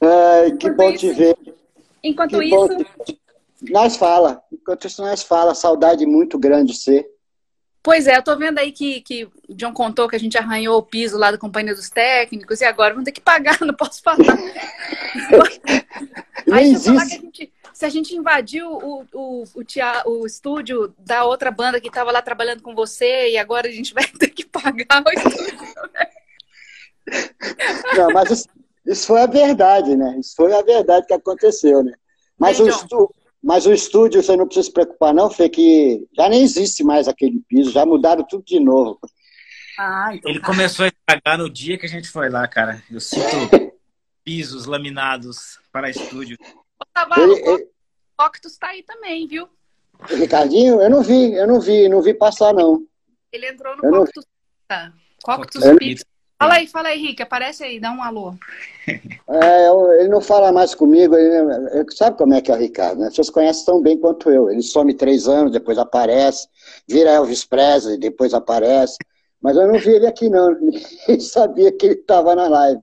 Ai, 0.00 0.52
que 0.56 0.70
bom 0.70 0.90
isso, 0.90 0.98
te 1.06 1.12
ver. 1.12 1.36
Enquanto 2.02 2.38
que 2.38 2.44
isso. 2.44 2.68
Te... 3.04 3.20
Nós 3.70 3.96
fala. 3.96 4.42
Enquanto 4.52 4.86
isso, 4.86 5.02
nós 5.02 5.22
fala. 5.22 5.54
Saudade 5.54 6.06
muito 6.06 6.38
grande 6.38 6.72
de 6.72 6.78
ser. 6.78 7.06
Pois 7.82 8.06
é, 8.06 8.16
eu 8.16 8.22
tô 8.22 8.36
vendo 8.36 8.58
aí 8.58 8.72
que, 8.72 9.00
que 9.00 9.24
o 9.24 9.54
John 9.54 9.72
contou 9.72 10.08
que 10.08 10.16
a 10.16 10.20
gente 10.20 10.36
arranhou 10.36 10.76
o 10.78 10.82
piso 10.82 11.16
lá 11.16 11.30
da 11.30 11.38
companhia 11.38 11.74
dos 11.74 11.88
técnicos 11.88 12.60
e 12.60 12.64
agora 12.64 12.92
vamos 12.92 13.04
ter 13.04 13.12
que 13.12 13.20
pagar, 13.20 13.58
não 13.62 13.72
posso 13.72 14.02
falar. 14.02 14.36
aí 16.52 16.74
eu 16.74 16.80
falar 16.80 17.06
que 17.06 17.14
a 17.14 17.18
gente, 17.18 17.52
se 17.78 17.84
a 17.84 17.88
gente 17.88 18.12
invadiu 18.12 18.72
o, 18.72 19.06
o, 19.14 19.44
o, 19.54 19.62
teatro, 19.62 20.10
o 20.10 20.26
estúdio 20.26 20.92
da 20.98 21.24
outra 21.24 21.48
banda 21.48 21.80
que 21.80 21.86
estava 21.86 22.10
lá 22.10 22.20
trabalhando 22.20 22.60
com 22.60 22.74
você 22.74 23.30
e 23.30 23.38
agora 23.38 23.68
a 23.68 23.70
gente 23.70 23.94
vai 23.94 24.04
ter 24.04 24.30
que 24.30 24.44
pagar 24.44 25.04
o 25.06 25.10
estúdio. 25.10 25.92
Né? 25.94 26.10
Não, 27.96 28.10
mas 28.10 28.32
isso, 28.32 28.48
isso, 28.84 29.06
foi 29.06 29.20
a 29.20 29.26
verdade, 29.26 29.94
né? 29.94 30.16
Isso 30.18 30.34
foi 30.34 30.52
a 30.52 30.60
verdade 30.60 31.06
que 31.06 31.14
aconteceu, 31.14 31.84
né? 31.84 31.92
Mas 32.36 32.58
Bem, 32.58 32.66
o, 32.66 32.68
estúdio, 32.68 33.14
mas 33.40 33.64
o 33.64 33.72
estúdio, 33.72 34.24
você 34.24 34.36
não 34.36 34.46
precisa 34.46 34.66
se 34.66 34.72
preocupar, 34.72 35.14
não, 35.14 35.30
Fê, 35.30 35.48
que 35.48 36.04
já 36.16 36.28
nem 36.28 36.42
existe 36.42 36.82
mais 36.82 37.06
aquele 37.06 37.40
piso, 37.48 37.70
já 37.70 37.86
mudaram 37.86 38.26
tudo 38.28 38.42
de 38.44 38.58
novo. 38.58 38.98
Ah, 39.78 40.10
então 40.16 40.28
Ele 40.28 40.40
tá. 40.40 40.46
começou 40.46 40.84
a 40.84 40.88
estragar 40.88 41.38
no 41.38 41.48
dia 41.48 41.78
que 41.78 41.86
a 41.86 41.88
gente 41.88 42.08
foi 42.08 42.28
lá, 42.28 42.48
cara. 42.48 42.82
Eu 42.90 42.98
sinto 42.98 43.22
pisos 44.24 44.66
laminados 44.66 45.60
para 45.70 45.88
estúdio. 45.88 46.36
Ele, 47.16 47.32
ele... 47.34 47.64
o 47.64 47.68
Coctus 48.16 48.56
tá 48.56 48.68
aí 48.68 48.82
também, 48.82 49.26
viu? 49.26 49.48
Ricardinho, 50.08 50.80
eu 50.80 50.90
não 50.90 51.02
vi, 51.02 51.34
eu 51.34 51.46
não 51.46 51.60
vi, 51.60 51.88
não 51.88 52.00
vi 52.00 52.14
passar, 52.14 52.54
não. 52.54 52.84
Ele 53.32 53.48
entrou 53.48 53.76
no 53.76 53.84
eu 53.84 53.90
Coctus. 53.90 54.24
Não... 54.70 54.92
Coctus, 55.22 55.64
Pizza. 55.78 56.04
Fala 56.38 56.54
aí, 56.54 56.66
fala 56.68 56.88
aí, 56.90 57.00
Rick, 57.00 57.20
aparece 57.20 57.64
aí, 57.64 57.80
dá 57.80 57.90
um 57.90 58.02
alô. 58.02 58.34
É, 59.30 59.68
ele 60.00 60.08
não 60.08 60.22
fala 60.22 60.50
mais 60.50 60.74
comigo, 60.74 61.14
ele, 61.14 61.84
sabe 61.90 62.16
como 62.16 62.32
é 62.32 62.40
que 62.40 62.50
é 62.50 62.54
o 62.54 62.58
Ricardo, 62.58 62.98
né? 62.98 63.10
Vocês 63.10 63.28
conhecem 63.28 63.66
tão 63.66 63.82
bem 63.82 63.98
quanto 63.98 64.30
eu. 64.30 64.50
Ele 64.50 64.62
some 64.62 64.94
três 64.94 65.28
anos, 65.28 65.52
depois 65.52 65.76
aparece, 65.76 66.48
vira 66.88 67.10
Elvis 67.10 67.44
Presley, 67.44 67.98
depois 67.98 68.32
aparece. 68.32 68.96
Mas 69.38 69.54
eu 69.54 69.66
não 69.70 69.78
vi 69.78 69.90
ele 69.90 70.06
aqui, 70.06 70.30
não. 70.30 70.56
Nem 71.06 71.20
sabia 71.20 71.70
que 71.70 71.84
ele 71.84 71.94
estava 71.96 72.34
na 72.34 72.48
live. 72.48 72.80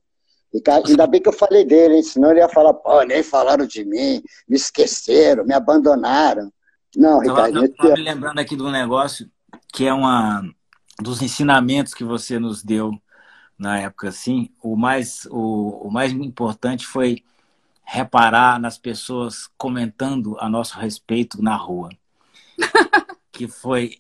Ricardo, 0.54 0.90
ainda 0.90 1.06
bem 1.06 1.22
que 1.22 1.28
eu 1.28 1.34
falei 1.34 1.66
dele, 1.66 1.96
hein? 1.96 2.04
senão 2.04 2.32
ele 2.32 2.40
ia 2.40 2.50
falar, 2.50 2.74
pô, 2.74 3.02
nem 3.04 3.22
falaram 3.22 3.66
de 3.66 3.84
mim, 3.84 4.24
me 4.48 4.56
esqueceram, 4.56 5.46
me 5.46 5.54
abandonaram. 5.54 6.52
Não, 6.96 7.20
Ricardo. 7.20 7.58
Eu 7.58 7.66
estava 7.66 7.94
me 7.94 8.04
lembrando 8.04 8.40
aqui 8.40 8.56
de 8.56 8.64
um 8.64 8.72
negócio 8.72 9.30
que 9.74 9.86
é 9.86 9.94
uma 9.94 10.42
dos 11.02 11.22
ensinamentos 11.22 11.94
que 11.94 12.04
você 12.04 12.40
nos 12.40 12.64
deu 12.64 12.92
na 13.58 13.80
época 13.80 14.10
assim, 14.10 14.50
o 14.62 14.76
mais, 14.76 15.28
o, 15.30 15.88
o 15.88 15.92
mais 15.92 16.12
importante 16.12 16.86
foi 16.86 17.24
reparar 17.84 18.60
nas 18.60 18.78
pessoas 18.78 19.50
comentando 19.58 20.38
a 20.40 20.50
nosso 20.50 20.78
respeito 20.78 21.42
na 21.42 21.56
rua. 21.56 21.90
que 23.32 23.48
foi 23.48 23.98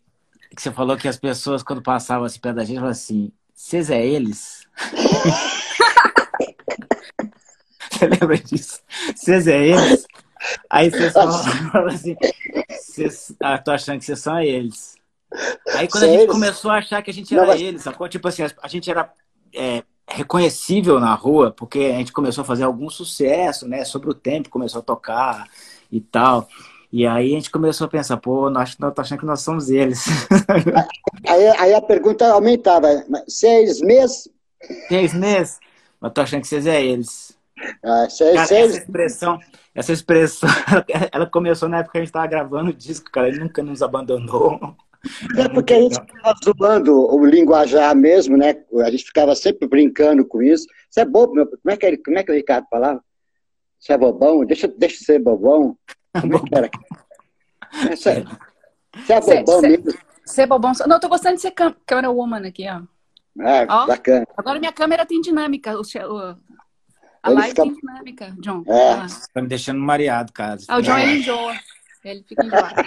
que 0.55 0.61
você 0.61 0.71
falou 0.71 0.95
que 0.95 1.07
as 1.07 1.17
pessoas, 1.17 1.61
quando 1.61 1.81
passavam 1.81 2.25
assim 2.25 2.39
perto 2.39 2.55
da 2.55 2.63
gente, 2.63 2.75
falavam 2.75 2.91
assim, 2.91 3.31
vocês 3.53 3.89
é 3.89 4.05
eles? 4.05 4.65
você 7.97 8.07
lembra 8.07 8.37
disso? 8.37 8.81
Vocês 9.15 9.47
é 9.47 9.67
eles? 9.67 10.05
Aí 10.69 10.91
vocês 10.91 11.13
falavam 11.13 11.87
assim, 11.87 12.15
vocês, 12.69 13.33
ah, 13.39 13.57
tô 13.57 13.71
achando 13.71 13.99
que 13.99 14.05
vocês 14.05 14.19
são 14.19 14.39
eles. 14.39 14.95
Aí 15.73 15.87
quando 15.87 16.03
a 16.03 16.07
gente 16.07 16.27
começou 16.27 16.71
a 16.71 16.77
achar 16.77 17.01
que 17.01 17.09
a 17.09 17.13
gente 17.13 17.33
era 17.33 17.41
Não, 17.43 17.49
mas... 17.49 17.61
eles, 17.61 17.81
sacou? 17.81 18.07
Tipo 18.07 18.27
assim, 18.27 18.43
a 18.61 18.67
gente 18.67 18.89
era 18.89 19.11
é, 19.53 19.83
reconhecível 20.07 20.99
na 20.99 21.13
rua, 21.13 21.51
porque 21.51 21.79
a 21.79 21.97
gente 21.97 22.11
começou 22.11 22.43
a 22.43 22.45
fazer 22.45 22.63
algum 22.63 22.89
sucesso, 22.89 23.67
né? 23.67 23.83
Sobre 23.83 24.09
o 24.09 24.13
tempo, 24.13 24.49
começou 24.49 24.79
a 24.79 24.83
tocar 24.83 25.47
e 25.91 25.99
tal. 25.99 26.47
E 26.91 27.05
aí 27.05 27.33
a 27.33 27.35
gente 27.35 27.51
começou 27.51 27.85
a 27.85 27.89
pensar, 27.89 28.17
pô, 28.17 28.49
nós 28.49 28.75
tô 28.75 29.01
achando 29.01 29.19
que 29.19 29.25
nós 29.25 29.41
somos 29.41 29.69
eles. 29.69 30.05
Aí, 31.27 31.47
aí 31.57 31.73
a 31.73 31.81
pergunta 31.81 32.27
aumentava, 32.31 32.87
seis 33.27 33.81
meses? 33.81 34.29
Seis 34.87 35.13
meses? 35.13 35.59
Mas 35.99 36.13
tô 36.13 36.21
achando 36.21 36.41
que 36.41 36.47
vocês 36.47 36.67
é 36.67 36.83
eles. 36.83 37.24
Ah, 37.83 38.07
seis, 38.09 38.33
cara. 38.33 38.43
Essa 38.43 38.77
expressão, 38.77 39.39
essa 39.73 39.93
expressão, 39.93 40.49
ela 41.11 41.25
começou 41.25 41.69
na 41.69 41.79
época 41.79 41.93
que 41.93 41.97
a 41.99 42.01
gente 42.01 42.11
tava 42.11 42.27
gravando 42.27 42.69
o 42.69 42.73
disco, 42.73 43.09
cara, 43.11 43.29
ele 43.29 43.39
nunca 43.39 43.63
nos 43.63 43.81
abandonou. 43.81 44.75
É 45.37 45.47
porque 45.49 45.73
a 45.73 45.81
gente 45.81 45.99
ficava 45.99 46.35
zoando 46.43 47.13
o 47.13 47.25
linguajar 47.25 47.95
mesmo, 47.95 48.37
né? 48.37 48.55
A 48.83 48.89
gente 48.89 49.05
ficava 49.05 49.35
sempre 49.35 49.67
brincando 49.67 50.25
com 50.25 50.41
isso. 50.41 50.65
Você 50.89 51.01
é 51.01 51.05
bobo, 51.05 51.33
meu. 51.33 51.45
Como 51.45 51.59
é 51.69 51.77
que, 51.77 51.85
ele, 51.85 51.97
como 51.97 52.17
é 52.17 52.23
que 52.23 52.31
o 52.31 52.35
Ricardo 52.35 52.65
falava? 52.69 53.03
Você 53.79 53.93
é 53.93 53.97
bobão? 53.97 54.43
Deixa, 54.45 54.67
deixa 54.67 55.03
ser 55.03 55.19
bobão. 55.19 55.77
Como 56.19 56.37
é 56.37 56.39
que 56.39 56.55
era? 56.55 56.69
Você 57.95 58.09
é, 58.09 58.25
você 58.95 59.13
é 59.13 59.43
bobão 59.43 59.59
cê, 59.59 59.67
mesmo? 59.67 59.93
Você 60.25 60.41
é 60.41 60.47
bobão. 60.47 60.71
Não, 60.87 60.95
eu 60.95 60.99
tô 60.99 61.09
gostando 61.09 61.35
de 61.35 61.41
ser 61.41 61.51
câmera 61.51 62.09
woman 62.09 62.47
aqui, 62.47 62.65
ó. 62.67 62.81
Ah, 63.39 63.83
ó, 63.83 63.85
bacana. 63.85 64.25
Agora 64.35 64.59
minha 64.59 64.71
câmera 64.71 65.05
tem 65.05 65.21
dinâmica. 65.21 65.77
O, 65.77 65.81
o, 65.81 66.35
a 67.25 67.31
ele 67.31 67.39
live 67.39 67.49
fica... 67.49 67.63
tem 67.63 67.73
dinâmica, 67.73 68.35
John. 68.39 68.63
É. 68.67 69.07
Tá 69.33 69.41
me 69.41 69.47
deixando 69.47 69.79
mareado, 69.79 70.31
cara. 70.31 70.59
Ah, 70.67 70.77
o 70.77 70.81
John, 70.81 70.97
ele 70.97 71.19
enjoa. 71.19 71.55
Ele 72.03 72.23
fica 72.23 72.45
enjoado. 72.45 72.75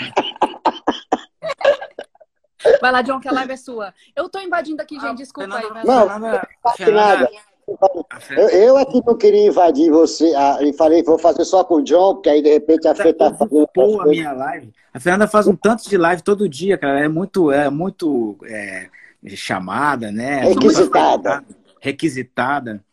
Vai 2.80 2.92
lá, 2.92 3.02
John, 3.02 3.20
que 3.20 3.28
a 3.28 3.32
live 3.32 3.52
é 3.52 3.56
sua. 3.56 3.92
Eu 4.14 4.28
tô 4.28 4.38
invadindo 4.38 4.80
aqui, 4.80 4.94
gente, 4.94 5.06
ah, 5.06 5.12
desculpa 5.14 5.56
aí. 5.56 5.68
Mas... 5.72 5.84
Não, 5.84 6.06
não, 6.06 6.18
não 6.18 6.40
nada. 6.92 7.28
Eu, 8.30 8.48
eu 8.48 8.76
aqui 8.78 9.02
não 9.04 9.16
queria 9.16 9.46
invadir 9.46 9.90
você 9.90 10.32
ah, 10.34 10.58
e 10.62 10.72
falei, 10.72 11.02
vou 11.02 11.18
fazer 11.18 11.44
só 11.44 11.64
com 11.64 11.76
o 11.76 11.82
John, 11.82 12.14
porque 12.14 12.30
aí 12.30 12.42
de 12.42 12.50
repente 12.50 12.86
a 12.88 12.94
Fê 12.94 13.12
tá 13.12 13.34
fazendo. 13.34 13.68
a 14.00 14.06
minha 14.06 14.32
live. 14.32 14.72
A 14.94 15.00
Fernanda 15.00 15.26
faz 15.26 15.46
um 15.46 15.56
tanto 15.56 15.88
de 15.88 15.96
live 15.96 16.22
todo 16.22 16.48
dia, 16.48 16.78
cara. 16.78 17.00
É 17.00 17.08
muito, 17.08 17.50
é 17.50 17.68
muito 17.68 18.38
é, 18.44 18.88
chamada, 19.34 20.10
né? 20.10 20.44
Requisitada. 20.44 21.44
Requisitada, 21.80 22.84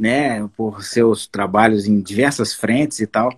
né? 0.00 0.48
Por 0.56 0.82
seus 0.82 1.26
trabalhos 1.26 1.86
em 1.86 2.00
diversas 2.00 2.54
frentes 2.54 3.00
e 3.00 3.06
tal. 3.06 3.32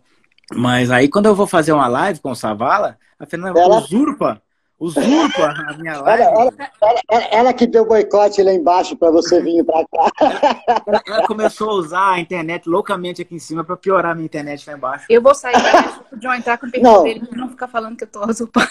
Mas 0.54 0.90
aí 0.90 1.08
quando 1.08 1.26
eu 1.26 1.34
vou 1.34 1.46
fazer 1.46 1.72
uma 1.72 1.88
live 1.88 2.20
com 2.20 2.30
o 2.30 2.36
Savala, 2.36 2.96
a 3.18 3.26
Fernanda 3.26 3.60
Ela... 3.60 3.78
usurpa 3.78 4.40
Usurpa 4.82 5.54
a 5.68 5.78
minha 5.78 6.00
live. 6.00 6.22
Ela, 6.24 6.40
ela, 6.40 7.00
ela, 7.08 7.24
ela 7.30 7.52
que 7.52 7.68
deu 7.68 7.86
boicote 7.86 8.42
lá 8.42 8.52
embaixo 8.52 8.96
para 8.96 9.12
você 9.12 9.40
vir 9.40 9.64
para 9.64 9.86
cá. 9.86 11.02
Ela 11.06 11.24
começou 11.24 11.70
a 11.70 11.74
usar 11.74 12.14
a 12.14 12.18
internet 12.18 12.68
loucamente 12.68 13.22
aqui 13.22 13.36
em 13.36 13.38
cima 13.38 13.62
para 13.62 13.76
piorar 13.76 14.10
a 14.10 14.14
minha 14.16 14.26
internet 14.26 14.68
lá 14.68 14.76
embaixo. 14.76 15.06
Eu 15.08 15.22
vou 15.22 15.36
sair 15.36 15.54
o 16.10 16.16
John 16.16 16.34
entrar 16.34 16.58
com 16.58 16.66
o 16.66 16.70
perfil 16.70 16.90
Não. 16.90 17.04
dele 17.04 17.24
pra 17.24 17.38
não 17.38 17.48
ficar 17.50 17.68
falando 17.68 17.96
que 17.96 18.02
eu 18.02 18.08
tô 18.08 18.26
usurpando. 18.28 18.68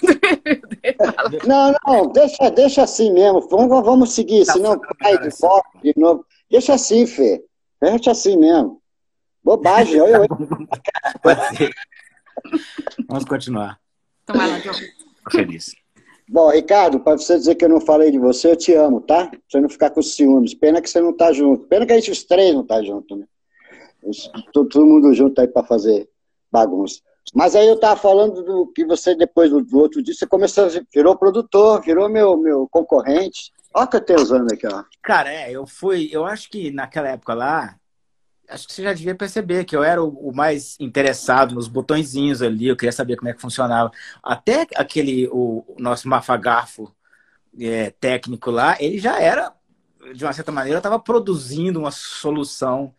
Não, 1.47 1.73
não, 1.88 2.12
deixa, 2.12 2.49
deixa 2.49 2.84
assim 2.84 3.13
mesmo. 3.13 3.47
Vamos, 3.49 3.69
vamos 3.86 4.13
seguir, 4.13 4.45
Tá 4.45 4.54
senão 4.54 4.77
cai 4.99 5.17
de 5.17 5.30
volta 5.39 5.69
de 5.82 5.93
novo. 5.95 6.25
Deixa 6.49 6.73
assim, 6.73 7.08
Fê. 7.08 7.41
Deixa 7.82 8.12
assim 8.12 8.38
mesmo. 8.38 8.82
Bobagem. 9.44 10.00
Olha. 10.02 10.20
Vamos 13.08 13.26
continuar. 13.26 13.80
Vai 14.28 14.48
lá, 14.50 14.58
feliz. 15.32 15.74
Bom, 16.30 16.50
Ricardo, 16.50 17.00
para 17.00 17.17
você 17.17 17.38
dizer 17.38 17.56
que 17.56 17.65
eu 17.65 17.70
não 17.70 17.82
falei 17.82 18.12
de 18.12 18.20
você, 18.20 18.52
eu 18.52 18.56
te 18.56 18.74
amo, 18.74 19.02
tá? 19.02 19.28
Pra 19.28 19.39
você 19.50 19.60
não 19.60 19.67
ficar 19.70 19.89
com 19.89 20.02
ciúmes. 20.02 20.54
Pena 20.54 20.82
que 20.82 20.89
você 20.89 21.02
não 21.02 21.12
tá 21.15 21.34
junto. 21.34 21.65
Pena 21.67 21.86
que 21.86 21.91
a 21.91 21.96
gente, 21.96 22.12
os 22.12 22.24
três, 22.24 22.54
não 22.54 22.65
tá 22.65 22.82
junto, 22.82 23.17
né? 23.17 23.26
Todo, 24.54 24.70
todo 24.70 24.86
mundo 24.86 25.13
junto 25.13 25.39
aí 25.41 25.48
para 25.48 25.65
fazer 25.65 26.08
bagunça. 26.52 27.02
Mas 27.34 27.56
aí 27.56 27.67
eu 27.67 27.80
tava 27.80 28.00
falando 28.00 28.41
do 28.44 28.67
que 28.67 28.86
você, 28.86 29.13
depois 29.15 29.50
do, 29.52 29.62
do 29.63 29.78
outro 29.80 30.02
dia, 30.02 30.13
você 30.13 30.26
começou, 30.26 30.65
a- 30.65 30.70
virou 30.94 31.15
produtor, 31.17 31.82
virou 31.82 32.08
meu, 32.10 32.38
meu 32.38 32.67
concorrente. 32.72 33.52
Olha 33.73 33.89
eu 33.93 34.01
tenho 34.01 34.21
usando 34.21 34.51
aqui, 34.51 34.67
ó. 34.67 34.84
Cara, 35.01 35.31
é, 35.31 35.51
eu 35.51 35.65
fui. 35.65 36.10
Eu 36.12 36.25
acho 36.25 36.49
que 36.49 36.71
naquela 36.71 37.10
época 37.10 37.34
lá, 37.34 37.79
acho 38.49 38.67
que 38.67 38.73
você 38.73 38.84
já 38.84 38.93
devia 38.93 39.15
perceber 39.15 39.63
que 39.65 39.75
eu 39.75 39.84
era 39.84 40.03
o, 40.03 40.31
mais 40.34 40.75
interessado 40.79 41.55
nos 41.55 41.67
botõezinhos 41.67 42.41
ali. 42.41 42.67
Eu 42.67 42.75
queria 42.75 42.91
saber 42.91 43.15
como 43.15 43.29
é 43.29 43.34
que 43.34 43.41
funcionava. 43.41 43.91
Até 44.21 44.67
aquele, 44.75 45.27
o, 45.31 45.75
nosso 45.79 46.07
mafagarfo 46.07 46.93
é, 47.60 47.91
técnico 47.91 48.51
lá, 48.51 48.75
ele 48.79 48.99
já 48.99 49.19
era, 49.21 49.53
de 50.13 50.23
uma 50.25 50.34
certa 50.34 50.51
maneira, 50.51 50.79
estava 50.79 50.99
produzindo 50.99 51.79
uma 51.79 51.91
solução 51.91 52.93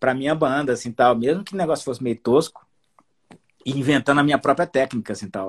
para 0.00 0.14
minha 0.14 0.34
banda, 0.34 0.72
assim, 0.72 0.90
tal. 0.92 1.14
Mesmo 1.16 1.44
que 1.44 1.54
o 1.54 1.58
negócio 1.58 1.84
fosse 1.84 2.02
meio 2.02 2.16
tosco, 2.16 2.66
e 3.64 3.72
inventando 3.78 4.20
a 4.20 4.24
minha 4.24 4.38
própria 4.38 4.66
técnica, 4.66 5.12
assim, 5.12 5.28
tal. 5.28 5.48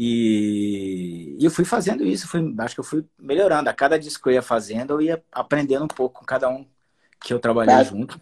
E, 0.00 1.36
e 1.40 1.44
eu 1.44 1.50
fui 1.50 1.64
fazendo 1.64 2.04
isso, 2.06 2.28
fui, 2.28 2.54
acho 2.60 2.74
que 2.74 2.80
eu 2.80 2.84
fui 2.84 3.04
melhorando. 3.18 3.68
A 3.68 3.74
cada 3.74 3.98
disco 3.98 4.22
que 4.22 4.28
eu 4.28 4.34
ia 4.34 4.42
fazendo, 4.42 4.92
eu 4.94 5.00
ia 5.02 5.24
aprendendo 5.32 5.84
um 5.84 5.88
pouco 5.88 6.20
com 6.20 6.24
cada 6.24 6.48
um 6.48 6.64
que 7.20 7.34
eu 7.34 7.40
trabalhei 7.40 7.74
Tá. 7.74 7.82
junto. 7.82 8.20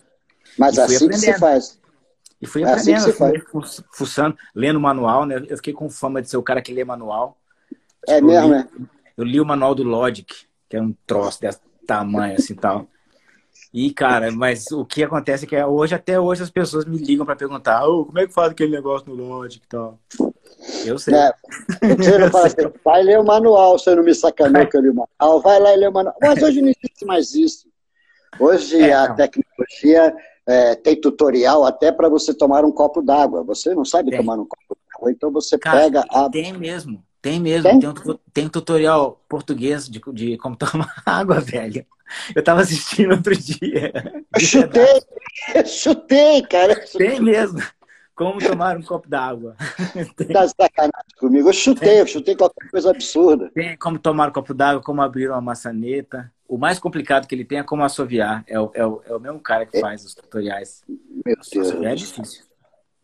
Mas 0.58 0.74
E 0.74 0.80
fui 0.80 0.96
assim 0.96 1.08
que 1.10 1.14
se 1.18 1.26
aprendendo. 1.26 1.40
faz. 1.40 1.78
E 2.40 2.46
fui 2.46 2.62
É 2.62 2.64
assim 2.64 2.92
aprendendo, 2.92 3.04
que 3.04 3.12
se 3.12 3.18
fui 3.18 3.38
fu- 3.40 3.84
fuçando, 3.92 4.36
lendo 4.54 4.80
manual, 4.80 5.26
né? 5.26 5.36
Eu 5.48 5.56
fiquei 5.56 5.74
com 5.74 5.90
fama 5.90 6.22
de 6.22 6.30
ser 6.30 6.38
o 6.38 6.42
cara 6.42 6.62
que 6.62 6.72
lê 6.72 6.82
manual. 6.84 7.38
É 8.08 8.14
Tipo, 8.14 8.26
mesmo, 8.28 8.48
eu 8.48 8.48
li, 8.48 8.56
né? 8.56 8.68
eu 9.18 9.24
li 9.24 9.40
o 9.40 9.44
manual 9.46 9.74
do 9.74 9.82
Logic, 9.82 10.34
que 10.68 10.76
é 10.76 10.80
um 10.82 10.94
troço 11.06 11.40
desse 11.42 11.60
tamanho, 11.86 12.36
assim, 12.36 12.54
tal. 12.54 12.86
E, 13.72 13.92
cara, 13.92 14.32
mas 14.32 14.70
o 14.70 14.84
que 14.84 15.04
acontece 15.04 15.44
é 15.44 15.48
que 15.48 15.62
hoje, 15.64 15.94
até 15.94 16.18
hoje, 16.18 16.42
as 16.42 16.50
pessoas 16.50 16.84
me 16.86 16.96
ligam 16.98 17.26
pra 17.26 17.36
perguntar 17.36 17.86
"Ô, 17.86 18.06
como 18.06 18.18
é 18.18 18.26
que 18.26 18.32
faz 18.32 18.50
aquele 18.52 18.72
negócio 18.72 19.06
no 19.08 19.14
Logic 19.14 19.62
e 19.64 19.68
tal. 19.68 19.98
Eu 20.84 20.98
sei. 20.98 21.14
É, 21.14 21.32
você 21.96 22.18
não 22.18 22.30
fala 22.30 22.46
assim, 22.46 22.56
vai 22.84 23.02
ler 23.02 23.18
o 23.18 23.24
manual, 23.24 23.78
você 23.78 23.94
não 23.94 24.02
me 24.02 24.14
sacaneou 24.14 24.66
que 24.66 24.76
eu 24.76 24.80
li 24.80 24.90
o 24.90 24.94
manual, 24.94 25.40
vai 25.40 25.58
lá 25.60 25.72
e 25.72 25.76
lê 25.76 25.88
o 25.88 25.92
manual. 25.92 26.16
Mas 26.20 26.42
hoje 26.42 26.60
não 26.60 26.68
existe 26.68 27.04
mais 27.04 27.34
isso. 27.34 27.66
Hoje 28.38 28.80
É, 28.82 28.92
a 28.92 29.08
não. 29.08 29.16
tecnologia 29.16 30.14
é, 30.46 30.74
tem 30.74 31.00
tutorial 31.00 31.64
até 31.64 31.90
para 31.90 32.08
você 32.08 32.32
tomar 32.34 32.64
um 32.64 32.72
copo 32.72 33.02
d'água. 33.02 33.42
Você 33.44 33.74
não 33.74 33.84
sabe 33.84 34.10
Tem. 34.10 34.18
tomar 34.20 34.34
um 34.34 34.46
copo 34.46 34.76
d'água, 34.92 35.10
então 35.10 35.30
você 35.30 35.58
Cara, 35.58 35.80
pega 35.80 36.04
a. 36.10 36.28
Tem 36.30 36.52
mesmo, 36.52 37.02
tem 37.20 37.40
mesmo. 37.40 37.68
Tem? 37.68 37.80
Tem, 37.80 37.88
um, 37.88 38.18
tem 38.32 38.46
um 38.46 38.48
tutorial 38.48 39.20
português 39.28 39.88
de, 39.88 40.00
de 40.12 40.36
como 40.38 40.54
tomar 40.56 40.94
água, 41.04 41.40
velho. 41.40 41.84
Eu 42.34 42.42
tava 42.42 42.60
assistindo 42.60 43.12
outro 43.12 43.34
dia. 43.36 43.92
Eu 44.34 44.40
chutei, 44.40 45.02
eu 45.54 45.66
chutei, 45.66 46.42
cara. 46.42 46.80
Tem 46.96 47.20
mesmo. 47.20 47.60
Como 48.16 48.38
tomar 48.40 48.78
um 48.78 48.82
copo 48.82 49.08
d'água. 49.08 49.54
Tá 50.32 50.48
sacanagem 50.48 51.14
comigo. 51.20 51.50
Eu 51.50 51.52
chutei, 51.52 52.00
eu 52.00 52.06
chutei 52.06 52.34
qualquer 52.34 52.70
coisa 52.70 52.90
absurda. 52.90 53.50
tem 53.54 53.76
como 53.76 53.98
tomar 53.98 54.30
um 54.30 54.32
copo 54.32 54.54
d'água, 54.54 54.82
como 54.82 55.02
abrir 55.02 55.30
uma 55.30 55.40
maçaneta. 55.40 56.32
O 56.48 56.56
mais 56.56 56.78
complicado 56.78 57.26
que 57.26 57.34
ele 57.34 57.44
tem 57.44 57.58
é 57.58 57.62
como 57.62 57.84
assoviar. 57.84 58.42
É 58.48 58.58
o, 58.58 58.70
é 58.74 58.86
o, 58.86 59.02
é 59.04 59.14
o 59.14 59.20
mesmo 59.20 59.38
cara 59.38 59.66
que 59.66 59.78
faz 59.78 60.04
os 60.04 60.14
tutoriais. 60.14 60.82
Meu 60.88 61.36
Deus. 61.52 61.68
Assoviar 61.68 61.92
é 61.92 61.94
difícil. 61.94 62.44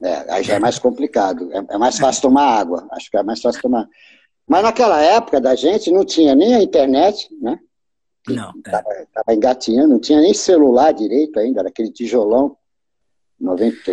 É, 0.02 0.32
aí 0.32 0.42
já 0.42 0.54
é 0.54 0.58
mais 0.58 0.78
complicado. 0.78 1.52
É, 1.52 1.74
é 1.74 1.78
mais 1.78 1.98
fácil 1.98 2.22
tomar 2.22 2.58
água. 2.58 2.88
Acho 2.92 3.10
que 3.10 3.16
é 3.16 3.22
mais 3.22 3.40
fácil 3.40 3.60
tomar. 3.60 3.86
Mas 4.48 4.62
naquela 4.62 5.00
época 5.00 5.40
da 5.40 5.54
gente 5.54 5.90
não 5.90 6.04
tinha 6.04 6.34
nem 6.34 6.54
a 6.54 6.62
internet, 6.62 7.28
né? 7.40 7.58
Não, 8.28 8.52
é. 8.66 9.02
Estava 9.02 9.34
engatinhando, 9.34 9.88
não 9.88 10.00
tinha 10.00 10.20
nem 10.20 10.32
celular 10.32 10.92
direito 10.92 11.38
ainda, 11.38 11.60
era 11.60 11.68
aquele 11.68 11.90
tijolão. 11.90 12.56
90. 13.38 13.92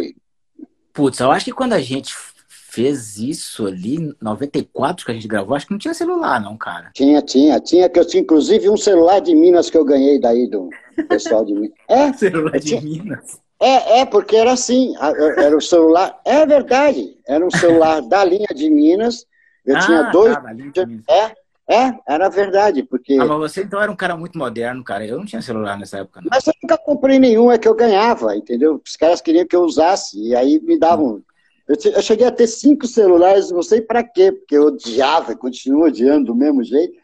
Putz, 1.00 1.20
eu 1.22 1.32
acho 1.32 1.46
que 1.46 1.54
quando 1.54 1.74
a 1.74 1.80
gente 1.80 2.14
fez 2.50 3.18
isso 3.18 3.66
ali, 3.66 3.96
em 3.96 4.14
94 4.22 5.06
que 5.06 5.12
a 5.12 5.16
gente 5.16 5.28
gravou, 5.30 5.56
acho 5.56 5.66
que 5.66 5.72
não 5.72 5.80
tinha 5.80 5.94
celular, 5.94 6.42
não, 6.42 6.58
cara. 6.58 6.92
Tinha, 6.94 7.22
tinha, 7.22 7.58
tinha, 7.62 7.90
que 7.90 7.98
eu 7.98 8.06
tinha 8.06 8.22
inclusive 8.22 8.70
um 8.70 8.76
celular 8.76 9.22
de 9.22 9.34
Minas 9.34 9.70
que 9.70 9.78
eu 9.78 9.86
ganhei 9.86 10.20
daí 10.20 10.46
do 10.48 10.70
pessoal 11.08 11.46
de 11.46 11.54
Minas. 11.54 11.72
É, 11.88 12.12
Celular 12.14 12.60
de 12.60 12.82
Minas. 12.82 13.40
é, 13.62 14.00
é, 14.02 14.06
porque 14.06 14.36
era 14.36 14.52
assim, 14.52 14.94
era 15.38 15.56
o 15.56 15.62
celular, 15.62 16.20
é 16.26 16.46
verdade, 16.46 17.18
era 17.26 17.46
um 17.46 17.50
celular 17.52 18.02
da 18.02 18.24
linha 18.26 18.48
de 18.54 18.70
Minas, 18.70 19.26
eu 19.66 19.78
Ah, 19.78 19.80
tinha 19.80 20.04
dois, 20.12 20.34
tá, 20.36 20.42
da 20.42 20.52
linha 20.54 20.72
de 20.72 20.86
Minas. 20.86 21.06
é, 21.10 21.32
é, 21.70 21.94
era 22.08 22.30
verdade, 22.30 22.82
porque... 22.82 23.14
Ah, 23.14 23.26
mas 23.26 23.38
você 23.38 23.62
então 23.62 23.80
era 23.80 23.92
um 23.92 23.96
cara 23.96 24.18
muito 24.18 24.40
moderno, 24.40 24.84
cara. 24.84 25.06
Eu 25.06 25.20
não 25.20 25.26
tinha 25.26 25.42
celular 25.42 25.78
nessa 25.78 26.00
época, 26.00 26.20
não. 26.20 26.30
Mas 26.32 26.48
eu 26.48 26.54
nunca 26.64 26.78
comprei 26.80 27.20
nenhum, 27.20 27.52
é 27.52 27.60
que 27.60 27.68
eu 27.68 27.76
ganhava, 27.76 28.36
entendeu? 28.36 28.82
Os 28.84 28.96
caras 28.96 29.22
queriam 29.22 29.46
que 29.46 29.56
eu 29.56 29.62
usasse, 29.62 30.20
e 30.20 30.36
aí 30.36 30.60
me 30.62 30.80
davam. 30.80 31.22
Eu, 31.68 31.76
eu 31.94 32.02
cheguei 32.02 32.26
a 32.26 32.32
ter 32.32 32.48
cinco 32.48 32.88
celulares, 32.88 33.52
não 33.52 33.62
sei 33.62 33.82
pra 33.82 34.02
quê, 34.04 34.32
porque 34.32 34.58
eu 34.58 34.66
odiava 34.66 35.34
e 35.34 35.36
continuo 35.36 35.84
odiando 35.84 36.26
do 36.26 36.36
mesmo 36.36 36.64
jeito. 36.64 36.98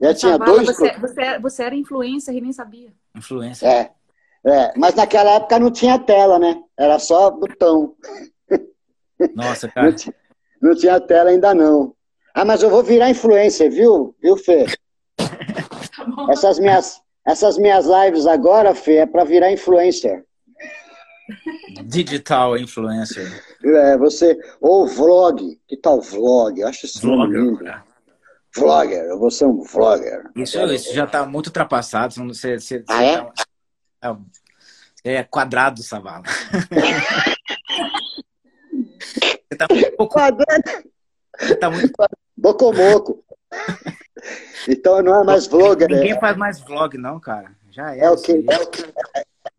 E 0.00 0.06
aí 0.06 0.14
tinha 0.14 0.38
dois. 0.38 0.66
você, 0.66 0.92
você, 0.98 1.38
você 1.40 1.62
era 1.64 1.74
influencer 1.74 2.32
e 2.34 2.40
nem 2.40 2.52
sabia. 2.52 2.92
Influência. 3.16 3.66
É, 3.66 3.90
é, 4.46 4.72
mas 4.76 4.94
naquela 4.94 5.32
época 5.32 5.58
não 5.58 5.70
tinha 5.72 5.98
tela, 5.98 6.38
né? 6.38 6.62
Era 6.78 7.00
só 7.00 7.28
botão. 7.28 7.96
Nossa, 9.34 9.66
Não 9.66 9.74
cara. 9.74 9.92
tinha, 9.92 10.14
não 10.60 10.74
tinha 10.76 11.00
tela 11.00 11.30
ainda 11.30 11.52
não. 11.54 11.94
Ah, 12.34 12.44
mas 12.44 12.62
eu 12.62 12.70
vou 12.70 12.82
virar 12.82 13.10
influencer, 13.10 13.70
viu? 13.70 14.14
Viu, 14.22 14.36
Fê? 14.36 14.64
Tá 15.16 16.04
bom. 16.06 16.30
Essas 16.32 16.58
minhas, 16.58 17.00
essas 17.26 17.58
minhas 17.58 17.86
lives 17.86 18.26
agora, 18.26 18.74
Fê, 18.74 18.96
é 18.96 19.06
pra 19.06 19.24
virar 19.24 19.52
influencer. 19.52 20.24
Digital 21.84 22.56
influencer. 22.58 23.30
É, 23.64 23.96
você, 23.96 24.38
ou 24.60 24.86
vlog, 24.88 25.58
que 25.68 25.76
tal 25.76 26.00
vlog? 26.00 26.60
Eu 26.60 26.68
acho 26.68 26.86
isso 26.86 27.06
nome 27.06 27.34
lindo. 27.38 27.56
Vlogger. 27.58 27.82
Vlogger, 28.54 29.04
eu 29.04 29.18
vou 29.18 29.30
ser 29.30 29.46
um 29.46 29.62
vlogger. 29.62 30.24
Isso, 30.36 30.58
isso 30.72 30.92
já 30.92 31.06
tá 31.06 31.24
muito 31.24 31.46
ultrapassado. 31.46 32.14
Você, 32.28 32.58
você, 32.58 32.84
Ah, 32.88 33.02
é? 33.02 33.16
você 33.22 33.32
é, 35.04 35.14
é 35.16 35.22
quadrado 35.24 35.76
do 35.76 35.82
Savala. 35.82 36.22
você 39.50 39.56
tá 39.56 39.66
um 39.70 39.96
pouco. 39.96 40.14
Quadrado, 40.14 40.62
Você 41.38 41.54
tá 41.56 41.70
muito 41.70 41.92
bocomoco. 42.36 43.22
Então 44.68 45.02
não 45.02 45.20
é 45.20 45.24
mais 45.24 45.46
vlogger, 45.46 45.88
Ninguém 45.88 46.12
é, 46.12 46.20
faz 46.20 46.36
mais 46.36 46.60
vlog, 46.60 46.96
não, 46.96 47.18
cara. 47.18 47.50
Já 47.70 47.94
é. 47.94 48.00
é 48.00 48.10
o 48.10 48.16
que? 48.16 48.44
É, 48.48 48.56
o 48.58 48.66
que? 48.68 48.84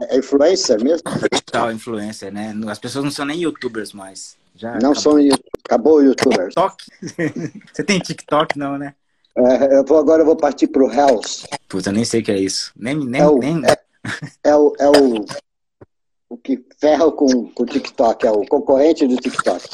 é 0.01 0.17
influencer 0.17 0.81
mesmo? 0.83 1.03
Digital 1.31 1.71
influencer, 1.71 2.31
né? 2.31 2.53
As 2.67 2.79
pessoas 2.79 3.03
não 3.03 3.11
são 3.11 3.25
nem 3.25 3.39
youtubers 3.41 3.91
mais. 3.93 4.37
Já 4.55 4.69
Não 4.71 4.91
acabou. 4.91 4.95
são 4.95 5.19
YouTube. 5.19 5.49
Acabou 5.65 5.95
o 5.97 6.01
youtuber. 6.01 6.47
TikTok? 6.49 6.85
Você 7.73 7.83
tem 7.83 7.99
TikTok, 7.99 8.57
não, 8.57 8.77
né? 8.77 8.93
É, 9.35 9.77
eu 9.77 9.83
vou, 9.83 9.97
agora 9.97 10.21
eu 10.21 10.25
vou 10.25 10.35
partir 10.35 10.67
pro 10.67 10.91
Hells. 10.91 11.47
Puta, 11.67 11.89
eu 11.89 11.93
nem 11.93 12.05
sei 12.05 12.21
o 12.21 12.23
que 12.23 12.31
é 12.31 12.37
isso. 12.37 12.71
Nem, 12.75 12.95
nem, 12.95 13.21
É 13.21 13.27
o- 13.27 13.39
nem... 13.39 13.61
É 14.43 14.55
o, 14.55 14.73
é 14.79 14.87
o, 14.89 15.25
o 16.29 16.37
que 16.37 16.63
ferra 16.79 17.11
com, 17.11 17.49
com 17.49 17.63
o 17.63 17.65
TikTok, 17.65 18.27
é 18.27 18.31
o 18.31 18.45
concorrente 18.45 19.07
do 19.07 19.15
TikTok. 19.15 19.67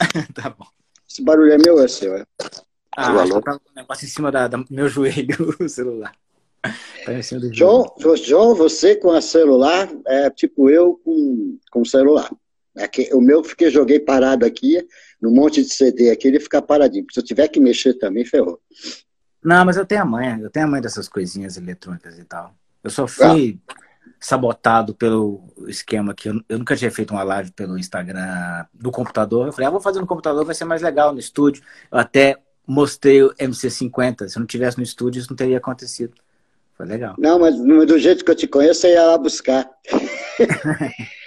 tá 0.34 0.50
bom. 0.50 0.66
Esse 1.12 1.22
barulho 1.22 1.52
é 1.52 1.58
meu 1.58 1.74
ou 1.74 1.84
é 1.84 1.88
seu? 1.88 2.16
É? 2.16 2.24
Ah, 2.96 3.12
acho 3.20 3.34
que 3.34 3.40
com 3.42 3.50
um 3.52 3.58
negócio 3.76 4.06
em 4.06 4.08
cima 4.08 4.32
da, 4.32 4.48
da- 4.48 4.56
do 4.56 4.66
meu 4.70 4.88
joelho, 4.88 5.54
o 5.60 5.68
celular. 5.68 6.14
Tá 7.04 7.12
em 7.12 7.22
cima 7.22 7.40
do 7.40 7.50
John, 7.50 7.84
John, 8.24 8.54
você 8.54 8.96
com 8.96 9.10
a 9.10 9.20
celular 9.20 9.90
é 10.06 10.30
tipo 10.30 10.70
eu 10.70 10.98
com, 11.04 11.58
com 11.70 11.84
celular. 11.84 12.30
Aqui, 12.78 13.10
o 13.12 13.20
meu 13.20 13.44
fiquei, 13.44 13.70
joguei 13.70 14.00
parado 14.00 14.46
aqui, 14.46 14.86
no 15.20 15.30
monte 15.30 15.62
de 15.62 15.74
CD 15.74 16.08
aqui, 16.10 16.28
ele 16.28 16.40
fica 16.40 16.62
paradinho. 16.62 17.04
Se 17.12 17.20
eu 17.20 17.24
tiver 17.24 17.46
que 17.48 17.60
mexer 17.60 17.92
também, 17.94 18.24
ferrou. 18.24 18.58
Não, 19.44 19.66
mas 19.66 19.76
eu 19.76 19.84
tenho 19.84 20.00
a 20.00 20.06
manha, 20.06 20.40
eu 20.40 20.48
tenho 20.48 20.64
a 20.64 20.68
manha 20.68 20.82
dessas 20.82 21.08
coisinhas 21.10 21.58
eletrônicas 21.58 22.18
e 22.18 22.24
tal. 22.24 22.54
Eu 22.82 22.88
só 22.88 23.06
fui 23.06 23.58
sabotado 24.20 24.94
pelo 24.94 25.42
esquema 25.66 26.14
que 26.14 26.28
eu, 26.28 26.40
eu 26.48 26.58
nunca 26.58 26.76
tinha 26.76 26.90
feito 26.90 27.12
uma 27.12 27.24
live 27.24 27.50
pelo 27.52 27.76
Instagram 27.76 28.64
do 28.72 28.90
computador. 28.90 29.46
Eu 29.46 29.52
falei, 29.52 29.66
ah, 29.66 29.70
vou 29.70 29.80
fazer 29.80 30.00
no 30.00 30.06
computador, 30.06 30.44
vai 30.44 30.54
ser 30.54 30.64
mais 30.64 30.80
legal 30.80 31.12
no 31.12 31.18
estúdio. 31.18 31.62
Eu 31.90 31.98
até 31.98 32.36
mostrei 32.66 33.22
o 33.22 33.34
MC50. 33.34 34.28
Se 34.28 34.38
eu 34.38 34.40
não 34.40 34.46
tivesse 34.46 34.78
no 34.78 34.84
estúdio, 34.84 35.18
isso 35.18 35.30
não 35.30 35.36
teria 35.36 35.58
acontecido. 35.58 36.14
Foi 36.76 36.86
legal. 36.86 37.14
Não, 37.18 37.38
mas 37.38 37.56
do 37.56 37.98
jeito 37.98 38.24
que 38.24 38.30
eu 38.30 38.36
te 38.36 38.46
conheço, 38.46 38.82
você 38.82 38.92
ia 38.92 39.06
lá 39.06 39.18
buscar. 39.18 39.68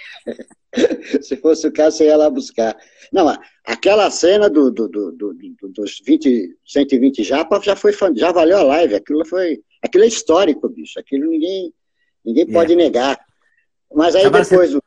Se 1.22 1.36
fosse 1.36 1.66
o 1.66 1.72
caso, 1.72 1.96
você 1.96 2.06
ia 2.06 2.16
lá 2.16 2.28
buscar. 2.28 2.76
Não, 3.12 3.26
aquela 3.64 4.10
cena 4.10 4.50
do, 4.50 4.70
do, 4.70 4.88
do, 4.88 5.12
do 5.12 5.34
dos 5.68 6.00
20, 6.04 6.56
120 6.66 7.22
japa 7.22 7.60
já 7.62 7.76
foi 7.76 7.92
já 8.14 8.32
valeu 8.32 8.58
a 8.58 8.62
live. 8.62 8.94
Aquilo 8.94 9.24
foi. 9.24 9.60
Aquilo 9.82 10.04
é 10.04 10.08
histórico, 10.08 10.68
bicho. 10.68 10.98
Aquilo 10.98 11.30
ninguém, 11.30 11.72
ninguém 12.26 12.46
pode 12.46 12.72
é. 12.72 12.76
negar. 12.76 13.18
Mas 13.94 14.14
aí 14.14 14.26
Agora 14.26 14.44
depois. 14.44 14.72
Você, 14.72 14.80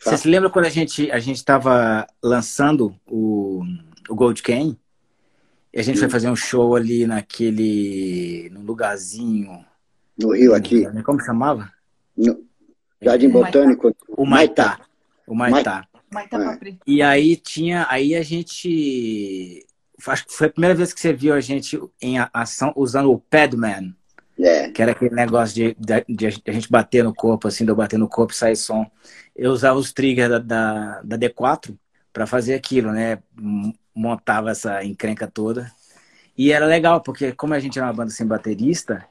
você 0.00 0.16
se 0.16 0.28
lembra 0.28 0.48
quando 0.48 0.66
a 0.66 0.70
gente 0.70 1.10
a 1.10 1.18
gente 1.18 1.36
estava 1.36 2.06
lançando 2.22 2.94
o, 3.06 3.62
o 4.08 4.14
Gold 4.14 4.42
Can? 4.42 4.76
E 5.72 5.80
a 5.80 5.82
gente 5.82 5.96
Sim. 5.96 6.00
foi 6.00 6.10
fazer 6.10 6.30
um 6.30 6.36
show 6.36 6.76
ali 6.76 7.06
naquele. 7.06 8.50
num 8.52 8.62
lugarzinho. 8.62 9.64
No 10.18 10.34
Rio, 10.34 10.54
aqui. 10.54 10.84
Como 11.02 11.20
chamava? 11.20 11.72
No, 12.16 12.44
Jardim 13.00 13.30
Botânico. 13.30 13.94
O 14.08 14.26
Maitá. 14.26 14.78
O 15.26 15.34
Maitá. 15.34 15.86
Maitá. 16.10 16.58
É. 16.62 16.74
E 16.86 17.02
aí 17.02 17.36
tinha. 17.36 17.86
Aí 17.88 18.14
a 18.14 18.22
gente. 18.22 19.66
Acho 20.06 20.26
que 20.26 20.32
foi 20.32 20.48
a 20.48 20.50
primeira 20.50 20.74
vez 20.74 20.92
que 20.92 21.00
você 21.00 21.12
viu 21.12 21.32
a 21.32 21.40
gente 21.40 21.80
em 22.00 22.16
ação 22.32 22.72
usando 22.76 23.10
o 23.10 23.18
Padman. 23.18 23.94
É. 24.42 24.70
Que 24.70 24.82
era 24.82 24.92
aquele 24.92 25.14
negócio 25.14 25.54
de, 25.54 25.76
de, 25.78 26.04
de, 26.08 26.26
a 26.26 26.52
gente 26.52 26.70
bater 26.70 27.04
no 27.04 27.14
corpo, 27.14 27.46
assim, 27.46 27.64
de 27.64 27.70
eu 27.70 27.76
bater 27.76 27.98
no 27.98 28.08
corpo 28.08 28.32
e 28.32 28.36
sair 28.36 28.56
som. 28.56 28.90
Eu 29.36 29.52
usava 29.52 29.78
os 29.78 29.92
triggers 29.92 30.28
da, 30.28 30.38
da, 30.38 31.00
da 31.02 31.18
D4 31.18 31.76
para 32.12 32.26
fazer 32.26 32.54
aquilo, 32.54 32.90
né? 32.92 33.18
Montava 33.94 34.50
essa 34.50 34.84
encrenca 34.84 35.26
toda. 35.26 35.70
E 36.36 36.50
era 36.50 36.66
legal, 36.66 37.00
porque 37.00 37.32
como 37.32 37.54
a 37.54 37.60
gente 37.60 37.78
era 37.78 37.86
uma 37.86 37.92
banda 37.92 38.10
sem 38.10 38.26
baterista, 38.26 39.06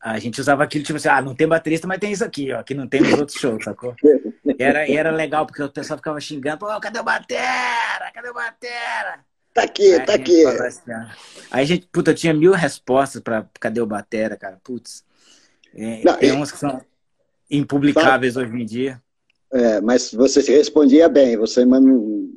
a 0.00 0.18
gente 0.18 0.40
usava 0.40 0.62
aquilo, 0.62 0.84
tipo 0.84 0.98
assim, 0.98 1.08
ah, 1.08 1.22
não 1.22 1.34
tem 1.34 1.48
baterista, 1.48 1.88
mas 1.88 1.98
tem 1.98 2.12
isso 2.12 2.24
aqui, 2.24 2.52
ó, 2.52 2.62
que 2.62 2.74
não 2.74 2.86
tem 2.86 3.00
nos 3.00 3.18
outros 3.18 3.40
shows, 3.40 3.64
sacou? 3.64 3.96
E 4.04 4.62
era, 4.62 4.86
e 4.86 4.96
era 4.96 5.10
legal, 5.10 5.46
porque 5.46 5.62
o 5.62 5.70
pessoal 5.70 5.96
ficava 5.96 6.20
xingando, 6.20 6.58
pô, 6.58 6.80
cadê 6.80 7.00
o 7.00 7.02
batera? 7.02 8.10
Cadê 8.12 8.28
o 8.28 8.34
batera? 8.34 9.24
Tá 9.54 9.62
aqui, 9.62 9.94
aí 9.94 10.04
tá 10.04 10.14
aqui. 10.14 10.44
Assim, 10.44 10.80
aí 11.48 11.62
a 11.62 11.64
gente, 11.64 11.86
puta, 11.86 12.10
eu 12.10 12.14
tinha 12.14 12.34
mil 12.34 12.52
respostas 12.52 13.22
pra 13.22 13.46
cadê 13.60 13.80
o 13.80 13.86
batera, 13.86 14.36
cara, 14.36 14.58
putz. 14.64 15.04
É, 15.72 16.02
não, 16.04 16.16
tem 16.16 16.30
e... 16.30 16.32
uns 16.32 16.50
que 16.50 16.58
são 16.58 16.82
impublicáveis 17.48 18.36
hoje 18.36 18.52
em 18.52 18.66
dia. 18.66 19.00
É, 19.52 19.80
mas 19.80 20.12
você 20.12 20.42
se 20.42 20.50
respondia 20.50 21.08
bem, 21.08 21.36
você 21.36 21.64
mano, 21.64 22.28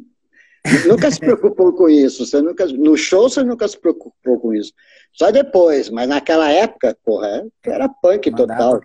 nunca 0.87 1.09
se 1.09 1.19
preocupou 1.19 1.73
com 1.73 1.89
isso. 1.89 2.23
Você 2.23 2.39
nunca, 2.39 2.67
no 2.67 2.95
show 2.95 3.27
você 3.27 3.43
nunca 3.43 3.67
se 3.67 3.79
preocupou 3.79 4.39
com 4.39 4.53
isso. 4.53 4.71
Só 5.11 5.31
depois, 5.31 5.89
mas 5.89 6.07
naquela 6.07 6.51
época, 6.51 6.95
porra, 7.03 7.47
era 7.63 7.89
punk 7.89 8.29
total. 8.29 8.79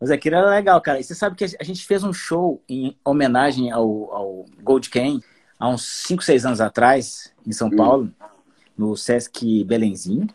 Mas 0.00 0.10
aquilo 0.10 0.36
era 0.36 0.48
legal, 0.48 0.80
cara. 0.80 0.98
E 0.98 1.04
você 1.04 1.14
sabe 1.14 1.36
que 1.36 1.44
a 1.44 1.64
gente 1.64 1.84
fez 1.84 2.02
um 2.02 2.14
show 2.14 2.62
em 2.66 2.96
homenagem 3.04 3.70
ao, 3.70 4.10
ao 4.10 4.46
Gold 4.62 4.88
Can 4.88 5.20
há 5.62 5.68
uns 5.68 5.84
5, 6.08 6.24
6 6.24 6.44
anos 6.44 6.60
atrás, 6.60 7.32
em 7.46 7.52
São 7.52 7.68
hum. 7.68 7.76
Paulo, 7.76 8.12
no 8.76 8.96
Sesc 8.96 9.62
Belenzinho. 9.62 10.26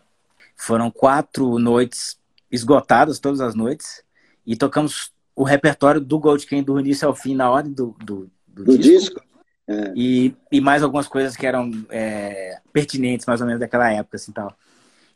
Foram 0.56 0.90
quatro 0.90 1.58
noites 1.58 2.18
esgotadas, 2.50 3.18
todas 3.18 3.42
as 3.42 3.54
noites, 3.54 4.02
e 4.46 4.56
tocamos 4.56 5.12
o 5.36 5.44
repertório 5.44 6.00
do 6.00 6.18
Gold 6.18 6.46
Can 6.46 6.62
do 6.62 6.80
início 6.80 7.06
ao 7.06 7.14
fim, 7.14 7.34
na 7.34 7.50
ordem 7.50 7.74
do, 7.74 7.94
do, 8.02 8.30
do, 8.46 8.64
do 8.64 8.78
disco. 8.78 9.00
disco. 9.00 9.22
É. 9.68 9.92
E, 9.94 10.34
e 10.50 10.62
mais 10.62 10.82
algumas 10.82 11.06
coisas 11.06 11.36
que 11.36 11.46
eram 11.46 11.70
é, 11.90 12.58
pertinentes, 12.72 13.26
mais 13.26 13.42
ou 13.42 13.46
menos, 13.46 13.60
daquela 13.60 13.92
época, 13.92 14.16
assim, 14.16 14.32
tal. 14.32 14.56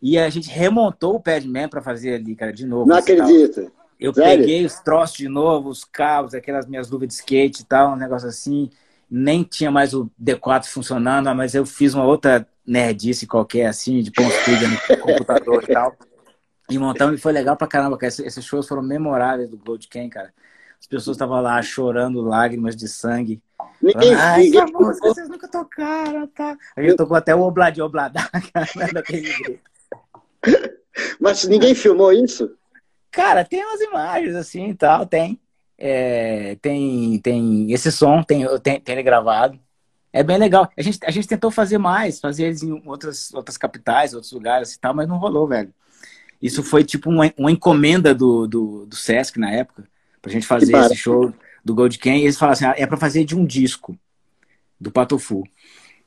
E 0.01 0.19
a 0.19 0.29
gente 0.29 0.51
remontou 0.51 1.15
o 1.15 1.21
Padman 1.21 1.71
para 1.71 1.81
fazer 1.81 2.17
ali, 2.17 2.37
cara, 2.37 2.53
de 2.53 2.67
novo. 2.67 2.87
Não 2.87 2.97
assim, 2.97 3.13
acredito. 3.13 3.63
Tal. 3.63 3.73
Eu 3.99 4.13
Sério? 4.13 4.41
peguei 4.43 4.67
os 4.67 4.75
troços 4.81 5.17
de 5.17 5.29
novo, 5.29 5.71
os 5.71 5.85
cabos, 5.85 6.35
aquelas 6.35 6.67
minhas 6.67 6.91
luvas 6.91 7.09
de 7.09 7.15
skate 7.15 7.63
e 7.63 7.65
tal, 7.65 7.95
um 7.95 7.97
negócio 7.97 8.29
assim. 8.29 8.69
Nem 9.15 9.45
tinha 9.45 9.71
mais 9.71 9.93
o 9.93 10.11
D4 10.21 10.65
funcionando, 10.65 11.35
mas 11.35 11.55
eu 11.55 11.67
fiz 11.67 11.93
uma 11.93 12.05
outra 12.05 12.49
nerdice 12.67 13.27
qualquer, 13.27 13.67
assim, 13.67 14.01
de 14.01 14.11
uns 14.19 14.91
no 14.91 14.99
computador 14.99 15.63
e 15.63 15.73
tal. 15.73 15.95
E 16.71 16.79
montamos 16.79 17.19
e 17.19 17.23
foi 17.23 17.33
legal 17.33 17.55
pra 17.55 17.67
caramba, 17.67 17.99
cara. 17.99 18.09
Esses 18.09 18.45
shows 18.45 18.67
foram 18.67 18.83
memoráveis 18.83 19.51
do 19.51 19.59
Gold 19.59 19.87
Can, 19.89 20.09
cara. 20.09 20.33
As 20.81 20.87
pessoas 20.87 21.17
estavam 21.17 21.41
lá 21.43 21.61
chorando 21.61 22.23
lágrimas 22.23 22.75
de 22.75 22.89
sangue. 22.89 23.43
Ninguém, 23.81 24.15
ah, 24.15 24.39
ninguém 24.39 24.63
essa 24.63 24.73
música 24.73 25.09
vocês 25.09 25.29
nunca 25.29 25.49
tocaram, 25.49 26.27
tá? 26.29 26.57
A 26.75 26.83
gente 26.83 26.97
tocou 26.97 27.17
até 27.17 27.35
o 27.35 27.43
Oblad 27.43 27.79
Obladá, 27.81 28.31
cara, 28.55 28.93
daquele 28.93 29.27
jeito. 29.27 29.61
Mas 31.21 31.45
ninguém 31.45 31.75
filmou 31.75 32.13
isso? 32.13 32.57
Cara, 33.11 33.45
tem 33.45 33.65
umas 33.65 33.81
imagens 33.81 34.35
assim 34.35 34.71
e 34.71 34.75
tal, 34.75 35.05
tem. 35.05 35.39
É, 35.85 36.57
tem, 36.63 37.19
tem 37.19 37.73
esse 37.73 37.91
som, 37.91 38.23
tem, 38.23 38.47
tem, 38.61 38.81
tem 38.81 38.93
ele 38.93 39.03
gravado. 39.03 39.59
É 40.13 40.23
bem 40.23 40.39
legal. 40.39 40.71
A 40.79 40.81
gente, 40.81 41.01
a 41.05 41.11
gente 41.11 41.27
tentou 41.27 41.51
fazer 41.51 41.77
mais, 41.77 42.21
fazer 42.21 42.45
eles 42.45 42.63
em 42.63 42.81
outras, 42.87 43.35
outras 43.35 43.57
capitais, 43.57 44.15
outros 44.15 44.31
lugares 44.31 44.75
e 44.75 44.79
tal, 44.79 44.95
mas 44.95 45.09
não 45.09 45.19
rolou, 45.19 45.49
velho. 45.49 45.75
Isso 46.41 46.63
foi 46.63 46.85
tipo 46.85 47.11
uma, 47.11 47.35
uma 47.37 47.51
encomenda 47.51 48.15
do, 48.15 48.47
do, 48.47 48.87
do 48.87 48.95
Sesc 48.95 49.41
na 49.41 49.51
época, 49.51 49.85
pra 50.21 50.31
gente 50.31 50.47
fazer 50.47 50.73
esse 50.77 50.95
show 50.95 51.35
do 51.65 51.75
Gold 51.75 51.99
Can. 51.99 52.15
E 52.15 52.23
eles 52.23 52.39
falaram 52.39 52.53
assim: 52.53 52.67
ah, 52.67 52.75
é 52.77 52.87
pra 52.87 52.97
fazer 52.97 53.25
de 53.25 53.35
um 53.35 53.45
disco 53.45 53.99
do 54.81 54.93
Patofu. 54.93 55.43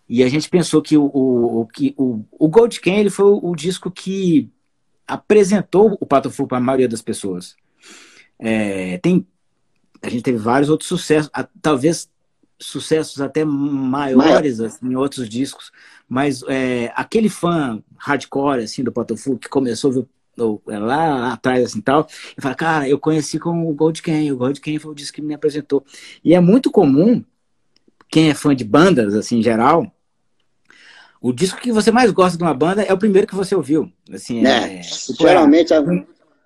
E 0.08 0.24
a 0.24 0.30
gente 0.30 0.50
pensou 0.50 0.82
que 0.82 0.96
o, 0.96 1.04
o, 1.06 1.64
o, 1.64 1.68
o, 1.98 2.26
o 2.32 2.48
Gold 2.48 2.80
Can 2.80 2.94
ele 2.94 3.10
foi 3.10 3.26
o, 3.26 3.50
o 3.50 3.56
disco 3.58 3.92
que 3.92 4.50
apresentou 5.06 5.98
o 6.00 6.06
Pato 6.06 6.32
Fu 6.32 6.48
para 6.48 6.60
a 6.60 6.62
maioria 6.62 6.88
das 6.88 7.02
pessoas. 7.02 7.58
É, 8.40 8.98
tem, 9.00 9.26
a 10.08 10.10
gente 10.10 10.24
teve 10.24 10.38
vários 10.38 10.70
outros 10.70 10.88
sucessos, 10.88 11.30
talvez 11.62 12.10
sucessos 12.60 13.20
até 13.22 13.44
maiores 13.44 14.60
assim, 14.60 14.88
em 14.88 14.96
outros 14.96 15.28
discos, 15.28 15.72
mas 16.08 16.42
é, 16.48 16.92
aquele 16.96 17.30
fã 17.30 17.82
hardcore 17.98 18.64
assim 18.64 18.84
do 18.84 18.92
Pato 18.92 19.18
Fu 19.18 19.38
que 19.38 19.50
começou 19.50 20.08
é, 20.68 20.78
lá 20.78 21.34
atrás 21.34 21.64
assim 21.66 21.82
tal, 21.82 22.08
e 22.38 22.42
fala, 22.42 22.56
cara, 22.56 22.90
eu 22.90 22.98
conheci 23.00 23.40
com 23.40 23.70
o 23.70 23.74
Gold 23.74 24.02
Can, 24.02 24.34
o 24.34 24.38
Gold 24.38 24.62
Can 24.62 24.80
foi 24.80 24.92
o 24.92 24.96
disco 24.96 25.16
que 25.16 25.22
me 25.22 25.34
apresentou. 25.34 25.86
E 26.24 26.34
é 26.34 26.40
muito 26.40 26.72
comum 26.72 27.24
quem 28.10 28.30
é 28.30 28.34
fã 28.34 28.56
de 28.56 28.64
bandas 28.64 29.14
assim 29.16 29.40
em 29.40 29.44
geral 29.44 29.92
o 31.26 31.34
disco 31.34 31.60
que 31.60 31.72
você 31.72 31.92
mais 31.92 32.12
gosta 32.12 32.38
de 32.38 32.44
uma 32.44 32.54
banda 32.54 32.84
é 32.84 32.94
o 32.94 32.98
primeiro 33.00 33.26
que 33.26 33.34
você 33.34 33.56
ouviu. 33.56 33.92
Assim, 34.14 34.46
é, 34.46 34.78
é 34.78 34.82
geralmente 35.20 35.74
é, 35.74 35.78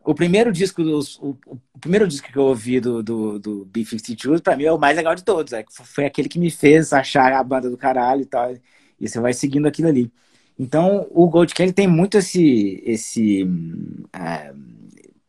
o 0.10 0.16
primeiro 0.16 0.52
disco 0.52 0.82
o, 0.82 1.38
o, 1.52 1.80
primeiro 1.80 2.08
disco 2.08 2.32
que 2.32 2.38
eu 2.38 2.44
ouvi 2.44 2.80
do, 2.80 3.04
do, 3.04 3.38
do 3.38 3.66
B-52, 3.66 4.42
pra 4.42 4.56
mim, 4.56 4.64
é 4.64 4.72
o 4.72 4.80
mais 4.80 4.98
legal 4.98 5.14
de 5.14 5.24
todos. 5.24 5.54
É, 5.54 5.64
foi 5.70 6.06
aquele 6.06 6.28
que 6.28 6.40
me 6.40 6.50
fez 6.50 6.92
achar 6.94 7.32
a 7.34 7.44
banda 7.44 7.70
do 7.70 7.78
caralho 7.78 8.22
e 8.22 8.26
tal. 8.26 8.54
E 9.00 9.08
você 9.08 9.20
vai 9.20 9.34
seguindo 9.34 9.68
aquilo 9.68 9.88
ali. 9.88 10.12
Então, 10.58 11.08
o 11.12 11.30
Gold 11.30 11.54
Kelly 11.54 11.72
tem 11.72 11.88
muito 11.88 12.18
esse. 12.18 12.82
esse 12.86 13.48
é, 14.12 14.52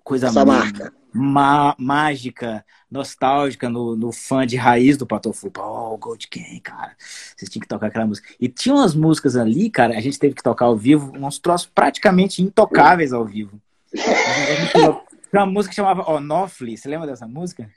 coisa 0.03 0.29
Essa 0.29 0.45
marca 0.45 0.93
má, 1.13 1.75
mágica, 1.79 2.65
nostálgica 2.91 3.69
no, 3.69 3.95
no 3.97 4.13
fã 4.13 4.47
de 4.47 4.57
raiz 4.57 4.97
do 4.97 5.07
Patofu. 5.07 5.53
Oh, 5.59 5.97
Gold 5.99 6.27
King, 6.29 6.61
cara. 6.61 6.97
Vocês 7.37 7.51
tinham 7.51 7.61
que 7.61 7.69
tocar 7.69 7.89
aquela 7.89 8.07
música. 8.07 8.29
E 8.41 8.49
tinha 8.49 8.75
umas 8.75 8.95
músicas 8.95 9.37
ali, 9.37 9.69
cara, 9.69 9.97
a 9.97 10.01
gente 10.01 10.19
teve 10.19 10.35
que 10.35 10.43
tocar 10.43 10.67
ao 10.67 10.77
vivo, 10.77 11.13
uns 11.15 11.39
troços 11.39 11.71
praticamente 11.73 12.43
intocáveis 12.43 13.13
ao 13.13 13.25
vivo. 13.25 13.61
Tinha 13.93 15.03
uma 15.33 15.47
música 15.47 15.71
que 15.71 15.77
chamava 15.77 16.11
Onofli. 16.11 16.77
Você 16.77 16.89
lembra 16.89 17.07
dessa 17.07 17.27
música? 17.27 17.71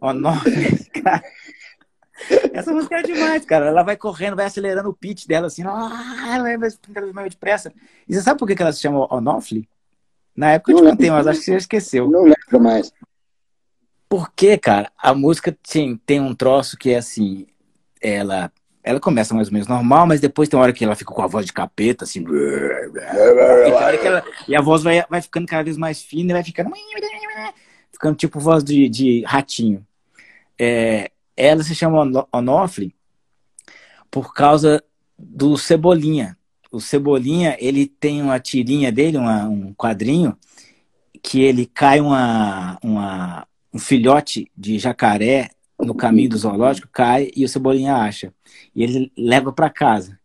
Onofli, 0.00 0.84
cara. 1.02 1.22
Essa 2.52 2.72
música 2.72 2.96
é 2.96 3.02
demais, 3.02 3.44
cara. 3.44 3.66
Ela 3.66 3.82
vai 3.82 3.96
correndo, 3.96 4.36
vai 4.36 4.46
acelerando 4.46 4.88
o 4.88 4.94
pitch 4.94 5.26
dela 5.26 5.46
assim. 5.46 5.62
Ah, 5.64 6.34
ela 6.34 6.44
vai 6.44 6.56
meio 6.56 7.30
depressa. 7.30 7.72
E 8.08 8.14
você 8.14 8.22
sabe 8.22 8.38
por 8.38 8.48
que 8.48 8.60
ela 8.60 8.72
se 8.72 8.80
chama 8.80 9.12
Onofli? 9.12 9.68
Na 10.36 10.52
época 10.52 10.72
eu 10.72 10.76
te 10.78 10.82
contei, 10.82 11.10
mas 11.10 11.26
acho 11.26 11.40
que 11.40 11.46
você 11.46 11.56
esqueceu. 11.56 12.08
Não 12.08 12.22
lembro 12.22 12.60
mais. 12.60 12.92
Porque, 14.08 14.56
cara, 14.56 14.90
a 14.96 15.12
música 15.12 15.56
tem, 15.68 15.96
tem 15.96 16.20
um 16.20 16.34
troço 16.34 16.78
que 16.78 16.90
é 16.90 16.96
assim, 16.96 17.46
ela 18.00 18.50
ela 18.88 19.00
começa 19.00 19.34
mais 19.34 19.48
ou 19.48 19.52
menos 19.52 19.68
normal, 19.68 20.06
mas 20.06 20.20
depois 20.20 20.48
tem 20.48 20.58
hora 20.58 20.72
que 20.72 20.84
ela 20.84 20.94
fica 20.94 21.12
com 21.12 21.22
a 21.22 21.26
voz 21.26 21.44
de 21.44 21.52
capeta, 21.52 22.04
assim. 22.04 22.24
E, 22.24 24.06
ela, 24.06 24.24
e 24.48 24.56
a 24.56 24.60
voz 24.60 24.82
vai, 24.82 25.04
vai 25.08 25.20
ficando 25.20 25.46
cada 25.46 25.62
vez 25.62 25.76
mais 25.76 26.02
fina 26.02 26.30
e 26.30 26.34
vai 26.34 26.44
ficando. 26.44 26.70
Ficando 27.92 28.16
tipo 28.16 28.40
voz 28.40 28.64
de, 28.64 28.88
de 28.88 29.24
ratinho. 29.24 29.86
É, 30.58 31.10
ela 31.36 31.62
se 31.62 31.74
chama 31.74 32.26
Onofre 32.32 32.94
por 34.10 34.32
causa 34.32 34.82
do 35.18 35.56
Cebolinha 35.56 36.38
o 36.70 36.80
Cebolinha, 36.80 37.56
ele 37.58 37.86
tem 37.86 38.22
uma 38.22 38.38
tirinha 38.38 38.92
dele, 38.92 39.16
uma, 39.16 39.48
um 39.48 39.72
quadrinho, 39.74 40.36
que 41.22 41.40
ele 41.40 41.66
cai 41.66 42.00
uma, 42.00 42.78
uma, 42.82 43.46
um 43.72 43.78
filhote 43.78 44.50
de 44.56 44.78
jacaré 44.78 45.50
no 45.78 45.94
caminho 45.94 46.30
do 46.30 46.36
zoológico, 46.36 46.88
cai 46.90 47.30
e 47.36 47.44
o 47.44 47.48
Cebolinha 47.48 47.96
acha. 47.96 48.32
E 48.74 48.82
ele 48.82 49.12
leva 49.16 49.52
para 49.52 49.70
casa. 49.70 50.18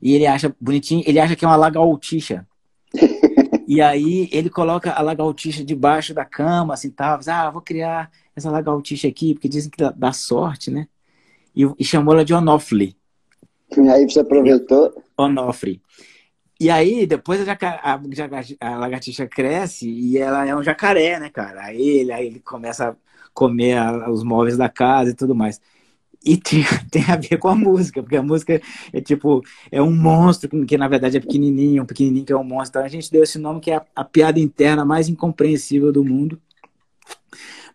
E 0.00 0.14
ele 0.14 0.26
acha 0.26 0.54
bonitinho, 0.60 1.02
ele 1.06 1.18
acha 1.18 1.36
que 1.36 1.44
é 1.44 1.48
uma 1.48 1.56
lagartixa. 1.56 2.46
e 3.66 3.80
aí 3.80 4.28
ele 4.32 4.50
coloca 4.50 4.92
a 4.92 5.02
lagartixa 5.02 5.64
debaixo 5.64 6.14
da 6.14 6.24
cama, 6.24 6.74
assim, 6.74 6.90
tal. 6.90 7.18
Ah, 7.26 7.50
vou 7.50 7.62
criar 7.62 8.10
essa 8.34 8.50
lagartixa 8.50 9.08
aqui, 9.08 9.34
porque 9.34 9.48
dizem 9.48 9.70
que 9.70 9.78
dá, 9.78 9.90
dá 9.90 10.12
sorte, 10.12 10.70
né? 10.70 10.88
E, 11.54 11.62
e, 11.78 11.84
chamou 11.84 12.14
ela 12.14 12.24
de 12.24 12.32
Onofre. 12.32 12.96
E 13.76 13.88
aí 13.88 14.08
você 14.08 14.20
aproveitou? 14.20 15.02
Onofre. 15.16 15.82
E 16.60 16.70
aí, 16.70 17.06
depois 17.06 17.40
a, 17.48 17.52
a, 17.52 18.00
a, 18.60 18.76
lagartixa 18.78 19.26
cresce 19.26 19.88
e 19.88 20.18
ela 20.18 20.46
é 20.46 20.54
um 20.54 20.62
jacaré, 20.62 21.20
né, 21.20 21.30
cara? 21.30 21.66
Aí 21.66 21.80
ele, 21.80 22.12
aí 22.12 22.26
ele 22.26 22.40
começa 22.40 22.90
a 22.90 22.96
comer 23.38 23.78
a, 23.78 24.10
os 24.10 24.24
móveis 24.24 24.56
da 24.56 24.68
casa 24.68 25.10
e 25.10 25.14
tudo 25.14 25.32
mais. 25.32 25.60
E 26.24 26.36
tem, 26.36 26.64
tem, 26.90 27.04
a 27.04 27.14
ver 27.14 27.38
com 27.38 27.46
a 27.46 27.54
música, 27.54 28.02
porque 28.02 28.16
a 28.16 28.22
música 28.22 28.60
é 28.92 29.00
tipo, 29.00 29.40
é 29.70 29.80
um 29.80 29.94
monstro 29.94 30.50
que, 30.50 30.66
que 30.66 30.76
na 30.76 30.88
verdade 30.88 31.16
é 31.16 31.20
pequenininho, 31.20 31.84
um 31.84 31.86
pequenininho 31.86 32.24
que 32.24 32.32
é 32.32 32.36
um 32.36 32.42
monstro. 32.42 32.80
Então 32.80 32.84
a 32.84 32.88
gente 32.88 33.10
deu 33.12 33.22
esse 33.22 33.38
nome 33.38 33.60
que 33.60 33.70
é 33.70 33.76
a, 33.76 33.84
a 33.94 34.04
piada 34.04 34.40
interna 34.40 34.84
mais 34.84 35.08
incompreensível 35.08 35.92
do 35.92 36.02
mundo. 36.02 36.40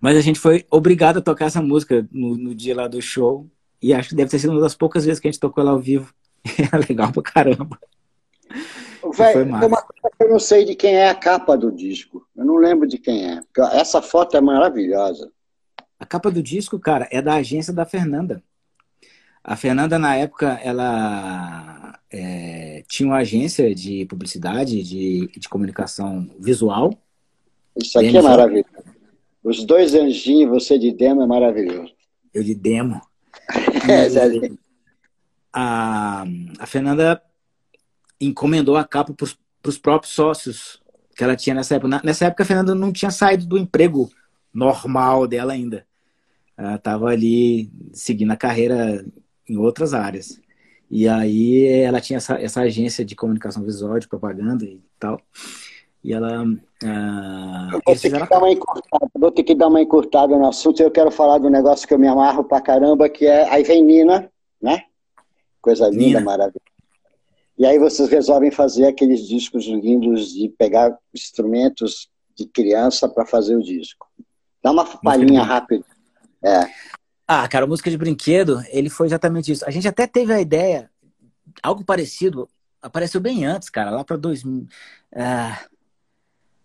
Mas 0.01 0.17
a 0.17 0.21
gente 0.21 0.37
foi 0.37 0.65
obrigado 0.69 1.19
a 1.19 1.21
tocar 1.21 1.45
essa 1.45 1.61
música 1.61 2.05
no, 2.11 2.35
no, 2.35 2.53
dia 2.53 2.75
lá 2.75 2.89
do 2.89 3.01
show. 3.01 3.47
E 3.81 3.93
acho 3.93 4.09
que 4.09 4.15
deve 4.15 4.29
ter 4.29 4.39
sido 4.39 4.51
uma 4.51 4.59
das 4.59 4.75
poucas 4.75 5.05
vezes 5.05 5.21
que 5.21 5.27
a 5.29 5.31
gente 5.31 5.39
tocou 5.39 5.61
ela 5.61 5.71
ao 5.71 5.79
vivo. 5.79 6.13
É 6.73 6.77
legal 6.77 7.09
pra 7.13 7.23
caramba. 7.23 7.79
Véi, 9.15 9.43
uma 9.43 9.81
coisa 9.81 10.09
que 10.17 10.23
eu 10.23 10.29
não 10.29 10.39
sei 10.39 10.65
de 10.65 10.75
quem 10.75 10.95
é 10.95 11.09
a 11.09 11.15
capa 11.15 11.55
do 11.55 11.71
disco. 11.71 12.27
Eu 12.35 12.43
não 12.43 12.57
lembro 12.57 12.85
de 12.85 12.97
quem 12.97 13.31
é. 13.31 13.39
Essa 13.71 14.01
foto 14.01 14.35
é 14.35 14.41
maravilhosa. 14.41 15.31
A 16.03 16.05
capa 16.05 16.29
do 16.29 16.43
disco, 16.43 16.77
cara, 16.77 17.07
é 17.09 17.21
da 17.21 17.35
agência 17.35 17.71
da 17.71 17.85
Fernanda. 17.85 18.43
A 19.41 19.55
Fernanda, 19.55 19.97
na 19.97 20.13
época, 20.17 20.59
ela 20.61 21.97
é, 22.11 22.83
tinha 22.89 23.07
uma 23.07 23.19
agência 23.19 23.73
de 23.73 24.05
publicidade, 24.07 24.83
de, 24.83 25.27
de 25.27 25.47
comunicação 25.47 26.29
visual. 26.37 26.93
Isso 27.81 27.97
aqui 27.97 28.17
é 28.17 28.21
maravilhoso. 28.21 28.67
Os 29.41 29.63
dois 29.63 29.93
anjinhos, 29.93 30.49
você 30.49 30.77
de 30.77 30.91
demo, 30.91 31.21
é 31.21 31.25
maravilhoso. 31.25 31.93
Eu 32.33 32.43
de 32.43 32.53
demo. 32.53 33.01
é, 33.87 34.51
a, 35.53 36.25
a 36.59 36.65
Fernanda 36.65 37.21
encomendou 38.19 38.75
a 38.75 38.83
capa 38.83 39.13
para 39.13 39.69
os 39.69 39.77
próprios 39.77 40.13
sócios 40.13 40.83
que 41.15 41.23
ela 41.23 41.37
tinha 41.37 41.55
nessa 41.55 41.75
época. 41.75 42.01
Nessa 42.03 42.25
época, 42.25 42.43
a 42.43 42.45
Fernanda 42.45 42.75
não 42.75 42.91
tinha 42.91 43.09
saído 43.09 43.45
do 43.45 43.57
emprego 43.57 44.11
normal 44.53 45.25
dela 45.27 45.53
ainda. 45.53 45.87
Estava 46.57 47.07
ali 47.07 47.71
seguindo 47.91 48.31
a 48.31 48.37
carreira 48.37 49.05
em 49.49 49.57
outras 49.57 49.93
áreas. 49.93 50.39
E 50.89 51.07
aí 51.07 51.65
ela 51.65 51.99
tinha 51.99 52.17
essa, 52.17 52.39
essa 52.39 52.61
agência 52.61 53.03
de 53.03 53.15
comunicação 53.15 53.63
visual, 53.63 53.97
de 53.97 54.07
propaganda 54.07 54.63
e 54.63 54.79
tal. 54.99 55.19
E 56.03 56.13
ela. 56.13 56.43
Uh, 56.43 57.81
vou, 57.85 57.95
ter 57.95 58.11
que 58.11 58.19
dar 58.19 58.37
uma 58.37 58.51
encurtada, 58.51 59.11
vou 59.15 59.31
ter 59.31 59.43
que 59.43 59.55
dar 59.55 59.67
uma 59.69 59.81
encurtada 59.81 60.37
no 60.37 60.47
assunto. 60.47 60.81
Eu 60.81 60.91
quero 60.91 61.09
falar 61.09 61.37
do 61.37 61.49
negócio 61.49 61.87
que 61.87 61.93
eu 61.93 61.99
me 61.99 62.07
amarro 62.07 62.43
pra 62.43 62.61
caramba, 62.61 63.09
que 63.09 63.25
é. 63.25 63.49
Aí 63.49 63.63
vem 63.63 63.83
Nina, 63.83 64.29
né? 64.61 64.83
Coisa 65.61 65.87
linda, 65.87 66.19
Nina. 66.19 66.21
maravilhosa. 66.21 66.59
E 67.57 67.65
aí 67.65 67.79
vocês 67.79 68.09
resolvem 68.09 68.51
fazer 68.51 68.85
aqueles 68.85 69.27
discos 69.27 69.65
lindos 69.65 70.33
de 70.33 70.49
pegar 70.49 70.97
instrumentos 71.13 72.09
de 72.35 72.45
criança 72.45 73.07
para 73.07 73.25
fazer 73.25 73.55
o 73.55 73.63
disco. 73.63 74.07
Dá 74.61 74.71
uma 74.71 74.85
palhinha 74.85 75.43
rápida. 75.43 75.85
É. 76.43 76.69
Ah, 77.27 77.47
cara, 77.47 77.65
música 77.65 77.89
de 77.89 77.97
brinquedo, 77.97 78.61
ele 78.69 78.89
foi 78.89 79.07
exatamente 79.07 79.51
isso. 79.51 79.65
A 79.65 79.71
gente 79.71 79.87
até 79.87 80.05
teve 80.05 80.33
a 80.33 80.41
ideia, 80.41 80.89
algo 81.61 81.83
parecido, 81.83 82.49
apareceu 82.81 83.21
bem 83.21 83.45
antes, 83.45 83.69
cara, 83.69 83.89
lá 83.89 84.03
para 84.03 84.17
2000. 84.17 84.67
Ah, 85.15 85.65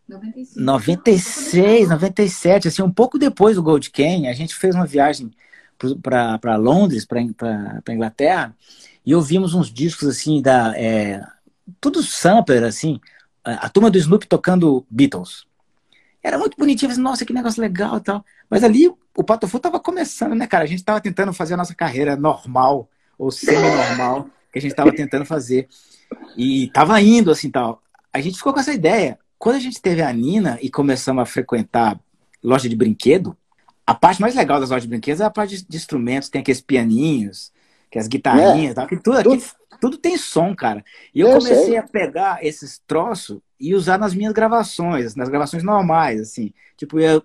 95. 0.08 0.60
96, 0.60 1.88
97, 1.90 2.68
assim, 2.68 2.82
um 2.82 2.90
pouco 2.90 3.18
depois 3.18 3.56
do 3.56 3.62
Gold 3.62 3.90
Can, 3.90 4.28
a 4.28 4.32
gente 4.32 4.54
fez 4.54 4.74
uma 4.74 4.86
viagem 4.86 5.30
para 6.02 6.56
Londres, 6.56 7.04
para 7.04 7.92
Inglaterra, 7.92 8.56
e 9.04 9.14
ouvimos 9.14 9.54
uns 9.54 9.72
discos 9.72 10.08
assim 10.08 10.42
da. 10.42 10.76
É, 10.76 11.22
tudo 11.80 12.02
sampler, 12.02 12.64
assim, 12.64 12.98
a 13.44 13.68
turma 13.68 13.90
do 13.90 13.98
Snoop 13.98 14.26
tocando 14.26 14.84
Beatles. 14.90 15.46
Era 16.22 16.38
muito 16.38 16.56
bonitinho, 16.56 16.90
assim, 16.90 17.00
nossa, 17.00 17.24
que 17.24 17.32
negócio 17.32 17.60
legal 17.60 17.98
e 17.98 18.00
tal. 18.00 18.24
Mas 18.50 18.64
ali 18.64 18.88
o 19.16 19.24
Patofu 19.24 19.58
tava 19.58 19.78
começando, 19.78 20.34
né, 20.34 20.46
cara? 20.46 20.64
A 20.64 20.66
gente 20.66 20.84
tava 20.84 21.00
tentando 21.00 21.32
fazer 21.32 21.54
a 21.54 21.56
nossa 21.56 21.74
carreira 21.74 22.16
normal, 22.16 22.88
ou 23.18 23.30
semi-normal, 23.30 24.28
que 24.52 24.58
a 24.58 24.62
gente 24.62 24.74
tava 24.74 24.92
tentando 24.92 25.24
fazer. 25.24 25.68
E 26.36 26.68
tava 26.68 27.00
indo, 27.00 27.30
assim, 27.30 27.50
tal. 27.50 27.82
A 28.12 28.20
gente 28.20 28.36
ficou 28.36 28.52
com 28.52 28.60
essa 28.60 28.72
ideia. 28.72 29.18
Quando 29.38 29.56
a 29.56 29.60
gente 29.60 29.80
teve 29.80 30.02
a 30.02 30.12
Nina 30.12 30.58
e 30.60 30.70
começamos 30.70 31.22
a 31.22 31.26
frequentar 31.26 31.98
loja 32.42 32.68
de 32.68 32.76
brinquedo, 32.76 33.36
a 33.86 33.94
parte 33.94 34.20
mais 34.20 34.34
legal 34.34 34.60
das 34.60 34.70
lojas 34.70 34.82
de 34.82 34.88
brinquedos 34.88 35.20
é 35.20 35.24
a 35.24 35.30
parte 35.30 35.64
de, 35.64 35.76
instrumentos, 35.76 36.28
tem 36.28 36.40
aqueles 36.40 36.60
pianinhos, 36.60 37.52
que 37.90 37.98
as 37.98 38.06
guitarrinhas, 38.06 38.72
é. 38.72 38.74
tal, 38.74 38.86
que 38.86 38.96
tudo, 38.96 39.18
aqui, 39.18 39.42
tudo 39.80 39.96
tem 39.96 40.16
som, 40.16 40.54
cara. 40.54 40.84
E 41.14 41.20
eu, 41.20 41.28
eu 41.28 41.38
comecei 41.38 41.64
sei. 41.66 41.76
a 41.76 41.82
pegar 41.82 42.44
esses 42.44 42.80
troços 42.86 43.40
e 43.60 43.74
usar 43.74 43.98
nas 43.98 44.14
minhas 44.14 44.32
gravações, 44.32 45.14
nas 45.14 45.28
gravações 45.28 45.62
normais, 45.62 46.20
assim. 46.20 46.52
Tipo, 46.76 47.00
ia 47.00 47.22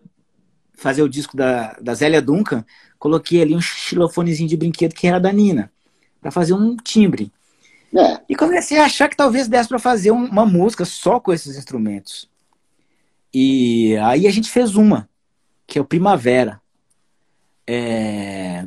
fazer 0.73 1.03
o 1.03 1.09
disco 1.09 1.37
da, 1.37 1.73
da 1.81 1.93
Zélia 1.93 2.21
Duncan, 2.21 2.65
coloquei 2.97 3.41
ali 3.41 3.55
um 3.55 3.61
xilofonezinho 3.61 4.49
de 4.49 4.57
brinquedo 4.57 4.93
que 4.93 5.07
era 5.07 5.19
da 5.19 5.31
Nina, 5.31 5.71
para 6.21 6.31
fazer 6.31 6.53
um 6.53 6.75
timbre. 6.75 7.31
É. 7.95 8.21
E 8.27 8.35
comecei 8.35 8.79
a 8.79 8.85
achar 8.85 9.07
que 9.07 9.15
talvez 9.15 9.47
desse 9.47 9.69
para 9.69 9.77
fazer 9.77 10.11
uma 10.11 10.45
música 10.45 10.83
só 10.83 11.19
com 11.19 11.31
esses 11.31 11.55
instrumentos. 11.57 12.27
E 13.33 13.95
aí 13.97 14.27
a 14.27 14.31
gente 14.31 14.49
fez 14.49 14.75
uma, 14.75 15.07
que 15.67 15.77
é 15.77 15.81
o 15.81 15.85
Primavera. 15.85 16.61
É, 17.65 18.65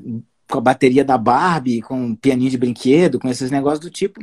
com 0.48 0.58
a 0.58 0.60
bateria 0.60 1.04
da 1.04 1.18
Barbie, 1.18 1.82
com 1.82 2.00
um 2.00 2.14
pianinho 2.14 2.50
de 2.50 2.58
brinquedo, 2.58 3.18
com 3.18 3.28
esses 3.28 3.50
negócios 3.50 3.80
do 3.80 3.90
tipo. 3.90 4.20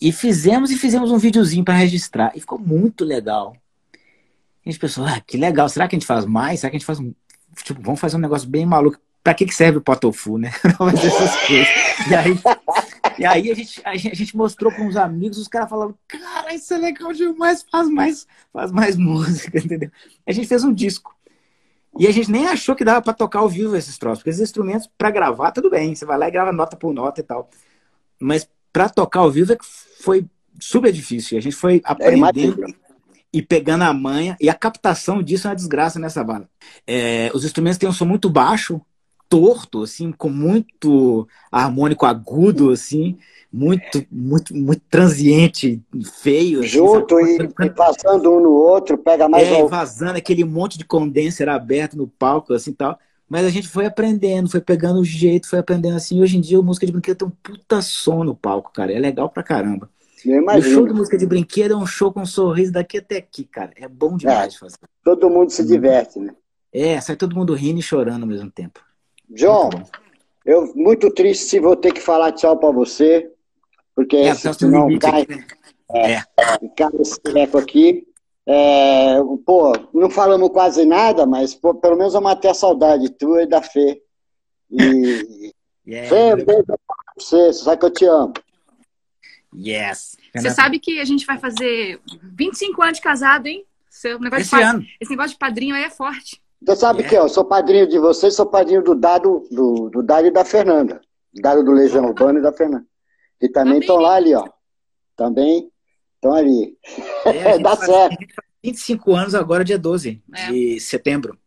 E 0.00 0.12
fizemos 0.12 0.70
e 0.70 0.76
fizemos 0.76 1.10
um 1.10 1.18
videozinho 1.18 1.64
para 1.64 1.74
registrar. 1.74 2.32
E 2.34 2.40
ficou 2.40 2.58
muito 2.58 3.04
legal. 3.04 3.56
A 3.94 4.68
gente 4.68 4.78
pensou, 4.78 5.04
ah, 5.06 5.20
que 5.20 5.36
legal, 5.36 5.68
será 5.68 5.88
que 5.88 5.96
a 5.96 5.98
gente 5.98 6.06
faz 6.06 6.24
mais? 6.24 6.60
Será 6.60 6.70
que 6.70 6.76
a 6.76 6.78
gente 6.78 6.86
faz 6.86 6.98
um. 6.98 7.14
Tipo, 7.62 7.80
vamos 7.80 8.00
fazer 8.00 8.16
um 8.16 8.20
negócio 8.20 8.48
bem 8.48 8.66
maluco. 8.66 8.98
Pra 9.22 9.34
que, 9.34 9.46
que 9.46 9.54
serve 9.54 9.78
o 9.78 9.80
Potofu, 9.80 10.38
né? 10.38 10.50
fazer 10.76 11.06
essas 11.06 11.36
coisas. 11.46 11.68
E 12.08 12.14
aí, 12.14 12.38
e 13.18 13.24
aí 13.24 13.50
a, 13.50 13.54
gente, 13.54 13.82
a 13.84 13.96
gente 13.96 14.36
mostrou 14.36 14.70
para 14.70 14.84
uns 14.84 14.96
amigos, 14.96 15.38
os 15.38 15.48
caras 15.48 15.68
falaram, 15.68 15.94
cara, 16.06 16.54
isso 16.54 16.72
é 16.74 16.78
legal 16.78 17.12
demais, 17.12 17.64
faz 17.70 17.88
mais, 17.88 18.26
faz 18.52 18.70
mais 18.70 18.94
música, 18.98 19.58
entendeu? 19.58 19.90
A 20.26 20.32
gente 20.32 20.46
fez 20.46 20.62
um 20.62 20.72
disco. 20.72 21.16
E 21.98 22.06
a 22.06 22.12
gente 22.12 22.30
nem 22.30 22.46
achou 22.46 22.76
que 22.76 22.84
dava 22.84 23.00
para 23.00 23.14
tocar 23.14 23.38
ao 23.38 23.48
vivo 23.48 23.74
esses 23.74 23.96
troços, 23.96 24.18
porque 24.18 24.30
esses 24.30 24.42
instrumentos, 24.42 24.88
para 24.98 25.10
gravar, 25.10 25.50
tudo 25.50 25.70
bem, 25.70 25.94
você 25.94 26.04
vai 26.04 26.18
lá 26.18 26.28
e 26.28 26.30
grava 26.30 26.52
nota 26.52 26.76
por 26.76 26.92
nota 26.92 27.20
e 27.20 27.24
tal. 27.24 27.48
Mas 28.20 28.46
para 28.70 28.90
tocar 28.90 29.20
ao 29.20 29.30
vivo 29.30 29.54
é 29.54 29.56
que 29.56 29.64
foi 30.06 30.24
super 30.60 30.92
difícil. 30.92 31.36
A 31.36 31.40
gente 31.40 31.56
foi 31.56 31.82
aprendendo 31.84 32.64
e 33.32 33.42
pegando 33.42 33.82
a 33.82 33.92
manha, 33.92 34.36
e 34.40 34.48
a 34.48 34.54
captação 34.54 35.22
disso 35.22 35.46
é 35.46 35.50
uma 35.50 35.56
desgraça 35.56 35.98
nessa 35.98 36.24
bala. 36.24 36.48
É, 36.86 37.30
os 37.34 37.44
instrumentos 37.44 37.76
têm 37.76 37.88
um 37.88 37.92
som 37.92 38.06
muito 38.06 38.30
baixo, 38.30 38.80
torto, 39.28 39.82
assim, 39.82 40.12
com 40.12 40.30
muito 40.30 41.28
harmônico 41.50 42.06
agudo, 42.06 42.70
assim, 42.70 43.18
muito, 43.52 44.06
muito, 44.10 44.56
muito 44.56 44.82
transiente, 44.88 45.82
feio. 46.22 46.60
Assim, 46.60 46.68
Junto 46.68 47.20
e, 47.20 47.36
e, 47.36 47.70
passando 47.70 48.32
um 48.32 48.40
no 48.40 48.52
outro, 48.52 48.96
pega 48.96 49.28
mais. 49.28 49.48
É, 49.48 49.60
ao... 49.60 49.68
vazando 49.68 50.16
aquele 50.16 50.44
monte 50.44 50.78
de 50.78 50.84
condenser 50.84 51.48
aberto 51.48 51.96
no 51.96 52.06
palco, 52.06 52.54
assim 52.54 52.72
tal. 52.72 52.96
Mas 53.28 53.44
a 53.44 53.50
gente 53.50 53.66
foi 53.66 53.86
aprendendo, 53.86 54.48
foi 54.48 54.60
pegando 54.60 55.00
o 55.00 55.04
jeito, 55.04 55.48
foi 55.48 55.58
aprendendo 55.58 55.96
assim. 55.96 56.22
Hoje 56.22 56.38
em 56.38 56.40
dia, 56.40 56.60
o 56.60 56.62
música 56.62 56.86
de 56.86 56.92
brinquedo 56.92 57.18
tem 57.18 57.28
um 57.28 57.32
puta 57.42 57.82
som 57.82 58.22
no 58.22 58.36
palco, 58.36 58.72
cara. 58.72 58.92
É 58.92 58.98
legal 59.00 59.28
pra 59.28 59.42
caramba. 59.42 59.90
O 60.58 60.62
show 60.62 60.86
de 60.86 60.94
música 60.94 61.16
de 61.16 61.26
brinquedo 61.26 61.74
é 61.74 61.76
um 61.76 61.86
show 61.86 62.12
com 62.12 62.20
um 62.20 62.26
sorriso 62.26 62.72
daqui 62.72 62.98
até 62.98 63.18
aqui, 63.18 63.44
cara. 63.44 63.72
É 63.76 63.88
bom 63.88 64.16
demais 64.16 64.54
é, 64.54 64.58
fazer. 64.58 64.76
Todo 65.04 65.30
mundo 65.30 65.50
se 65.50 65.64
diverte, 65.64 66.18
né? 66.18 66.34
É, 66.72 67.00
sai 67.00 67.16
todo 67.16 67.36
mundo 67.36 67.54
rindo 67.54 67.78
e 67.78 67.82
chorando 67.82 68.22
ao 68.22 68.28
mesmo 68.28 68.50
tempo. 68.50 68.80
John, 69.30 69.70
eu 70.44 70.72
muito 70.74 71.10
triste 71.10 71.44
se 71.44 71.60
vou 71.60 71.76
ter 71.76 71.92
que 71.92 72.00
falar 72.00 72.32
tchau 72.32 72.56
para 72.56 72.70
você, 72.70 73.30
porque 73.94 74.16
é, 74.16 74.28
esse, 74.28 74.52
senão 74.54 74.98
cai, 74.98 75.22
aqui, 75.22 75.36
né? 75.36 75.46
é, 75.92 76.12
é. 76.12 76.24
cai 76.76 76.90
esse 77.00 77.20
treco 77.20 77.58
aqui. 77.58 78.06
É, 78.48 79.16
pô, 79.44 79.72
não 79.92 80.08
falamos 80.08 80.50
quase 80.50 80.84
nada, 80.84 81.26
mas 81.26 81.54
pô, 81.54 81.74
pelo 81.74 81.96
menos 81.96 82.14
eu 82.14 82.20
matei 82.20 82.50
a 82.50 82.54
saudade 82.54 83.10
tua 83.10 83.42
e 83.42 83.46
da 83.46 83.60
Fê. 83.60 84.00
E, 84.70 85.52
yeah, 85.86 86.08
Fê, 86.08 86.34
um 86.34 86.44
beijo 86.44 86.64
pra 86.64 86.76
você, 87.18 87.52
você 87.52 87.64
sabe 87.64 87.80
que 87.80 87.86
eu 87.86 87.92
te 87.92 88.04
amo. 88.04 88.34
Yes. 89.54 90.16
Você 90.34 90.50
sabe 90.50 90.78
que 90.78 91.00
a 91.00 91.04
gente 91.04 91.24
vai 91.24 91.38
fazer 91.38 92.00
25 92.22 92.82
anos 92.82 92.96
de 92.98 93.02
casado, 93.02 93.46
hein? 93.46 93.64
Seu 93.88 94.18
negócio 94.18 94.42
esse, 94.42 94.56
de 94.56 94.62
ano. 94.62 94.86
esse 95.00 95.10
negócio 95.10 95.32
de 95.32 95.38
padrinho 95.38 95.74
aí 95.74 95.84
é 95.84 95.90
forte. 95.90 96.42
Você 96.60 96.76
sabe 96.76 97.00
yeah. 97.00 97.08
que 97.08 97.22
eu 97.22 97.28
sou 97.28 97.44
padrinho 97.44 97.86
de 97.86 97.98
vocês, 97.98 98.34
sou 98.34 98.46
padrinho 98.46 98.82
do 98.82 98.94
Dado, 98.94 99.46
do, 99.50 99.88
do 99.90 100.02
Dado 100.02 100.26
e 100.26 100.30
da 100.30 100.44
Fernanda. 100.44 101.00
Dado 101.34 101.64
do 101.64 101.72
Legião 101.72 102.04
Urbana 102.04 102.38
e 102.38 102.42
da 102.42 102.52
Fernanda. 102.52 102.84
E 103.40 103.48
também 103.48 103.78
estão 103.78 103.96
lá 103.96 104.16
ali, 104.16 104.34
ó. 104.34 104.48
Também 105.14 105.70
estão 106.14 106.34
ali. 106.34 106.76
É, 107.24 107.58
Dá 107.60 107.76
faz, 107.76 107.90
certo. 107.90 108.16
25 108.64 109.14
anos 109.14 109.34
agora, 109.34 109.64
dia 109.64 109.78
12 109.78 110.22
É. 110.34 110.50
de 110.50 110.80
setembro. 110.80 111.38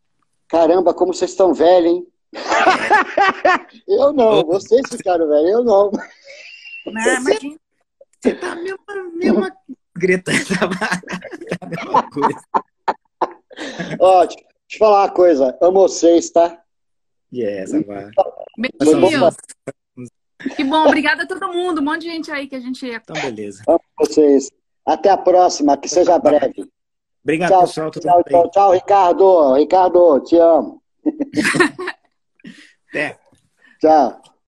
Caramba, 0.48 0.94
como 0.94 1.12
vocês 1.12 1.30
estão 1.30 1.52
velhos, 1.52 1.92
hein? 1.92 2.06
eu 3.86 4.12
não, 4.12 4.44
vocês 4.44 4.82
ficaram 4.90 5.28
velhos, 5.28 5.50
eu 5.50 5.64
não. 5.64 5.90
Não, 6.86 7.22
mas 7.22 7.38
quem- 7.38 7.59
você 8.20 8.34
tá 8.34 8.52
a 8.52 8.56
mesma, 8.56 8.78
mesma 9.14 9.56
Greta, 9.96 10.30
a 11.60 11.66
mesma 11.66 12.10
coisa. 12.10 12.40
Ó, 13.98 14.24
deixa 14.24 14.44
eu 14.72 14.78
falar 14.78 15.02
uma 15.02 15.10
coisa. 15.10 15.58
Amo 15.60 15.80
vocês, 15.80 16.30
tá? 16.30 16.62
Yes, 17.32 17.72
vai. 17.86 18.10
Beijinhos. 18.56 19.36
Que 20.56 20.64
bom, 20.64 20.86
obrigada 20.86 21.24
a 21.24 21.26
todo 21.26 21.52
mundo. 21.52 21.80
Um 21.80 21.84
monte 21.84 22.02
de 22.02 22.10
gente 22.10 22.30
aí 22.30 22.46
que 22.46 22.56
a 22.56 22.60
gente. 22.60 22.86
Então, 22.86 23.14
beleza. 23.20 23.62
Amo 23.68 23.80
vocês. 23.98 24.50
Até 24.86 25.10
a 25.10 25.16
próxima, 25.16 25.76
que 25.76 25.88
seja 25.88 26.18
breve. 26.18 26.66
Obrigado, 27.22 27.50
Tchau, 27.50 27.60
pessoal. 27.60 27.90
Tudo 27.90 28.02
tchau, 28.02 28.22
bem? 28.24 28.32
tchau, 28.32 28.50
tchau, 28.50 28.72
Ricardo. 28.72 29.54
Ricardo, 29.54 30.20
te 30.20 30.36
amo. 30.36 30.82
Até. 32.88 33.18
Tchau. 33.80 34.22